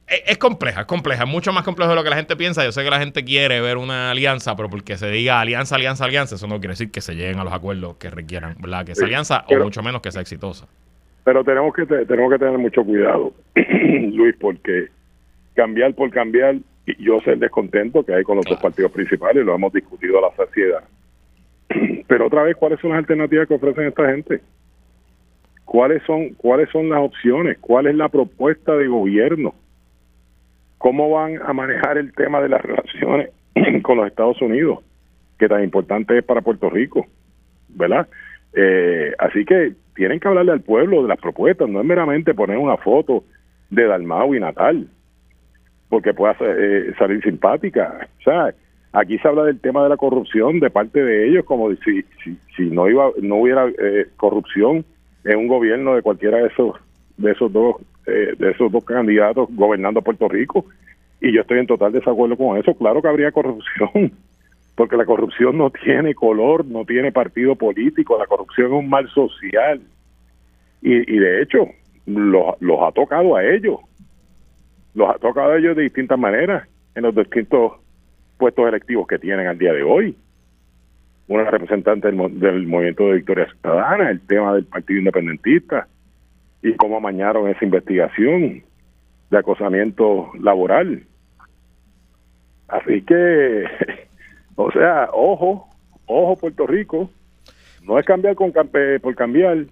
Es, 0.06 0.22
es, 0.26 0.38
compleja, 0.38 0.80
es 0.80 0.86
compleja, 0.86 1.24
es 1.24 1.28
mucho 1.28 1.52
más 1.52 1.64
complejo 1.64 1.90
de 1.90 1.96
lo 1.96 2.04
que 2.04 2.10
la 2.10 2.16
gente 2.16 2.36
piensa. 2.36 2.64
Yo 2.64 2.72
sé 2.72 2.82
que 2.82 2.90
la 2.90 2.98
gente 2.98 3.24
quiere 3.24 3.60
ver 3.60 3.76
una 3.76 4.10
alianza, 4.10 4.56
pero 4.56 4.70
porque 4.70 4.96
se 4.96 5.10
diga 5.10 5.40
alianza, 5.40 5.74
alianza, 5.74 6.04
alianza, 6.04 6.36
eso 6.36 6.46
no 6.46 6.60
quiere 6.60 6.72
decir 6.72 6.90
que 6.90 7.00
se 7.00 7.14
lleguen 7.14 7.38
a 7.38 7.44
los 7.44 7.52
acuerdos 7.52 7.96
que 7.96 8.08
requieran, 8.08 8.56
¿verdad? 8.60 8.86
Que 8.86 8.92
esa 8.92 9.04
alianza, 9.04 9.44
o 9.48 9.56
mucho 9.56 9.82
menos 9.82 10.00
que 10.00 10.10
sea 10.10 10.22
exitosa. 10.22 10.66
Pero 11.24 11.44
tenemos 11.44 11.74
que 11.74 11.84
tenemos 11.84 12.32
que 12.32 12.38
tener 12.38 12.56
mucho 12.56 12.82
cuidado, 12.84 13.34
Luis, 13.54 14.34
porque 14.40 14.86
cambiar 15.54 15.92
por 15.92 16.08
cambiar, 16.10 16.54
yo 16.98 17.20
sé 17.20 17.32
el 17.32 17.40
descontento 17.40 18.04
que 18.04 18.14
hay 18.14 18.22
con 18.22 18.36
los 18.36 18.46
dos 18.46 18.60
partidos 18.60 18.92
principales, 18.92 19.44
lo 19.44 19.54
hemos 19.54 19.72
discutido 19.72 20.18
a 20.18 20.30
la 20.30 20.36
saciedad. 20.36 20.84
Pero 22.06 22.26
otra 22.26 22.42
vez, 22.42 22.56
¿cuáles 22.56 22.80
son 22.80 22.90
las 22.90 22.98
alternativas 22.98 23.48
que 23.48 23.54
ofrecen 23.54 23.86
esta 23.86 24.10
gente? 24.10 24.40
¿Cuáles 25.64 26.02
son, 26.04 26.30
cuáles 26.30 26.70
son 26.70 26.88
las 26.88 27.00
opciones? 27.00 27.58
¿Cuál 27.58 27.88
es 27.88 27.94
la 27.94 28.08
propuesta 28.08 28.74
de 28.74 28.86
gobierno? 28.86 29.54
¿Cómo 30.78 31.10
van 31.10 31.40
a 31.42 31.52
manejar 31.52 31.98
el 31.98 32.12
tema 32.14 32.40
de 32.40 32.48
las 32.48 32.62
relaciones 32.62 33.30
con 33.82 33.98
los 33.98 34.06
Estados 34.06 34.40
Unidos, 34.40 34.78
que 35.38 35.48
tan 35.48 35.62
importante 35.62 36.16
es 36.16 36.24
para 36.24 36.40
Puerto 36.40 36.70
Rico? 36.70 37.06
¿Verdad? 37.68 38.08
Eh, 38.54 39.12
así 39.18 39.44
que 39.44 39.74
tienen 39.94 40.20
que 40.20 40.28
hablarle 40.28 40.52
al 40.52 40.62
pueblo 40.62 41.02
de 41.02 41.08
las 41.08 41.20
propuestas, 41.20 41.68
no 41.68 41.80
es 41.80 41.86
meramente 41.86 42.32
poner 42.32 42.56
una 42.56 42.76
foto 42.76 43.24
de 43.68 43.84
Dalmau 43.84 44.34
y 44.34 44.40
Natal, 44.40 44.88
porque 45.88 46.14
pueda 46.14 46.36
eh, 46.40 46.92
salir 46.98 47.22
simpática. 47.22 48.08
O 48.20 48.22
sea, 48.22 48.54
aquí 48.92 49.18
se 49.18 49.28
habla 49.28 49.44
del 49.44 49.60
tema 49.60 49.82
de 49.82 49.88
la 49.88 49.96
corrupción 49.96 50.60
de 50.60 50.70
parte 50.70 51.02
de 51.02 51.28
ellos, 51.28 51.44
como 51.44 51.70
si, 51.76 52.02
si, 52.22 52.38
si 52.56 52.62
no 52.70 52.88
iba 52.88 53.10
no 53.22 53.36
hubiera 53.36 53.66
eh, 53.68 54.06
corrupción 54.16 54.84
en 55.24 55.38
un 55.38 55.48
gobierno 55.48 55.94
de 55.94 56.02
cualquiera 56.02 56.38
de 56.38 56.48
esos 56.48 56.76
de 57.16 57.32
esos 57.32 57.52
dos 57.52 57.76
eh, 58.06 58.34
de 58.38 58.50
esos 58.50 58.70
dos 58.70 58.84
candidatos 58.84 59.48
gobernando 59.50 60.02
Puerto 60.02 60.28
Rico 60.28 60.64
y 61.20 61.32
yo 61.32 61.40
estoy 61.40 61.58
en 61.58 61.66
total 61.66 61.92
desacuerdo 61.92 62.36
con 62.36 62.56
eso. 62.58 62.74
Claro 62.74 63.02
que 63.02 63.08
habría 63.08 63.32
corrupción, 63.32 64.12
porque 64.76 64.96
la 64.96 65.04
corrupción 65.04 65.58
no 65.58 65.70
tiene 65.70 66.14
color, 66.14 66.64
no 66.64 66.84
tiene 66.84 67.12
partido 67.12 67.56
político, 67.56 68.18
la 68.18 68.26
corrupción 68.26 68.68
es 68.68 68.72
un 68.72 68.88
mal 68.88 69.08
social. 69.10 69.80
Y, 70.80 71.18
de 71.18 71.42
hecho, 71.42 71.66
los, 72.06 72.54
los 72.60 72.80
ha 72.82 72.92
tocado 72.92 73.34
a 73.34 73.44
ellos, 73.44 73.80
los 74.94 75.10
ha 75.10 75.18
tocado 75.18 75.52
a 75.52 75.58
ellos 75.58 75.76
de 75.76 75.84
distintas 75.84 76.18
maneras 76.18 76.68
en 76.94 77.02
los 77.02 77.14
distintos 77.14 77.72
puestos 78.36 78.68
electivos 78.68 79.06
que 79.06 79.18
tienen 79.18 79.46
al 79.46 79.58
día 79.58 79.72
de 79.72 79.82
hoy. 79.82 80.16
Una 81.28 81.50
representante 81.50 82.10
del, 82.10 82.40
del 82.40 82.66
movimiento 82.66 83.08
de 83.08 83.16
Victoria 83.16 83.46
Ciudadana, 83.60 84.10
el 84.10 84.20
tema 84.20 84.54
del 84.54 84.64
Partido 84.64 84.98
Independentista 84.98 85.86
y 86.62 86.74
cómo 86.74 86.96
amañaron 86.96 87.48
esa 87.48 87.64
investigación 87.64 88.62
de 89.30 89.38
acosamiento 89.38 90.30
laboral. 90.40 91.02
Así 92.68 93.02
que 93.02 93.64
O 94.60 94.72
sea, 94.72 95.08
ojo, 95.12 95.68
ojo 96.06 96.36
Puerto 96.36 96.66
Rico, 96.66 97.08
no 97.84 97.96
es 97.96 98.04
cambiar 98.04 98.34
con 98.34 98.50
por 98.52 99.14
cambiar, 99.14 99.66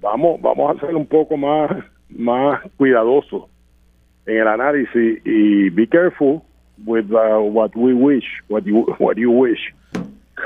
vamos 0.00 0.42
vamos 0.42 0.76
a 0.76 0.80
ser 0.80 0.96
un 0.96 1.06
poco 1.06 1.36
más 1.36 1.70
más 2.08 2.60
cuidadosos 2.76 3.44
en 4.28 4.36
el 4.36 4.46
análisis 4.46 5.20
y 5.24 5.70
be 5.70 5.86
careful 5.88 6.42
with 6.84 7.06
uh, 7.10 7.40
what 7.40 7.70
we 7.74 7.92
wish, 7.92 8.26
what 8.48 8.62
you 8.64 8.86
what 8.98 9.16
you 9.16 9.30
wish. 9.30 9.60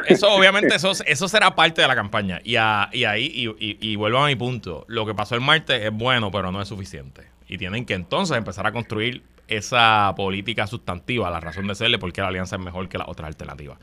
Eso 0.06 0.32
obviamente 0.32 0.74
eso, 0.74 0.92
eso 1.04 1.28
será 1.28 1.54
parte 1.54 1.82
de 1.82 1.88
la 1.88 1.94
campaña 1.94 2.40
y, 2.42 2.52
y 2.52 2.56
ahí 3.04 3.54
y, 3.58 3.76
y, 3.78 3.96
vuelvo 3.96 4.18
a 4.18 4.26
mi 4.26 4.36
punto, 4.36 4.86
lo 4.88 5.04
que 5.04 5.14
pasó 5.14 5.34
el 5.34 5.42
martes 5.42 5.84
es 5.84 5.92
bueno 5.92 6.30
pero 6.30 6.50
no 6.50 6.62
es 6.62 6.68
suficiente 6.68 7.24
y 7.46 7.58
tienen 7.58 7.84
que 7.84 7.92
entonces 7.92 8.38
empezar 8.38 8.66
a 8.66 8.72
construir 8.72 9.22
esa 9.48 10.14
política 10.16 10.66
sustantiva, 10.66 11.30
la 11.30 11.40
razón 11.40 11.66
de 11.66 11.74
serle, 11.74 11.98
porque 11.98 12.22
la 12.22 12.28
alianza 12.28 12.56
es 12.56 12.62
mejor 12.62 12.88
que 12.88 12.96
las 12.96 13.08
otras 13.08 13.28
alternativas. 13.28 13.78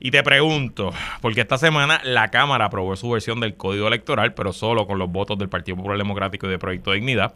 Y 0.00 0.10
te 0.10 0.22
pregunto, 0.22 0.92
porque 1.20 1.42
esta 1.42 1.56
semana 1.56 2.00
la 2.02 2.28
Cámara 2.28 2.66
aprobó 2.66 2.96
su 2.96 3.08
versión 3.10 3.40
del 3.40 3.54
Código 3.54 3.86
Electoral, 3.86 4.34
pero 4.34 4.52
solo 4.52 4.86
con 4.86 4.98
los 4.98 5.10
votos 5.10 5.38
del 5.38 5.48
Partido 5.48 5.76
Popular 5.76 5.96
Democrático 5.96 6.46
y 6.46 6.50
de 6.50 6.58
Proyecto 6.58 6.90
de 6.90 6.96
Dignidad. 6.96 7.32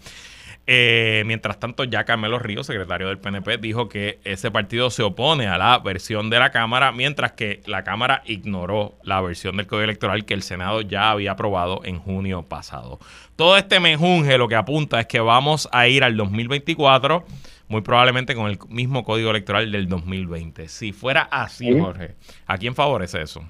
Eh, 0.71 1.23
mientras 1.25 1.59
tanto, 1.59 1.85
ya 1.85 2.05
Carmelo 2.05 2.39
Ríos, 2.39 2.67
secretario 2.67 3.09
del 3.09 3.17
PNP, 3.17 3.57
dijo 3.57 3.89
que 3.89 4.19
ese 4.25 4.51
partido 4.51 4.91
se 4.91 5.03
opone 5.03 5.47
a 5.47 5.57
la 5.57 5.79
versión 5.79 6.29
de 6.29 6.39
la 6.39 6.51
Cámara, 6.51 6.93
mientras 6.93 7.33
que 7.33 7.63
la 7.65 7.85
Cámara 7.85 8.21
ignoró 8.27 8.93
la 9.03 9.23
versión 9.23 9.57
del 9.57 9.67
Código 9.67 9.85
Electoral 9.85 10.27
que 10.27 10.35
el 10.35 10.43
Senado 10.43 10.83
ya 10.83 11.11
había 11.11 11.33
aprobado 11.33 11.81
en 11.85 11.99
junio 11.99 12.43
pasado. 12.43 12.99
Todo 13.35 13.57
este 13.57 13.81
menjunje 13.81 14.37
lo 14.37 14.47
que 14.47 14.57
apunta 14.57 15.01
es 15.01 15.07
que 15.07 15.21
vamos 15.21 15.71
a 15.73 15.89
ir 15.89 16.05
al 16.05 16.19
2024 16.19 17.25
muy 17.69 17.81
probablemente 17.81 18.35
con 18.35 18.51
el 18.51 18.59
mismo 18.69 19.05
código 19.05 19.31
electoral 19.31 19.73
del 19.73 19.89
2020. 19.89 20.69
Si 20.69 20.93
fuera 20.93 21.23
así, 21.31 21.79
Jorge, 21.79 22.17
¿a 22.47 22.59
quién 22.59 22.75
favorece 22.75 23.23
eso? 23.23 23.43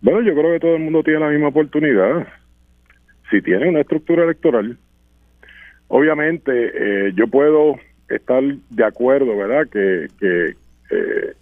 Bueno, 0.00 0.22
yo 0.22 0.32
creo 0.32 0.52
que 0.52 0.60
todo 0.60 0.76
el 0.76 0.82
mundo 0.82 1.02
tiene 1.02 1.20
la 1.20 1.28
misma 1.28 1.48
oportunidad. 1.48 2.28
Si 3.30 3.42
tiene 3.42 3.68
una 3.68 3.80
estructura 3.80 4.22
electoral, 4.22 4.78
obviamente 5.88 6.52
eh, 6.52 7.12
yo 7.14 7.26
puedo 7.26 7.76
estar 8.08 8.42
de 8.42 8.84
acuerdo, 8.84 9.36
¿verdad? 9.36 9.68
Que, 9.68 10.08
que, 10.18 10.54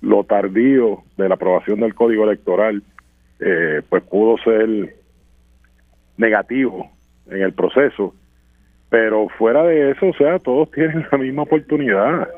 lo 0.00 0.24
tardío 0.24 1.04
de 1.16 1.28
la 1.28 1.36
aprobación 1.36 1.78
del 1.78 1.94
código 1.94 2.24
electoral, 2.24 2.82
eh, 3.38 3.80
pues 3.88 4.02
pudo 4.02 4.36
ser 4.38 4.96
negativo 6.16 6.90
en 7.30 7.42
el 7.42 7.52
proceso, 7.52 8.12
pero 8.88 9.28
fuera 9.28 9.62
de 9.64 9.92
eso, 9.92 10.08
o 10.08 10.14
sea, 10.14 10.38
todos 10.38 10.70
tienen 10.72 11.06
la 11.10 11.18
misma 11.18 11.42
oportunidad. 11.42 12.28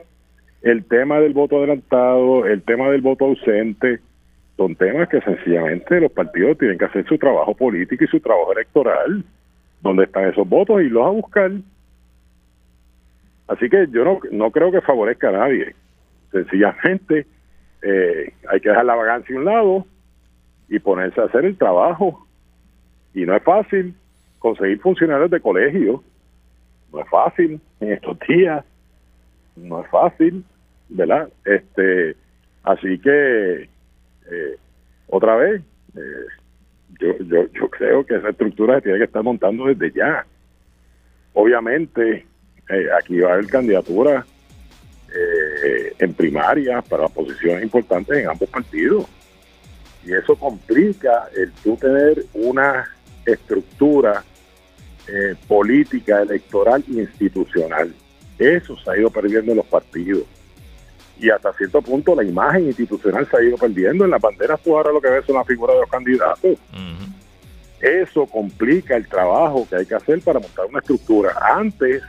El 0.63 0.85
tema 0.85 1.21
del 1.21 1.33
voto 1.33 1.59
adelantado, 1.59 2.45
el 2.45 2.63
tema 2.63 2.91
del 2.91 3.01
voto 3.01 3.27
ausente, 3.27 4.01
son 4.57 4.75
temas 4.75 5.09
que 5.09 5.21
sencillamente 5.21 6.01
los 6.01 6.11
partidos 6.11 6.59
tienen 6.59 6.79
que 6.79 6.87
hacer 6.87 7.07
su 7.07 7.17
trabajo 7.17 7.55
político 7.55 8.03
y 8.03 8.09
su 8.09 8.19
trabajo 8.19 8.53
electoral, 8.53 9.25
donde 9.81 10.05
están 10.05 10.29
esos 10.29 10.49
votos 10.49 10.83
y 10.83 10.89
los 10.89 11.07
a 11.07 11.11
buscar. 11.11 11.53
Así 13.49 13.69
que 13.71 13.87
yo 13.91 14.05
no, 14.05 14.21
no 14.31 14.51
creo 14.51 14.71
que 14.71 14.83
favorezca 14.83 15.31
a 15.31 15.33
nadie. 15.33 15.75
Sencillamente 16.31 17.27
eh, 17.83 18.33
hay 18.49 18.61
que 18.61 18.69
dejar 18.69 18.85
la 18.85 18.95
vagancia 18.95 19.35
a 19.35 19.39
un 19.39 19.45
lado 19.45 19.87
y 20.69 20.79
ponerse 20.79 21.21
a 21.21 21.25
hacer 21.25 21.45
el 21.47 21.57
trabajo. 21.57 22.27
Y 23.15 23.25
no 23.25 23.35
es 23.35 23.43
fácil 23.43 23.95
conseguir 24.39 24.81
funcionarios 24.81 25.31
de 25.31 25.41
colegio. 25.41 26.05
No 26.93 27.01
es 27.01 27.09
fácil 27.09 27.61
en 27.81 27.93
estos 27.93 28.19
días. 28.29 28.65
No 29.57 29.81
es 29.81 29.91
fácil, 29.91 30.45
¿verdad? 30.91 31.29
Este, 31.45 32.17
así 32.63 32.99
que 32.99 33.69
eh, 34.31 34.57
otra 35.09 35.37
vez, 35.37 35.63
eh, 35.97 36.27
yo, 37.01 37.19
yo, 37.19 37.47
yo 37.53 37.69
creo 37.71 38.05
que 38.05 38.17
esa 38.17 38.29
estructura 38.29 38.77
se 38.77 38.83
tiene 38.83 38.99
que 38.99 39.05
estar 39.05 39.23
montando 39.23 39.67
desde 39.67 39.91
ya. 39.93 40.27
Obviamente, 41.33 42.27
eh, 42.69 42.87
aquí 42.99 43.19
va 43.21 43.31
a 43.31 43.33
haber 43.35 43.47
candidatura 43.47 44.27
en 45.99 46.13
primaria 46.13 46.83
para 46.83 47.09
posiciones 47.09 47.63
importantes 47.63 48.19
en 48.19 48.29
ambos 48.29 48.49
partidos. 48.51 49.07
Y 50.05 50.13
eso 50.13 50.37
complica 50.37 51.29
el 51.35 51.51
tú 51.65 51.77
tener 51.77 52.25
una 52.35 52.89
estructura 53.25 54.23
política, 55.49 56.21
electoral, 56.21 56.85
institucional. 56.87 57.93
Eso 58.39 58.77
se 58.77 58.91
ha 58.91 58.99
ido 58.99 59.11
perdiendo 59.11 59.53
en 59.53 59.57
los 59.57 59.67
partidos 59.67 60.25
y 61.21 61.31
hasta 61.31 61.53
cierto 61.55 61.83
punto 61.83 62.15
la 62.15 62.25
imagen 62.25 62.67
institucional 62.67 63.27
se 63.29 63.37
ha 63.37 63.43
ido 63.43 63.57
perdiendo. 63.57 64.05
En 64.05 64.11
las 64.11 64.21
banderas 64.21 64.61
tú 64.63 64.77
ahora 64.77 64.93
lo 64.93 65.01
que 65.01 65.11
ves 65.11 65.25
son 65.25 65.37
la 65.37 65.45
figura 65.45 65.75
de 65.75 65.81
los 65.81 65.91
candidatos. 65.91 66.59
Eso 67.81 68.27
complica 68.27 68.97
el 68.97 69.07
trabajo 69.07 69.67
que 69.69 69.77
hay 69.77 69.87
que 69.87 69.95
hacer 69.95 70.21
para 70.21 70.41
montar 70.41 70.67
una 70.67 70.79
estructura. 70.79 71.35
Antes 71.41 72.03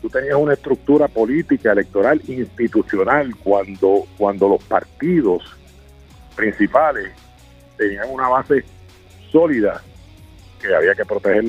tú 0.00 0.08
tenías 0.08 0.36
una 0.36 0.54
estructura 0.54 1.08
política, 1.08 1.72
electoral, 1.72 2.20
institucional, 2.26 3.34
cuando, 3.36 4.06
cuando 4.16 4.48
los 4.48 4.62
partidos 4.64 5.42
principales 6.34 7.12
tenían 7.76 8.08
una 8.10 8.28
base 8.28 8.64
sólida 9.30 9.82
que 10.60 10.74
había 10.74 10.94
que 10.94 11.04
proteger 11.04 11.44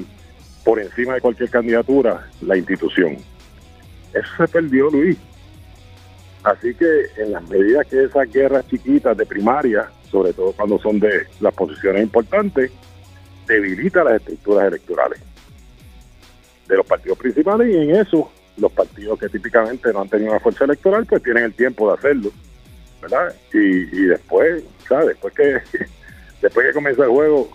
por 0.64 0.80
encima 0.80 1.16
de 1.16 1.22
cualquier 1.22 1.49
candidatura 1.49 2.28
la 2.41 2.58
institución. 2.58 3.18
Eso 4.14 4.30
se 4.38 4.47
perdió, 4.47 4.89
Luis. 4.89 5.18
Así 6.43 6.74
que 6.74 7.06
en 7.18 7.32
las 7.32 7.47
medidas 7.49 7.86
que 7.88 8.04
esas 8.04 8.32
guerras 8.32 8.68
chiquitas 8.68 9.16
de 9.16 9.26
primaria, 9.26 9.89
sobre 10.10 10.34
todo 10.34 10.54
cuando 10.54 10.80
son 10.80 10.99
de 10.99 11.28
las 11.39 11.54
posiciones 11.54 12.04
importantes, 12.04 12.72
debilita 13.47 14.04
las 14.04 14.16
estructuras 14.16 14.68
electorales 14.68 15.22
de 16.68 16.78
los 16.78 16.86
partidos 16.86 17.18
principales 17.18 17.68
y 17.70 17.78
en 17.78 17.95
eso 17.95 18.32
los 18.58 18.72
partidos 18.72 19.20
que 19.20 19.30
típicamente 19.30 19.91
no 19.93 20.02
han 20.02 20.10
tenido 20.10 20.32
una 20.32 20.39
fuerza 20.39 20.66
electoral 20.66 21.06
pues 21.06 21.24
tienen 21.24 21.45
el 21.45 21.54
tiempo 21.54 21.88
de 21.88 21.97
hacerlo, 21.97 22.32
¿verdad? 23.02 23.34
Y, 23.54 24.06
después, 24.06 24.64
¿sabes? 24.88 25.08
Después 25.08 25.34
que 25.34 25.62
después 26.41 26.68
que 26.68 26.74
comienza 26.74 27.04
el 27.04 27.10
juego, 27.10 27.49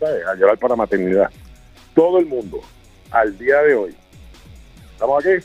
¿sabes? 0.00 0.26
A 0.26 0.34
llorar 0.34 0.58
para 0.58 0.76
maternidad. 0.76 1.30
Todo 1.94 2.18
el 2.18 2.26
mundo, 2.26 2.60
al 3.10 3.36
día 3.38 3.62
de 3.62 3.74
hoy, 3.74 3.96
estamos 4.92 5.24
aquí 5.24 5.44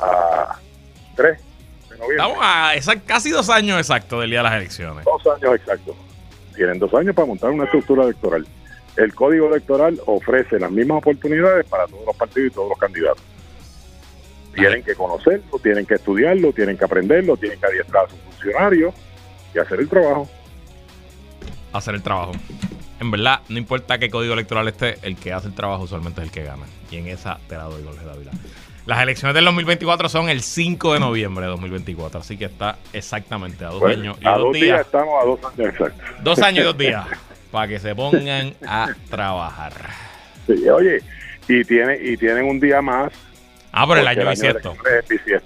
a 0.00 0.58
tres 1.16 1.38
Estamos 2.10 2.38
a 2.88 3.00
casi 3.06 3.30
dos 3.30 3.48
años 3.50 3.78
exactos 3.78 4.20
del 4.20 4.30
día 4.30 4.40
de 4.40 4.44
las 4.44 4.54
elecciones. 4.54 5.04
Dos 5.04 5.26
años 5.26 5.54
exactos. 5.54 5.96
Tienen 6.54 6.78
dos 6.78 6.92
años 6.94 7.14
para 7.14 7.26
montar 7.26 7.50
una 7.50 7.64
estructura 7.64 8.04
electoral. 8.04 8.46
El 8.96 9.14
código 9.14 9.48
electoral 9.48 10.00
ofrece 10.06 10.58
las 10.58 10.70
mismas 10.70 10.98
oportunidades 10.98 11.66
para 11.66 11.86
todos 11.86 12.06
los 12.06 12.16
partidos 12.16 12.52
y 12.52 12.54
todos 12.54 12.68
los 12.68 12.78
candidatos. 12.78 13.22
Tienen 14.54 14.82
que 14.82 14.94
conocerlo, 14.94 15.58
tienen 15.62 15.86
que 15.86 15.94
estudiarlo, 15.94 16.52
tienen 16.52 16.76
que 16.76 16.84
aprenderlo, 16.84 17.36
tienen 17.36 17.58
que 17.58 17.66
adiestrar 17.66 18.06
a 18.06 18.08
sus 18.08 18.18
funcionarios 18.20 18.94
y 19.54 19.58
hacer 19.58 19.80
el 19.80 19.88
trabajo. 19.88 20.28
Hacer 21.72 21.94
el 21.94 22.02
trabajo. 22.02 22.32
En 23.00 23.10
verdad, 23.10 23.40
no 23.48 23.58
importa 23.58 23.98
qué 23.98 24.08
código 24.08 24.34
electoral 24.34 24.68
esté, 24.68 24.98
el 25.02 25.16
que 25.16 25.32
hace 25.32 25.48
el 25.48 25.54
trabajo 25.54 25.84
usualmente 25.84 26.20
es 26.20 26.28
el 26.28 26.32
que 26.32 26.44
gana. 26.44 26.64
Y 26.90 26.96
en 26.96 27.08
esa 27.08 27.38
te 27.48 27.56
la 27.56 27.64
doy, 27.64 27.82
Jorge 27.84 28.04
Dávila. 28.04 28.30
Las 28.86 29.02
elecciones 29.02 29.34
del 29.34 29.46
2024 29.46 30.08
son 30.10 30.28
el 30.28 30.42
5 30.42 30.94
de 30.94 31.00
noviembre 31.00 31.44
de 31.44 31.50
2024, 31.50 32.20
así 32.20 32.36
que 32.36 32.44
está 32.44 32.76
exactamente 32.92 33.64
a 33.64 33.68
dos 33.68 33.82
años 33.82 34.18
y 34.20 34.26
a 34.26 34.36
dos, 34.36 34.52
días. 34.52 34.80
Estamos 34.82 35.22
a 35.22 35.26
dos 35.26 35.40
años 35.42 35.68
exactos. 35.72 36.22
Dos 36.22 36.38
años 36.40 36.60
y 36.60 36.66
dos 36.66 36.78
días 36.78 37.06
para 37.50 37.68
que 37.68 37.78
se 37.78 37.94
pongan 37.94 38.54
a 38.66 38.88
trabajar. 39.08 39.72
Sí, 40.46 40.68
oye, 40.68 41.00
y, 41.48 41.64
tiene, 41.64 41.98
y 42.02 42.16
tienen 42.16 42.44
un 42.46 42.60
día 42.60 42.82
más. 42.82 43.12
Ah, 43.76 43.88
por 43.88 43.98
el 43.98 44.06
año 44.06 44.30
bisiesto. 44.30 44.76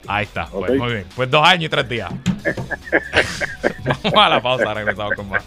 Ahí 0.07 0.25
está, 0.25 0.47
pues, 0.49 0.73
muy 0.75 0.93
bien. 0.93 1.07
Pues 1.17 1.31
dos 1.31 1.49
años 1.49 1.65
y 1.65 1.69
tres 1.71 1.89
días. 1.89 2.13
Vamos 4.05 4.19
a 4.19 4.29
la 4.29 4.43
pausa, 4.43 4.75
regresamos 4.75 5.15
con 5.15 5.31
más. 5.31 5.43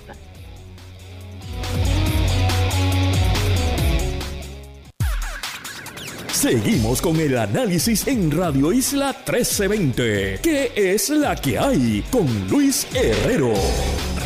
Seguimos 6.31 7.03
con 7.03 7.17
el 7.17 7.37
análisis 7.37 8.07
en 8.07 8.31
Radio 8.31 8.73
Isla 8.73 9.09
1320. 9.13 10.39
¿Qué 10.41 10.71
es 10.75 11.11
la 11.11 11.35
que 11.35 11.59
hay? 11.59 12.03
Con 12.09 12.47
Luis 12.49 12.87
Herrero. 12.95 13.53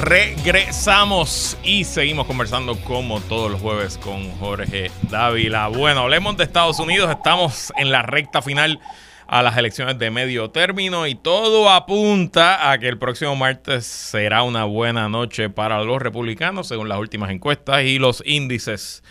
Regresamos 0.02 1.58
y 1.64 1.86
seguimos 1.86 2.28
conversando 2.28 2.76
como 2.82 3.22
todos 3.22 3.50
los 3.50 3.62
jueves 3.62 3.98
con 3.98 4.30
Jorge 4.40 4.92
Dávila. 5.10 5.68
Bueno, 5.70 6.02
hablemos 6.02 6.36
de 6.38 6.44
Estados 6.44 6.80
Unidos. 6.80 7.10
Estamos 7.10 7.72
en 7.78 7.92
la 7.92 8.02
recta 8.02 8.42
final 8.42 8.80
a 9.28 9.42
las 9.42 9.58
elecciones 9.58 9.98
de 9.98 10.12
medio 10.12 10.52
término 10.52 11.08
y 11.08 11.16
todo 11.16 11.70
apunta 11.70 12.72
a 12.72 12.78
que 12.78 12.88
el 12.88 12.98
próximo 12.98 13.36
martes 13.36 13.86
será 13.86 14.44
una 14.44 14.66
buena 14.66 15.10
noche 15.10 15.50
para 15.50 15.84
los 15.84 16.02
republicanos 16.02 16.68
según 16.68 16.90
las 16.90 17.00
últimas 17.00 17.32
encuestas 17.32 17.84
y 17.84 17.98
los 17.98 18.22
índices 18.26 19.04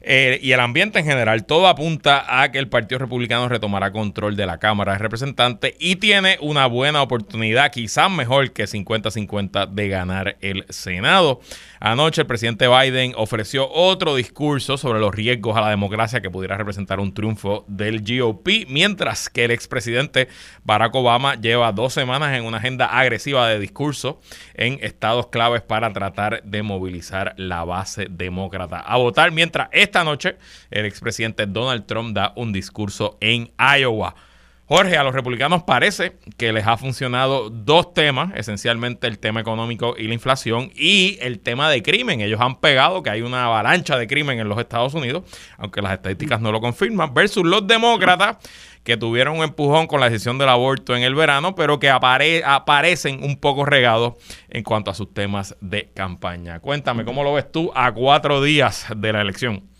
eh, 0.00 0.38
y 0.42 0.52
el 0.52 0.60
ambiente 0.60 1.00
en 1.00 1.04
general, 1.04 1.44
todo 1.44 1.68
apunta 1.68 2.42
a 2.42 2.50
que 2.50 2.58
el 2.58 2.68
Partido 2.68 2.98
Republicano 2.98 3.48
retomará 3.48 3.92
control 3.92 4.36
de 4.36 4.46
la 4.46 4.58
Cámara 4.58 4.92
de 4.92 4.98
Representantes 4.98 5.74
y 5.78 5.96
tiene 5.96 6.38
una 6.40 6.66
buena 6.66 7.02
oportunidad, 7.02 7.72
quizás 7.72 8.10
mejor 8.10 8.52
que 8.52 8.64
50-50, 8.64 9.68
de 9.68 9.88
ganar 9.88 10.36
el 10.40 10.64
Senado. 10.68 11.40
Anoche 11.80 12.22
el 12.22 12.26
presidente 12.26 12.66
Biden 12.66 13.12
ofreció 13.16 13.70
otro 13.70 14.16
discurso 14.16 14.76
sobre 14.76 14.98
los 14.98 15.14
riesgos 15.14 15.56
a 15.56 15.60
la 15.60 15.70
democracia 15.70 16.20
que 16.20 16.30
pudiera 16.30 16.56
representar 16.56 16.98
un 16.98 17.14
triunfo 17.14 17.64
del 17.68 18.02
GOP, 18.02 18.66
mientras 18.68 19.28
que 19.28 19.44
el 19.44 19.52
expresidente 19.52 20.28
Barack 20.64 20.94
Obama 20.94 21.36
lleva 21.36 21.70
dos 21.72 21.92
semanas 21.92 22.36
en 22.36 22.44
una 22.44 22.58
agenda 22.58 22.86
agresiva 22.86 23.48
de 23.48 23.60
discurso 23.60 24.20
en 24.54 24.78
estados 24.82 25.28
claves 25.28 25.62
para 25.62 25.92
tratar 25.92 26.42
de 26.42 26.62
movilizar 26.62 27.34
la 27.36 27.64
base 27.64 28.08
demócrata 28.10 28.80
a 28.80 28.96
votar, 28.96 29.30
mientras 29.30 29.68
esta 29.70 30.02
noche 30.02 30.36
el 30.70 30.84
expresidente 30.84 31.46
Donald 31.46 31.86
Trump 31.86 32.14
da 32.14 32.32
un 32.34 32.52
discurso 32.52 33.18
en 33.20 33.52
Iowa. 33.58 34.14
Jorge, 34.68 34.98
a 34.98 35.02
los 35.02 35.14
republicanos 35.14 35.62
parece 35.62 36.18
que 36.36 36.52
les 36.52 36.66
ha 36.66 36.76
funcionado 36.76 37.48
dos 37.48 37.94
temas, 37.94 38.34
esencialmente 38.36 39.06
el 39.06 39.18
tema 39.18 39.40
económico 39.40 39.94
y 39.96 40.08
la 40.08 40.12
inflación 40.12 40.70
y 40.74 41.16
el 41.22 41.40
tema 41.40 41.70
de 41.70 41.82
crimen. 41.82 42.20
Ellos 42.20 42.38
han 42.38 42.56
pegado 42.56 43.02
que 43.02 43.08
hay 43.08 43.22
una 43.22 43.46
avalancha 43.46 43.96
de 43.96 44.06
crimen 44.06 44.40
en 44.40 44.46
los 44.46 44.58
Estados 44.58 44.92
Unidos, 44.92 45.24
aunque 45.56 45.80
las 45.80 45.94
estadísticas 45.94 46.42
no 46.42 46.52
lo 46.52 46.60
confirman, 46.60 47.14
versus 47.14 47.46
los 47.46 47.66
demócratas 47.66 48.36
que 48.84 48.98
tuvieron 48.98 49.38
un 49.38 49.42
empujón 49.44 49.86
con 49.86 50.00
la 50.00 50.10
decisión 50.10 50.36
del 50.36 50.50
aborto 50.50 50.94
en 50.94 51.02
el 51.02 51.14
verano, 51.14 51.54
pero 51.54 51.78
que 51.78 51.88
aparecen 51.88 53.24
un 53.24 53.38
poco 53.38 53.64
regados 53.64 54.16
en 54.50 54.64
cuanto 54.64 54.90
a 54.90 54.94
sus 54.94 55.14
temas 55.14 55.56
de 55.62 55.88
campaña. 55.94 56.60
Cuéntame, 56.60 57.06
¿cómo 57.06 57.24
lo 57.24 57.32
ves 57.32 57.50
tú 57.50 57.72
a 57.74 57.90
cuatro 57.92 58.42
días 58.42 58.84
de 58.94 59.14
la 59.14 59.22
elección? 59.22 59.77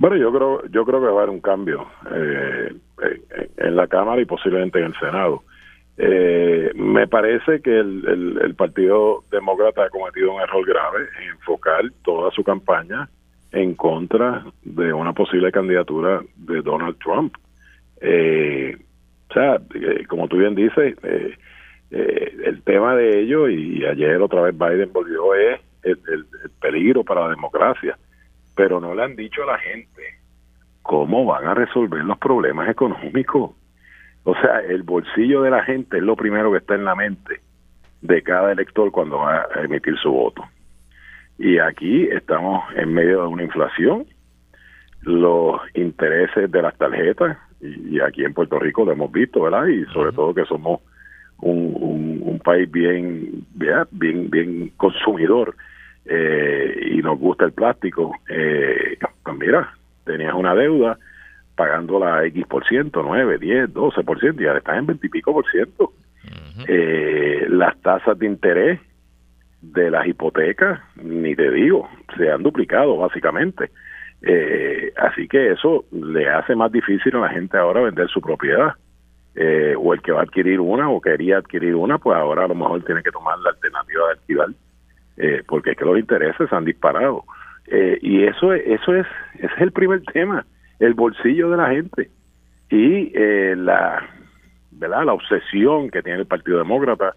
Bueno, 0.00 0.16
yo 0.16 0.32
creo, 0.32 0.66
yo 0.70 0.84
creo 0.86 0.98
que 0.98 1.06
va 1.06 1.12
a 1.12 1.22
haber 1.22 1.28
un 1.30 1.40
cambio 1.40 1.86
eh, 2.10 2.74
en 3.58 3.76
la 3.76 3.86
Cámara 3.86 4.20
y 4.20 4.24
posiblemente 4.24 4.78
en 4.78 4.86
el 4.86 4.98
Senado. 4.98 5.44
Eh, 5.98 6.72
me 6.74 7.06
parece 7.06 7.60
que 7.60 7.78
el, 7.78 8.38
el, 8.42 8.54
Partido 8.54 9.22
Demócrata 9.30 9.84
ha 9.84 9.90
cometido 9.90 10.34
un 10.34 10.40
error 10.40 10.66
grave 10.66 11.00
en 11.20 11.28
enfocar 11.32 11.82
toda 12.02 12.30
su 12.30 12.42
campaña 12.42 13.10
en 13.52 13.74
contra 13.74 14.42
de 14.62 14.90
una 14.90 15.12
posible 15.12 15.52
candidatura 15.52 16.22
de 16.34 16.62
Donald 16.62 16.96
Trump. 16.98 17.34
Eh, 18.00 18.78
o 19.28 19.32
sea, 19.34 19.60
como 20.08 20.26
tú 20.28 20.38
bien 20.38 20.54
dices, 20.54 20.96
Eh, 21.90 22.32
el 22.44 22.62
tema 22.62 22.94
de 22.94 23.20
ello, 23.20 23.48
y 23.48 23.84
ayer 23.84 24.22
otra 24.22 24.42
vez 24.42 24.56
Biden 24.56 24.92
volvió, 24.92 25.34
es 25.34 25.60
el, 25.82 26.24
peligro 26.60 27.02
para 27.02 27.22
la 27.22 27.30
democracia. 27.30 27.98
Pero 28.60 28.78
no 28.78 28.94
le 28.94 29.02
han 29.02 29.16
dicho 29.16 29.42
a 29.42 29.52
la 29.52 29.58
gente 29.58 30.02
cómo 30.82 31.24
van 31.24 31.46
a 31.46 31.54
resolver 31.54 32.04
los 32.04 32.18
problemas 32.18 32.68
económicos. 32.68 33.52
O 34.24 34.34
sea, 34.34 34.60
el 34.60 34.82
bolsillo 34.82 35.40
de 35.40 35.50
la 35.50 35.64
gente 35.64 35.96
es 35.96 36.02
lo 36.02 36.14
primero 36.14 36.52
que 36.52 36.58
está 36.58 36.74
en 36.74 36.84
la 36.84 36.94
mente 36.94 37.40
de 38.02 38.22
cada 38.22 38.52
elector 38.52 38.90
cuando 38.90 39.16
va 39.16 39.46
a 39.54 39.62
emitir 39.62 39.96
su 39.96 40.10
voto. 40.10 40.44
Y 41.38 41.58
aquí 41.58 42.02
estamos 42.08 42.62
en 42.76 42.92
medio 42.92 43.22
de 43.22 43.28
una 43.28 43.44
inflación, 43.44 44.04
los 45.00 45.58
intereses 45.72 46.50
de 46.50 46.60
las 46.60 46.76
tarjetas, 46.76 47.38
y, 47.62 47.98
aquí 48.00 48.26
en 48.26 48.34
Puerto 48.34 48.58
Rico 48.58 48.84
lo 48.84 48.92
hemos 48.92 49.10
visto, 49.10 49.40
¿verdad? 49.40 49.68
Y 49.68 49.86
sobre 49.86 50.12
todo 50.12 50.34
que 50.34 50.44
somos 50.44 50.82
un, 51.38 52.20
un, 52.22 52.38
país 52.40 52.70
bien, 52.70 53.42
bien, 53.54 54.28
bien 54.28 54.72
consumidor 54.76 55.56
eh, 56.12 56.90
y 56.92 57.02
nos 57.02 57.18
gusta 57.18 57.44
el 57.44 57.52
plástico. 57.52 58.12
Eh, 58.28 58.98
pues 59.22 59.36
mira, 59.38 59.72
tenías 60.04 60.34
una 60.34 60.56
deuda 60.56 60.98
pagando 61.54 62.00
la 62.00 62.24
X 62.26 62.46
por 62.48 62.66
ciento, 62.66 63.02
9, 63.02 63.38
10, 63.38 63.72
12 63.72 64.02
por 64.02 64.18
ciento, 64.18 64.42
y 64.42 64.46
ahora 64.46 64.58
estás 64.58 64.78
en 64.78 64.86
20 64.86 65.06
y 65.06 65.10
pico 65.10 65.32
por 65.32 65.48
ciento. 65.50 65.92
eh, 66.66 67.46
las 67.48 67.80
tasas 67.80 68.18
de 68.18 68.26
interés 68.26 68.80
de 69.62 69.90
las 69.90 70.06
hipotecas, 70.06 70.80
ni 70.96 71.36
te 71.36 71.50
digo, 71.50 71.88
se 72.16 72.30
han 72.30 72.42
duplicado 72.42 72.96
básicamente. 72.96 73.70
Eh, 74.22 74.92
así 74.96 75.28
que 75.28 75.52
eso 75.52 75.84
le 75.92 76.28
hace 76.28 76.56
más 76.56 76.72
difícil 76.72 77.14
a 77.16 77.20
la 77.20 77.28
gente 77.28 77.56
ahora 77.56 77.82
vender 77.82 78.08
su 78.08 78.20
propiedad. 78.20 78.74
Eh, 79.36 79.74
o 79.78 79.94
el 79.94 80.02
que 80.02 80.10
va 80.10 80.20
a 80.20 80.22
adquirir 80.24 80.58
una 80.58 80.90
o 80.90 81.00
quería 81.00 81.38
adquirir 81.38 81.76
una, 81.76 81.98
pues 81.98 82.18
ahora 82.18 82.46
a 82.46 82.48
lo 82.48 82.56
mejor 82.56 82.82
tiene 82.84 83.02
que 83.02 83.12
tomar 83.12 83.38
la 83.38 83.50
alternativa 83.50 84.06
de 84.06 84.12
alquilar, 84.12 84.48
eh, 85.16 85.42
porque 85.46 85.72
es 85.72 85.76
que 85.76 85.84
los 85.84 85.98
intereses 85.98 86.52
han 86.52 86.64
disparado. 86.64 87.24
y 88.02 88.24
eso, 88.24 88.52
eso 88.52 88.94
es, 88.94 89.06
ese 89.34 89.46
es 89.46 89.60
el 89.60 89.72
primer 89.72 90.02
tema, 90.02 90.44
el 90.78 90.94
bolsillo 90.94 91.50
de 91.50 91.56
la 91.56 91.70
gente. 91.70 92.10
Y 92.70 93.12
la, 93.56 94.02
¿verdad? 94.70 95.04
la 95.04 95.12
obsesión 95.12 95.90
que 95.90 96.02
tiene 96.02 96.20
el 96.20 96.26
Partido 96.26 96.58
Demócrata 96.58 97.14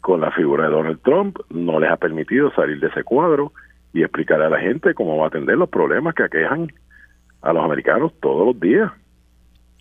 con 0.00 0.20
la 0.20 0.30
figura 0.32 0.64
de 0.64 0.70
Donald 0.70 1.00
Trump 1.02 1.38
no 1.48 1.80
les 1.80 1.90
ha 1.90 1.96
permitido 1.96 2.50
salir 2.52 2.78
de 2.78 2.88
ese 2.88 3.04
cuadro 3.04 3.52
y 3.94 4.02
explicar 4.02 4.42
a 4.42 4.50
la 4.50 4.58
gente 4.58 4.92
cómo 4.92 5.16
va 5.16 5.24
a 5.24 5.28
atender 5.28 5.56
los 5.56 5.70
problemas 5.70 6.14
que 6.14 6.24
aquejan 6.24 6.70
a 7.40 7.52
los 7.52 7.64
americanos 7.64 8.12
todos 8.20 8.46
los 8.48 8.60
días, 8.60 8.90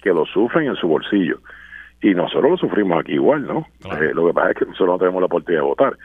que 0.01 0.11
lo 0.11 0.25
sufren 0.25 0.67
en 0.67 0.75
su 0.75 0.87
bolsillo. 0.87 1.39
Y 2.01 2.13
nosotros 2.13 2.51
lo 2.51 2.57
sufrimos 2.57 2.99
aquí 2.99 3.13
igual, 3.13 3.45
¿no? 3.45 3.65
Eh, 3.99 4.11
lo 4.13 4.27
que 4.27 4.33
pasa 4.33 4.51
es 4.51 4.57
que 4.59 4.65
nosotros 4.65 4.89
no 4.89 4.97
tenemos 4.99 5.21
la 5.21 5.25
oportunidad 5.25 5.61
de 5.61 5.67
votar. 5.67 5.97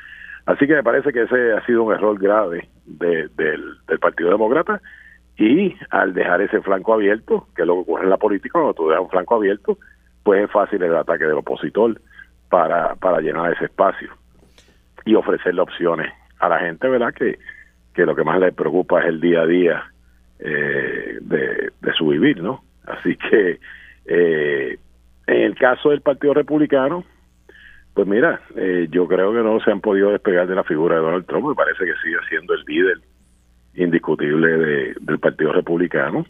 Así 0.49 0.67
que 0.67 0.77
me 0.77 0.83
parece 0.83 1.13
que 1.13 1.25
ese 1.25 1.53
ha 1.53 1.65
sido 1.67 1.83
un 1.83 1.93
error 1.93 2.19
grave 2.19 2.71
del, 2.87 3.31
del 3.37 3.99
Partido 4.01 4.31
Demócrata 4.31 4.81
y 5.37 5.77
al 5.91 6.15
dejar 6.15 6.41
ese 6.41 6.63
flanco 6.63 6.95
abierto, 6.95 7.49
que 7.55 7.63
es 7.63 7.69
lo 7.69 7.75
que 7.75 7.81
ocurre 7.81 8.05
en 8.05 8.11
la 8.11 8.17
política, 8.17 8.53
cuando 8.55 8.73
tú 8.73 8.89
dejas 8.89 9.05
un 9.05 9.11
flanco 9.11 9.35
abierto, 9.35 9.77
pues 10.23 10.43
es 10.43 10.51
fácil 10.51 10.83
el 10.83 10.97
ataque 10.97 11.27
del 11.27 11.37
opositor 11.37 12.01
para, 12.49 12.95
para 12.95 13.21
llenar 13.21 13.53
ese 13.53 13.67
espacio 13.67 14.09
y 15.05 15.15
ofrecerle 15.17 15.61
opciones 15.61 16.11
a 16.39 16.49
la 16.49 16.61
gente, 16.61 16.89
¿verdad? 16.89 17.13
Que, 17.13 17.37
lo 18.07 18.17
que 18.17 18.25
más 18.25 18.41
le 18.41 18.53
preocupa 18.53 19.03
es 19.03 19.09
el 19.09 19.21
día 19.21 19.43
a 19.43 19.47
día 19.47 19.85
eh, 20.39 21.19
de, 21.21 21.73
su 21.93 22.09
vivir, 22.09 22.43
¿no? 22.43 22.63
Así 22.87 23.17
que 23.17 23.61
eh, 24.07 24.79
en 25.27 25.43
el 25.43 25.55
caso 25.57 25.91
del 25.91 26.01
Partido 26.01 26.33
Republicano, 26.33 27.05
pues 27.99 28.07
mira, 28.07 28.41
eh, 28.55 28.87
yo 28.93 29.09
creo 29.09 29.33
que 29.33 29.43
no 29.43 29.59
se 29.59 29.73
han 29.73 29.81
podido 29.81 30.13
despegar 30.13 30.47
de 30.47 30.55
la 30.55 30.63
figura 30.63 30.95
de 30.95 31.03
Donald 31.03 31.27
Trump, 31.27 31.49
me 31.49 31.55
parece 31.57 31.85
que 31.85 31.95
sigue 32.01 32.19
siendo 32.29 32.55
el 32.55 32.63
líder 32.65 32.99
indiscutible 33.75 34.95
del 35.01 35.19
Partido 35.19 35.53
Republicano. 35.53 36.25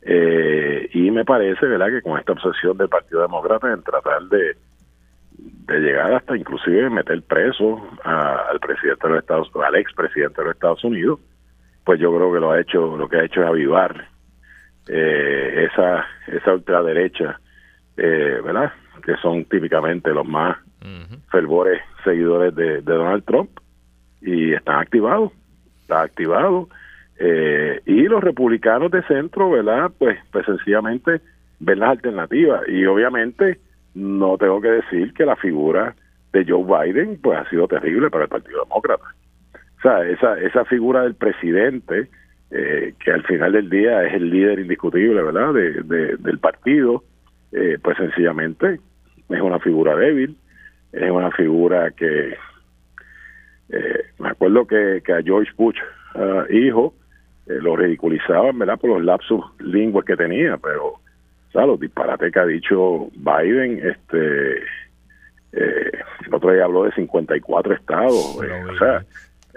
y 0.00 1.10
me 1.10 1.26
parece, 1.26 1.66
¿verdad?, 1.66 1.88
que 1.88 2.00
con 2.00 2.18
esta 2.18 2.32
obsesión 2.32 2.78
del 2.78 2.88
Partido 2.88 3.20
Demócrata 3.20 3.70
en 3.70 3.82
tratar 3.82 4.22
de 4.30 4.56
de 5.36 5.78
llegar 5.78 6.14
hasta 6.14 6.34
inclusive 6.34 6.88
meter 6.88 7.20
preso 7.20 7.86
al 8.02 8.58
presidente 8.58 9.06
de 9.06 9.12
los 9.12 9.22
Estados 9.22 9.50
al 9.62 9.74
expresidente 9.74 10.40
de 10.40 10.46
los 10.46 10.54
Estados 10.54 10.84
Unidos 10.84 11.20
pues 11.84 12.00
yo 12.00 12.16
creo 12.16 12.32
que 12.32 12.40
lo 12.40 12.50
ha 12.50 12.60
hecho 12.60 12.96
lo 12.96 13.06
que 13.10 13.18
ha 13.18 13.24
hecho 13.24 13.42
es 13.42 13.46
avivar 13.46 14.08
eh, 14.88 15.68
esa 15.70 16.06
esa 16.28 16.54
ultraderecha 16.54 17.38
eh, 17.98 18.40
verdad 18.42 18.72
que 19.04 19.16
son 19.16 19.44
típicamente 19.44 20.10
los 20.14 20.26
más 20.26 20.56
fervores 21.30 21.80
seguidores 22.04 22.54
de, 22.54 22.80
Donald 22.82 23.24
Trump 23.24 23.50
y 24.20 24.52
están 24.54 24.80
activados 24.80 25.32
está 25.82 26.02
activado. 26.02 26.68
Eh, 27.18 27.80
y 27.86 28.02
los 28.02 28.22
republicanos 28.22 28.92
de 28.92 29.02
centro 29.02 29.50
verdad 29.50 29.90
pues 29.98 30.18
pues 30.30 30.46
sencillamente 30.46 31.20
ven 31.60 31.80
las 31.80 31.90
alternativas. 31.90 32.62
Y 32.68 32.84
obviamente 32.84 33.58
no 33.94 34.36
tengo 34.38 34.60
que 34.60 34.68
decir 34.68 35.12
que 35.14 35.24
la 35.24 35.36
figura 35.36 35.94
de 36.32 36.44
Joe 36.46 36.64
Biden 36.64 37.18
pues 37.22 37.38
ha 37.38 37.48
sido 37.48 37.66
terrible 37.66 38.10
para 38.10 38.24
el 38.24 38.30
Partido 38.30 38.62
Demócrata. 38.64 39.04
O 39.78 39.80
sea, 39.80 40.06
esa, 40.06 40.38
esa 40.40 40.64
figura 40.64 41.02
del 41.02 41.14
presidente, 41.14 42.08
eh, 42.50 42.94
que 43.02 43.10
al 43.12 43.24
final 43.24 43.52
del 43.52 43.70
día 43.70 44.04
es 44.04 44.14
el 44.14 44.28
líder 44.28 44.58
indiscutible, 44.58 45.22
¿verdad?, 45.22 45.54
de, 45.54 46.16
del 46.16 46.38
partido, 46.38 47.04
eh, 47.52 47.78
pues 47.80 47.96
sencillamente 47.96 48.80
es 49.28 49.40
una 49.40 49.58
figura 49.60 49.94
débil, 49.94 50.36
es 50.92 51.10
una 51.10 51.30
figura 51.30 51.90
que, 51.90 52.36
eh, 53.70 54.04
me 54.18 54.28
acuerdo 54.28 54.66
que, 54.66 55.02
que 55.04 55.12
a 55.12 55.22
George 55.22 55.52
Bush, 55.56 55.78
ah, 56.14 56.44
hijo, 56.50 56.94
lo 57.46 57.76
ridiculizaban, 57.76 58.58
¿verdad?, 58.58 58.78
por 58.78 58.90
los 58.90 59.04
lapsus 59.04 59.42
lingües 59.60 60.04
que 60.04 60.16
tenía, 60.16 60.58
pero 60.58 61.00
los 61.66 61.80
disparates 61.80 62.32
que 62.32 62.38
ha 62.38 62.46
dicho 62.46 63.08
Biden, 63.16 63.80
este, 63.84 64.58
eh, 65.52 65.90
el 66.26 66.34
otro 66.34 66.52
día 66.52 66.64
habló 66.64 66.84
de 66.84 66.92
54 66.92 67.74
estados, 67.74 68.38
eh, 68.44 68.64
o 68.70 68.78
sea, 68.78 69.04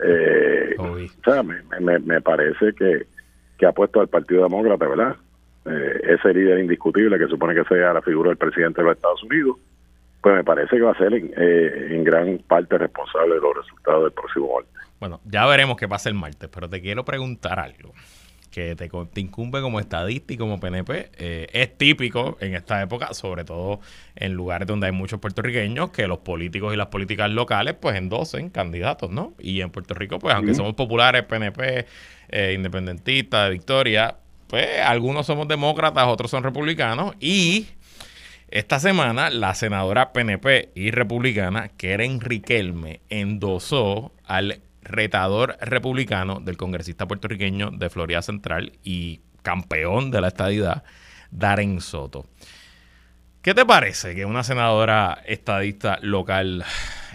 eh, 0.04 0.76
o 0.78 0.98
sea 1.24 1.44
me, 1.44 2.00
me, 2.00 2.22
parece 2.22 2.74
que, 2.74 3.06
que 3.58 3.66
ha 3.66 3.72
puesto 3.72 4.00
al 4.00 4.08
Partido 4.08 4.44
Demócrata, 4.44 4.88
¿verdad? 4.88 5.16
Eh, 5.66 6.16
ese 6.16 6.34
líder 6.34 6.60
indiscutible 6.60 7.20
que 7.20 7.28
supone 7.28 7.54
que 7.54 7.66
sea 7.66 7.94
la 7.94 8.02
figura 8.02 8.30
del 8.30 8.38
presidente 8.38 8.82
de 8.82 8.88
los 8.88 8.96
Estados 8.96 9.24
Unidos, 9.24 9.58
pues 10.22 10.36
me 10.36 10.44
parece 10.44 10.78
que 10.78 10.82
va 10.82 10.92
a 10.92 10.98
ser 10.98 11.14
en, 11.14 11.34
en 11.36 12.04
gran 12.04 12.38
parte 12.48 12.78
responsable 12.78 13.36
de 13.36 13.42
los 13.42 13.56
resultados 13.56 14.04
del 14.04 14.12
próximo 14.12 14.54
martes. 14.56 14.90
Bueno, 15.00 15.20
ya 15.26 15.46
veremos 15.48 15.78
qué 15.78 15.88
pasa 15.88 16.10
el 16.10 16.16
martes, 16.16 16.50
pero 16.54 16.70
te 16.70 16.82
quiero 16.82 17.04
preguntar 17.04 17.60
algo 17.60 17.94
que 18.52 18.76
te, 18.76 18.90
incumbe 19.20 19.62
como 19.62 19.80
estadista 19.80 20.34
y 20.34 20.38
como 20.38 20.60
PNP. 20.60 21.10
Eh, 21.18 21.48
es 21.52 21.78
típico 21.78 22.38
en 22.42 22.54
esta 22.54 22.82
época, 22.82 23.14
sobre 23.14 23.46
todo 23.46 23.80
en 24.16 24.34
lugares 24.34 24.68
donde 24.68 24.88
hay 24.88 24.92
muchos 24.92 25.20
puertorriqueños, 25.20 25.90
que 25.92 26.06
los 26.06 26.20
políticos 26.20 26.74
y 26.74 26.78
las 26.78 26.88
políticas 26.88 27.32
locales 27.32 27.76
pues 27.80 27.96
endosen 27.96 28.50
candidatos, 28.50 29.10
¿no? 29.10 29.34
Y 29.40 29.62
en 29.62 29.72
Puerto 29.72 29.94
Rico, 29.94 30.20
pues 30.20 30.36
aunque 30.36 30.54
somos 30.54 30.76
populares, 30.76 31.24
PNP, 31.24 31.86
eh, 32.30 32.54
independentistas, 32.54 33.46
de 33.46 33.52
Victoria, 33.52 34.18
pues 34.48 34.68
algunos 34.82 35.26
somos 35.26 35.48
demócratas, 35.48 36.06
otros 36.08 36.30
son 36.30 36.44
republicanos 36.44 37.16
y... 37.20 37.68
Esta 38.52 38.80
semana, 38.80 39.30
la 39.30 39.54
senadora 39.54 40.12
PNP 40.12 40.74
y 40.76 40.92
republicana, 40.92 41.70
Keren 41.70 42.20
Riquelme, 42.20 43.00
endosó 43.08 44.12
al 44.26 44.60
retador 44.82 45.56
republicano 45.62 46.42
del 46.42 46.58
congresista 46.58 47.08
puertorriqueño 47.08 47.72
de 47.72 47.90
Florida 47.90 48.22
Central 48.22 48.74
y 48.84 49.22
campeón 49.42 50.12
de 50.12 50.20
la 50.20 50.28
estadidad, 50.28 50.84
Darren 51.32 51.80
Soto. 51.80 52.26
¿Qué 53.42 53.54
te 53.54 53.66
parece 53.66 54.16
que 54.16 54.26
una 54.26 54.44
senadora 54.44 55.20
estadista 55.26 56.00
local 56.02 56.66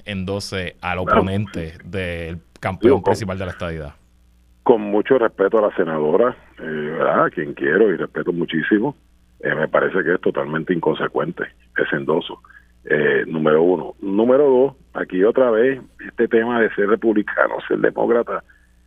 endose 0.07 0.76
al 0.80 1.01
oponente 1.01 1.74
del 1.84 2.41
campeón 2.59 3.03
principal 3.03 3.37
de 3.39 3.45
la 3.45 3.53
estadidad? 3.53 3.95
Con 4.62 4.80
mucho 4.80 5.18
respeto 5.18 5.59
a 5.59 5.68
la 5.68 5.76
senadora, 5.76 6.34
eh, 6.59 7.30
quien 7.34 7.53
quiero 7.53 7.93
y 7.93 7.97
respeto 7.99 8.32
muchísimo, 8.32 8.97
eh, 9.41 9.55
me 9.55 9.68
parece 9.68 10.03
que 10.03 10.14
es 10.14 10.20
totalmente 10.20 10.72
inconsecuente 10.72 11.45
ese 11.76 11.97
endoso. 11.97 12.41
Eh, 12.84 13.24
número 13.26 13.62
uno. 13.62 13.95
Número 14.01 14.49
dos, 14.49 14.74
aquí 14.95 15.24
otra 15.24 15.51
vez, 15.51 15.80
este 16.07 16.28
tema 16.28 16.61
de 16.61 16.72
ser 16.74 16.89
republicano, 16.89 17.57
ser 17.66 17.78
demócrata, 17.78 18.45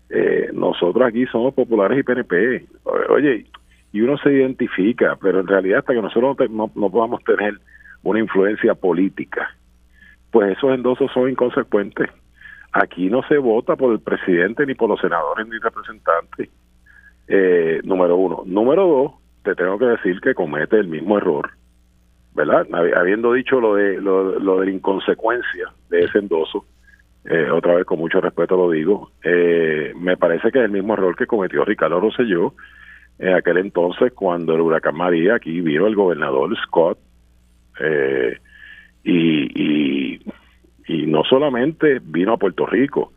eh, 0.09 0.49
nosotros 0.53 1.05
aquí 1.05 1.25
somos 1.27 1.53
populares 1.53 1.99
y 1.99 2.03
PNP. 2.03 2.65
Oye, 3.09 3.45
y 3.91 4.01
uno 4.01 4.17
se 4.17 4.31
identifica, 4.31 5.17
pero 5.21 5.41
en 5.41 5.47
realidad 5.47 5.79
hasta 5.79 5.93
que 5.93 6.01
nosotros 6.01 6.37
no, 6.49 6.71
no 6.73 6.89
podamos 6.89 7.23
tener 7.23 7.55
una 8.03 8.19
influencia 8.19 8.75
política, 8.75 9.55
pues 10.31 10.57
esos 10.57 10.73
endosos 10.73 11.11
son 11.11 11.29
inconsecuentes. 11.29 12.09
Aquí 12.71 13.09
no 13.09 13.23
se 13.23 13.37
vota 13.37 13.75
por 13.75 13.91
el 13.91 13.99
presidente, 13.99 14.65
ni 14.65 14.75
por 14.75 14.89
los 14.89 15.01
senadores, 15.01 15.47
ni 15.47 15.57
representantes. 15.57 16.49
Eh, 17.27 17.81
número 17.83 18.15
uno. 18.15 18.43
Número 18.45 18.87
dos, 18.87 19.11
te 19.43 19.55
tengo 19.55 19.77
que 19.77 19.85
decir 19.85 20.19
que 20.21 20.33
comete 20.33 20.77
el 20.77 20.87
mismo 20.87 21.17
error 21.17 21.51
¿verdad? 22.33 22.67
Habiendo 22.95 23.33
dicho 23.33 23.59
lo 23.59 23.75
de, 23.75 23.99
lo, 23.99 24.59
de 24.59 24.65
la 24.65 24.71
inconsecuencia 24.71 25.73
de 25.89 26.05
ese 26.05 26.19
endoso, 26.19 26.65
eh, 27.25 27.49
otra 27.51 27.75
vez 27.75 27.85
con 27.85 27.99
mucho 27.99 28.21
respeto 28.21 28.55
lo 28.55 28.71
digo, 28.71 29.11
eh, 29.23 29.93
me 29.99 30.15
parece 30.15 30.51
que 30.51 30.59
es 30.59 30.65
el 30.65 30.71
mismo 30.71 30.93
error 30.93 31.15
que 31.15 31.27
cometió 31.27 31.65
Ricardo 31.65 31.99
Rosselló 31.99 32.53
en 33.17 33.33
aquel 33.33 33.57
entonces 33.57 34.13
cuando 34.13 34.55
el 34.55 34.61
huracán 34.61 34.95
María 34.95 35.35
aquí 35.35 35.59
vino 35.59 35.85
el 35.85 35.95
gobernador 35.95 36.55
Scott 36.63 36.97
eh, 37.81 38.37
y, 39.03 40.21
y 40.87 41.05
no 41.07 41.23
solamente 41.23 41.99
vino 42.01 42.33
a 42.33 42.37
Puerto 42.37 42.65
Rico, 42.65 43.11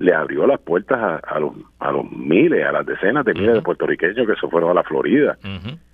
le 0.00 0.14
abrió 0.14 0.46
las 0.46 0.58
puertas 0.60 1.22
a, 1.22 1.38
los, 1.38 1.52
a 1.78 1.92
los 1.92 2.10
miles, 2.10 2.64
a 2.64 2.72
las 2.72 2.86
decenas 2.86 3.22
de 3.22 3.34
miles 3.34 3.52
de 3.52 3.60
puertorriqueños 3.60 4.26
que 4.26 4.34
se 4.40 4.48
fueron 4.48 4.70
a 4.70 4.74
la 4.74 4.82
Florida. 4.82 5.36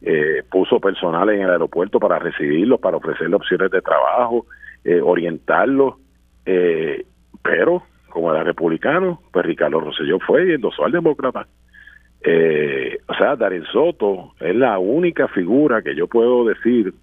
eh, 0.01 0.45
puso 0.49 0.79
personal 0.79 1.29
en 1.31 1.41
el 1.41 1.51
aeropuerto 1.51 1.99
para 1.99 2.21
recibirlos, 2.21 2.79
para 2.79 2.99
ofrecerle 2.99 3.35
opciones 3.35 3.69
de 3.73 3.83
trabajo, 3.83 4.47
eh, 4.85 5.01
orientarlos. 5.01 5.95
Eh, 6.45 7.05
pero, 7.43 7.83
como 8.09 8.33
era 8.33 8.45
republicano, 8.45 9.23
pues 9.33 9.45
Ricardo 9.45 9.81
Rosselló 9.81 10.21
fue 10.21 10.51
y 10.51 10.53
endosó 10.53 10.85
al 10.85 10.93
demócrata. 10.93 11.49
Eh, 12.23 12.99
o 13.09 13.15
sea, 13.15 13.35
Darren 13.35 13.65
Soto 13.73 14.35
es 14.39 14.55
la 14.55 14.79
única 14.79 15.27
figura 15.27 15.83
que 15.83 15.97
yo 15.97 16.07
puedo 16.07 16.45
decir 16.45 16.95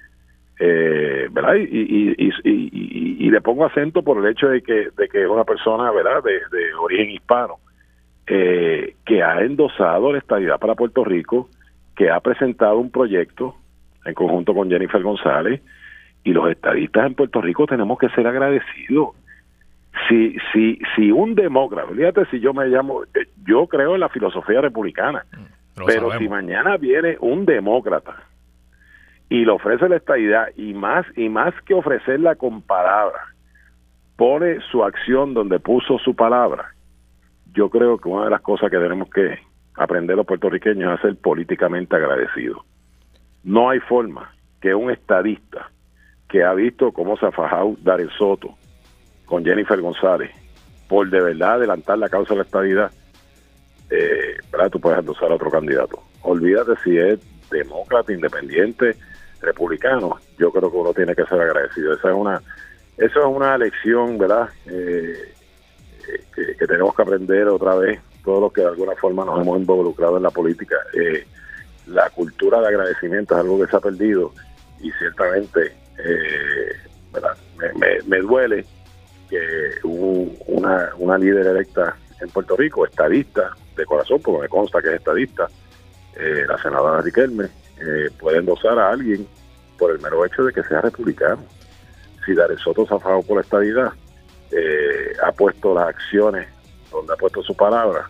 eh, 0.59 1.27
¿verdad? 1.31 1.55
Y, 1.55 1.63
y, 1.63 2.15
y, 2.17 3.25
y, 3.25 3.31
le 3.31 3.41
pongo 3.41 3.65
acento 3.65 4.03
por 4.03 4.17
el 4.17 4.31
hecho 4.31 4.47
de 4.47 4.61
que, 4.61 4.89
de 4.95 5.07
que 5.09 5.23
es 5.23 5.29
una 5.29 5.43
persona, 5.43 5.91
¿verdad?, 5.91 6.23
de, 6.23 6.73
origen 6.75 7.09
hispano, 7.09 7.55
eh, 8.27 8.95
que 9.05 9.23
ha 9.23 9.41
endosado 9.41 10.11
la 10.11 10.19
estabilidad 10.19 10.59
para 10.59 10.75
Puerto 10.75 11.03
Rico, 11.03 11.49
que 11.95 12.09
ha 12.09 12.19
presentado 12.19 12.77
un 12.77 12.91
proyecto 12.91 13.55
en 14.05 14.13
conjunto 14.13 14.53
con 14.53 14.69
Jennifer 14.69 15.01
González, 15.01 15.61
y 16.23 16.31
los 16.31 16.49
estadistas 16.49 17.07
en 17.07 17.15
Puerto 17.15 17.41
Rico 17.41 17.65
tenemos 17.65 17.97
que 17.97 18.09
ser 18.09 18.27
agradecidos. 18.27 19.09
Si, 20.07 20.37
si, 20.51 20.79
si 20.95 21.11
un 21.11 21.35
demócrata, 21.35 21.91
fíjate 21.93 22.25
si 22.27 22.39
yo 22.39 22.53
me 22.53 22.67
llamo, 22.67 23.03
eh, 23.03 23.27
yo 23.45 23.67
creo 23.67 23.95
en 23.95 23.99
la 23.99 24.09
filosofía 24.09 24.61
republicana, 24.61 25.25
mm, 25.31 25.83
pero 25.85 26.17
si 26.17 26.27
mañana 26.29 26.77
viene 26.77 27.17
un 27.19 27.45
demócrata 27.45 28.15
y 29.29 29.45
le 29.45 29.51
ofrece 29.51 29.89
la 29.89 29.97
estadidad 29.97 30.47
y 30.55 30.73
más 30.73 31.05
y 31.15 31.29
más 31.29 31.53
que 31.65 31.73
ofrecerla 31.73 32.35
con 32.35 32.61
palabras 32.61 33.33
pone 34.15 34.59
su 34.71 34.83
acción 34.83 35.33
donde 35.33 35.59
puso 35.59 35.97
su 35.97 36.15
palabra. 36.15 36.73
Yo 37.53 37.69
creo 37.69 37.97
que 37.97 38.09
una 38.09 38.25
de 38.25 38.29
las 38.29 38.41
cosas 38.41 38.69
que 38.69 38.77
tenemos 38.77 39.09
que 39.09 39.39
aprender 39.75 40.15
los 40.15 40.25
puertorriqueños 40.25 40.95
es 40.95 41.01
ser 41.01 41.17
políticamente 41.17 41.95
agradecidos. 41.95 42.59
No 43.43 43.69
hay 43.69 43.79
forma 43.79 44.33
que 44.61 44.73
un 44.73 44.91
estadista 44.91 45.69
que 46.29 46.43
ha 46.43 46.53
visto 46.53 46.91
cómo 46.91 47.17
se 47.17 47.25
ha 47.25 47.31
fajado 47.31 47.75
Soto 48.17 48.55
con 49.25 49.43
Jennifer 49.43 49.79
González 49.81 50.31
por 50.87 51.09
de 51.09 51.21
verdad 51.21 51.55
adelantar 51.55 51.97
la 51.97 52.09
causa 52.09 52.33
de 52.33 52.37
la 52.37 52.43
estadidad 52.43 52.91
eh, 53.89 54.37
tú 54.71 54.79
puedes 54.79 54.99
endosar 54.99 55.31
a 55.31 55.35
otro 55.35 55.51
candidato. 55.51 56.01
Olvídate 56.21 56.71
si 56.83 56.97
es 56.97 57.19
demócrata, 57.49 58.11
independiente 58.11 58.95
republicanos, 59.43 60.21
yo 60.37 60.51
creo 60.51 60.71
que 60.71 60.77
uno 60.77 60.93
tiene 60.93 61.15
que 61.15 61.25
ser 61.25 61.39
agradecido. 61.39 61.93
Esa 61.93 62.09
es 62.09 62.15
una, 62.15 62.41
eso 62.97 63.19
es 63.19 63.25
una 63.25 63.57
lección, 63.57 64.17
¿verdad? 64.17 64.49
Eh, 64.65 65.33
que, 66.35 66.67
tenemos 66.67 66.95
que 66.95 67.01
aprender 67.01 67.47
otra 67.47 67.75
vez, 67.75 67.99
todos 68.23 68.41
los 68.41 68.53
que 68.53 68.61
de 68.61 68.67
alguna 68.67 68.95
forma 68.95 69.25
nos 69.25 69.41
hemos 69.41 69.59
involucrado 69.59 70.17
en 70.17 70.23
la 70.23 70.31
política. 70.31 70.77
Eh, 70.93 71.25
la 71.87 72.09
cultura 72.09 72.61
de 72.61 72.67
agradecimiento 72.67 73.35
es 73.35 73.41
algo 73.41 73.59
que 73.59 73.69
se 73.69 73.75
ha 73.75 73.79
perdido 73.81 74.33
y 74.79 74.91
ciertamente, 74.91 75.75
eh, 76.03 76.71
¿verdad? 77.11 77.37
Me, 78.07 78.19
duele 78.19 78.65
que 79.29 79.39
una, 79.83 80.91
una 80.97 81.17
líder 81.17 81.47
electa 81.47 81.95
en 82.21 82.29
Puerto 82.29 82.55
Rico, 82.55 82.85
estadista 82.85 83.51
de 83.75 83.85
corazón, 83.85 84.21
porque 84.21 84.43
me 84.43 84.49
consta 84.49 84.81
que 84.81 84.89
es 84.89 84.95
estadista, 84.95 85.47
la 86.47 86.57
senadora 86.61 87.01
Riquelme, 87.01 87.49
eh, 87.79 88.09
puede 88.19 88.39
endosar 88.39 88.77
a 88.79 88.91
alguien 88.91 89.27
por 89.77 89.91
el 89.91 89.99
mero 89.99 90.25
hecho 90.25 90.43
de 90.43 90.53
que 90.53 90.63
sea 90.63 90.81
republicano. 90.81 91.43
Si 92.25 92.33
Darel 92.33 92.57
Soto 92.59 92.85
se 92.85 92.93
ha 92.93 92.99
por 92.99 93.35
la 93.35 93.41
estabilidad, 93.41 93.91
eh, 94.51 95.13
ha 95.25 95.31
puesto 95.31 95.73
las 95.73 95.89
acciones 95.89 96.47
donde 96.91 97.13
ha 97.13 97.17
puesto 97.17 97.41
su 97.43 97.55
palabra, 97.55 98.09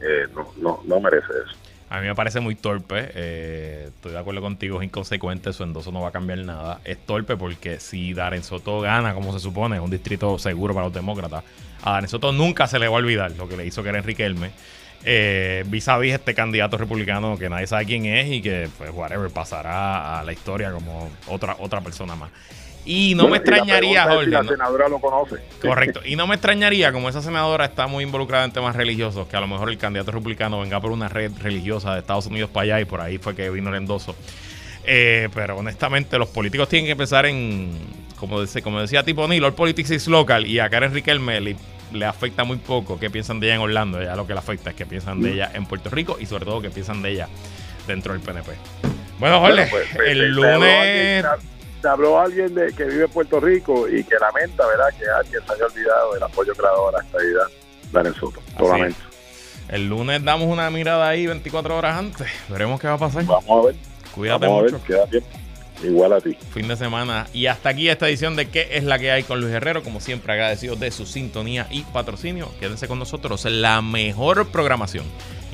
eh, 0.00 0.26
no, 0.34 0.52
no, 0.58 0.82
no 0.84 1.00
merece 1.00 1.32
eso. 1.46 1.56
A 1.90 2.00
mí 2.00 2.06
me 2.06 2.14
parece 2.14 2.40
muy 2.40 2.54
torpe. 2.54 3.10
Eh, 3.14 3.84
estoy 3.88 4.12
de 4.12 4.18
acuerdo 4.18 4.42
contigo, 4.42 4.80
es 4.80 4.84
inconsecuente. 4.84 5.52
Su 5.54 5.62
endoso 5.62 5.90
no 5.90 6.02
va 6.02 6.08
a 6.08 6.12
cambiar 6.12 6.38
nada. 6.40 6.80
Es 6.84 6.98
torpe 6.98 7.36
porque 7.36 7.80
si 7.80 8.12
Darren 8.12 8.42
Soto 8.42 8.80
gana, 8.80 9.14
como 9.14 9.32
se 9.32 9.40
supone, 9.40 9.76
es 9.76 9.82
un 9.82 9.90
distrito 9.90 10.38
seguro 10.38 10.74
para 10.74 10.86
los 10.86 10.94
demócratas. 10.94 11.44
A 11.82 11.92
Darren 11.92 12.08
Soto 12.08 12.32
nunca 12.32 12.66
se 12.66 12.78
le 12.78 12.88
va 12.88 12.96
a 12.96 12.98
olvidar 12.98 13.32
lo 13.32 13.48
que 13.48 13.56
le 13.56 13.64
hizo 13.64 13.82
que 13.82 13.88
era 13.88 13.98
Enrique 13.98 14.26
Elme 14.26 14.50
eh, 15.04 15.64
vis 15.66 15.88
a 15.88 15.98
vis 15.98 16.14
este 16.14 16.34
candidato 16.34 16.76
republicano 16.76 17.38
que 17.38 17.48
nadie 17.48 17.66
sabe 17.66 17.86
quién 17.86 18.06
es 18.06 18.28
y 18.30 18.42
que, 18.42 18.68
pues, 18.78 18.90
whatever, 18.92 19.30
pasará 19.30 20.20
a 20.20 20.24
la 20.24 20.32
historia 20.32 20.72
como 20.72 21.10
otra, 21.28 21.56
otra 21.58 21.80
persona 21.80 22.16
más. 22.16 22.30
Y 22.84 23.14
no 23.14 23.28
me 23.28 23.36
extrañaría, 23.36 24.06
la 24.06 24.44
senadora 24.44 24.88
lo 24.88 24.98
conoce. 24.98 25.36
Correcto. 25.60 26.00
Y 26.06 26.16
no 26.16 26.26
me 26.26 26.36
extrañaría, 26.36 26.90
como 26.90 27.10
esa 27.10 27.20
senadora 27.20 27.66
está 27.66 27.86
muy 27.86 28.02
involucrada 28.02 28.46
en 28.46 28.52
temas 28.52 28.74
religiosos, 28.74 29.28
que 29.28 29.36
a 29.36 29.40
lo 29.40 29.46
mejor 29.46 29.68
el 29.68 29.76
candidato 29.76 30.10
republicano 30.10 30.60
venga 30.60 30.80
por 30.80 30.92
una 30.92 31.06
red 31.06 31.30
religiosa 31.42 31.92
de 31.92 32.00
Estados 32.00 32.26
Unidos 32.26 32.48
para 32.50 32.64
allá 32.64 32.80
y 32.80 32.86
por 32.86 33.02
ahí 33.02 33.18
fue 33.18 33.34
que 33.34 33.50
vino 33.50 33.68
el 33.68 33.74
endoso. 33.74 34.16
Eh, 34.84 35.28
pero 35.34 35.58
honestamente, 35.58 36.18
los 36.18 36.28
políticos 36.28 36.66
tienen 36.70 36.88
que 36.88 36.96
pensar 36.96 37.26
en, 37.26 37.72
como, 38.16 38.40
dice, 38.40 38.62
como 38.62 38.80
decía 38.80 39.02
Tipo 39.02 39.28
Neil, 39.28 39.44
all 39.44 39.52
politics 39.52 39.90
is 39.90 40.08
local. 40.08 40.46
Y 40.46 40.58
a 40.58 40.70
Karen 40.70 40.94
Riquelme 40.94 41.42
le 41.42 41.56
afecta 42.06 42.44
muy 42.44 42.58
poco 42.58 42.98
qué 42.98 43.10
piensan 43.10 43.40
de 43.40 43.46
ella 43.46 43.56
en 43.56 43.60
Orlando. 43.60 44.02
Ya 44.02 44.16
lo 44.16 44.26
que 44.26 44.32
le 44.32 44.38
afecta 44.38 44.70
es 44.70 44.76
que 44.76 44.86
piensan 44.86 45.20
de 45.20 45.30
mm. 45.30 45.32
ella 45.32 45.50
en 45.54 45.66
Puerto 45.66 45.90
Rico 45.90 46.16
y 46.18 46.26
sobre 46.26 46.44
todo 46.44 46.60
que 46.60 46.70
piensan 46.70 47.02
de 47.02 47.10
ella 47.10 47.28
dentro 47.86 48.12
del 48.12 48.22
PNP. 48.22 48.52
Bueno, 49.18 49.40
Jorge, 49.40 49.66
pues, 49.70 49.88
pues, 49.94 50.08
el 50.08 50.28
lunes... 50.30 51.24
Te 51.80 51.86
habló 51.86 52.18
alguien 52.18 52.52
de 52.56 52.72
que 52.72 52.84
vive 52.84 53.04
en 53.04 53.10
Puerto 53.10 53.38
Rico 53.38 53.88
y 53.88 54.02
que 54.02 54.16
lamenta, 54.18 54.66
¿verdad?, 54.66 54.88
que 54.98 55.04
alguien 55.08 55.40
se 55.46 55.52
haya 55.52 55.64
olvidado 55.64 56.14
del 56.14 56.22
apoyo 56.24 56.52
creador 56.54 56.92
a 56.94 56.98
la 56.98 57.04
estadidad 57.04 57.46
Daniel 57.92 58.14
Soto. 58.16 58.40
Lo 58.58 58.68
lamento. 58.68 58.98
El 59.68 59.88
lunes 59.88 60.24
damos 60.24 60.48
una 60.48 60.70
mirada 60.70 61.08
ahí 61.08 61.26
24 61.26 61.76
horas 61.76 61.96
antes. 61.96 62.26
Veremos 62.48 62.80
qué 62.80 62.88
va 62.88 62.94
a 62.94 62.98
pasar. 62.98 63.24
Vamos 63.24 63.64
a 63.64 63.66
ver. 63.66 63.76
Cuídate 64.14 64.46
Vamos 64.46 64.72
mucho. 64.72 65.02
A 65.02 65.06
ver. 65.06 65.22
Igual 65.82 66.12
a 66.12 66.20
ti. 66.20 66.36
Fin 66.52 66.68
de 66.68 66.76
semana. 66.76 67.26
Y 67.32 67.46
hasta 67.46 67.68
aquí 67.70 67.88
esta 67.88 68.08
edición 68.08 68.36
de 68.36 68.48
¿Qué 68.48 68.68
es 68.72 68.84
la 68.84 68.98
que 68.98 69.10
hay 69.10 69.22
con 69.22 69.40
Luis 69.40 69.52
Herrero? 69.52 69.82
Como 69.82 70.00
siempre, 70.00 70.32
agradecido 70.32 70.76
de 70.76 70.90
su 70.90 71.06
sintonía 71.06 71.66
y 71.70 71.82
patrocinio. 71.82 72.50
Quédense 72.60 72.88
con 72.88 72.98
nosotros. 72.98 73.44
La 73.44 73.80
mejor 73.82 74.48
programación 74.50 75.04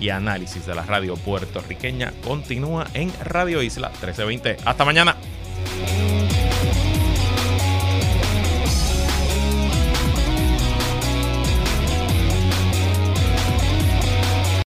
y 0.01 0.09
análisis 0.09 0.67
de 0.67 0.75
la 0.75 0.83
radio 0.83 1.17
puertorriqueña 1.17 2.13
continúa 2.25 2.87
en 2.95 3.13
Radio 3.23 3.63
Isla 3.63 3.89
1320. 3.89 4.57
Hasta 4.65 4.85
mañana. 4.85 5.17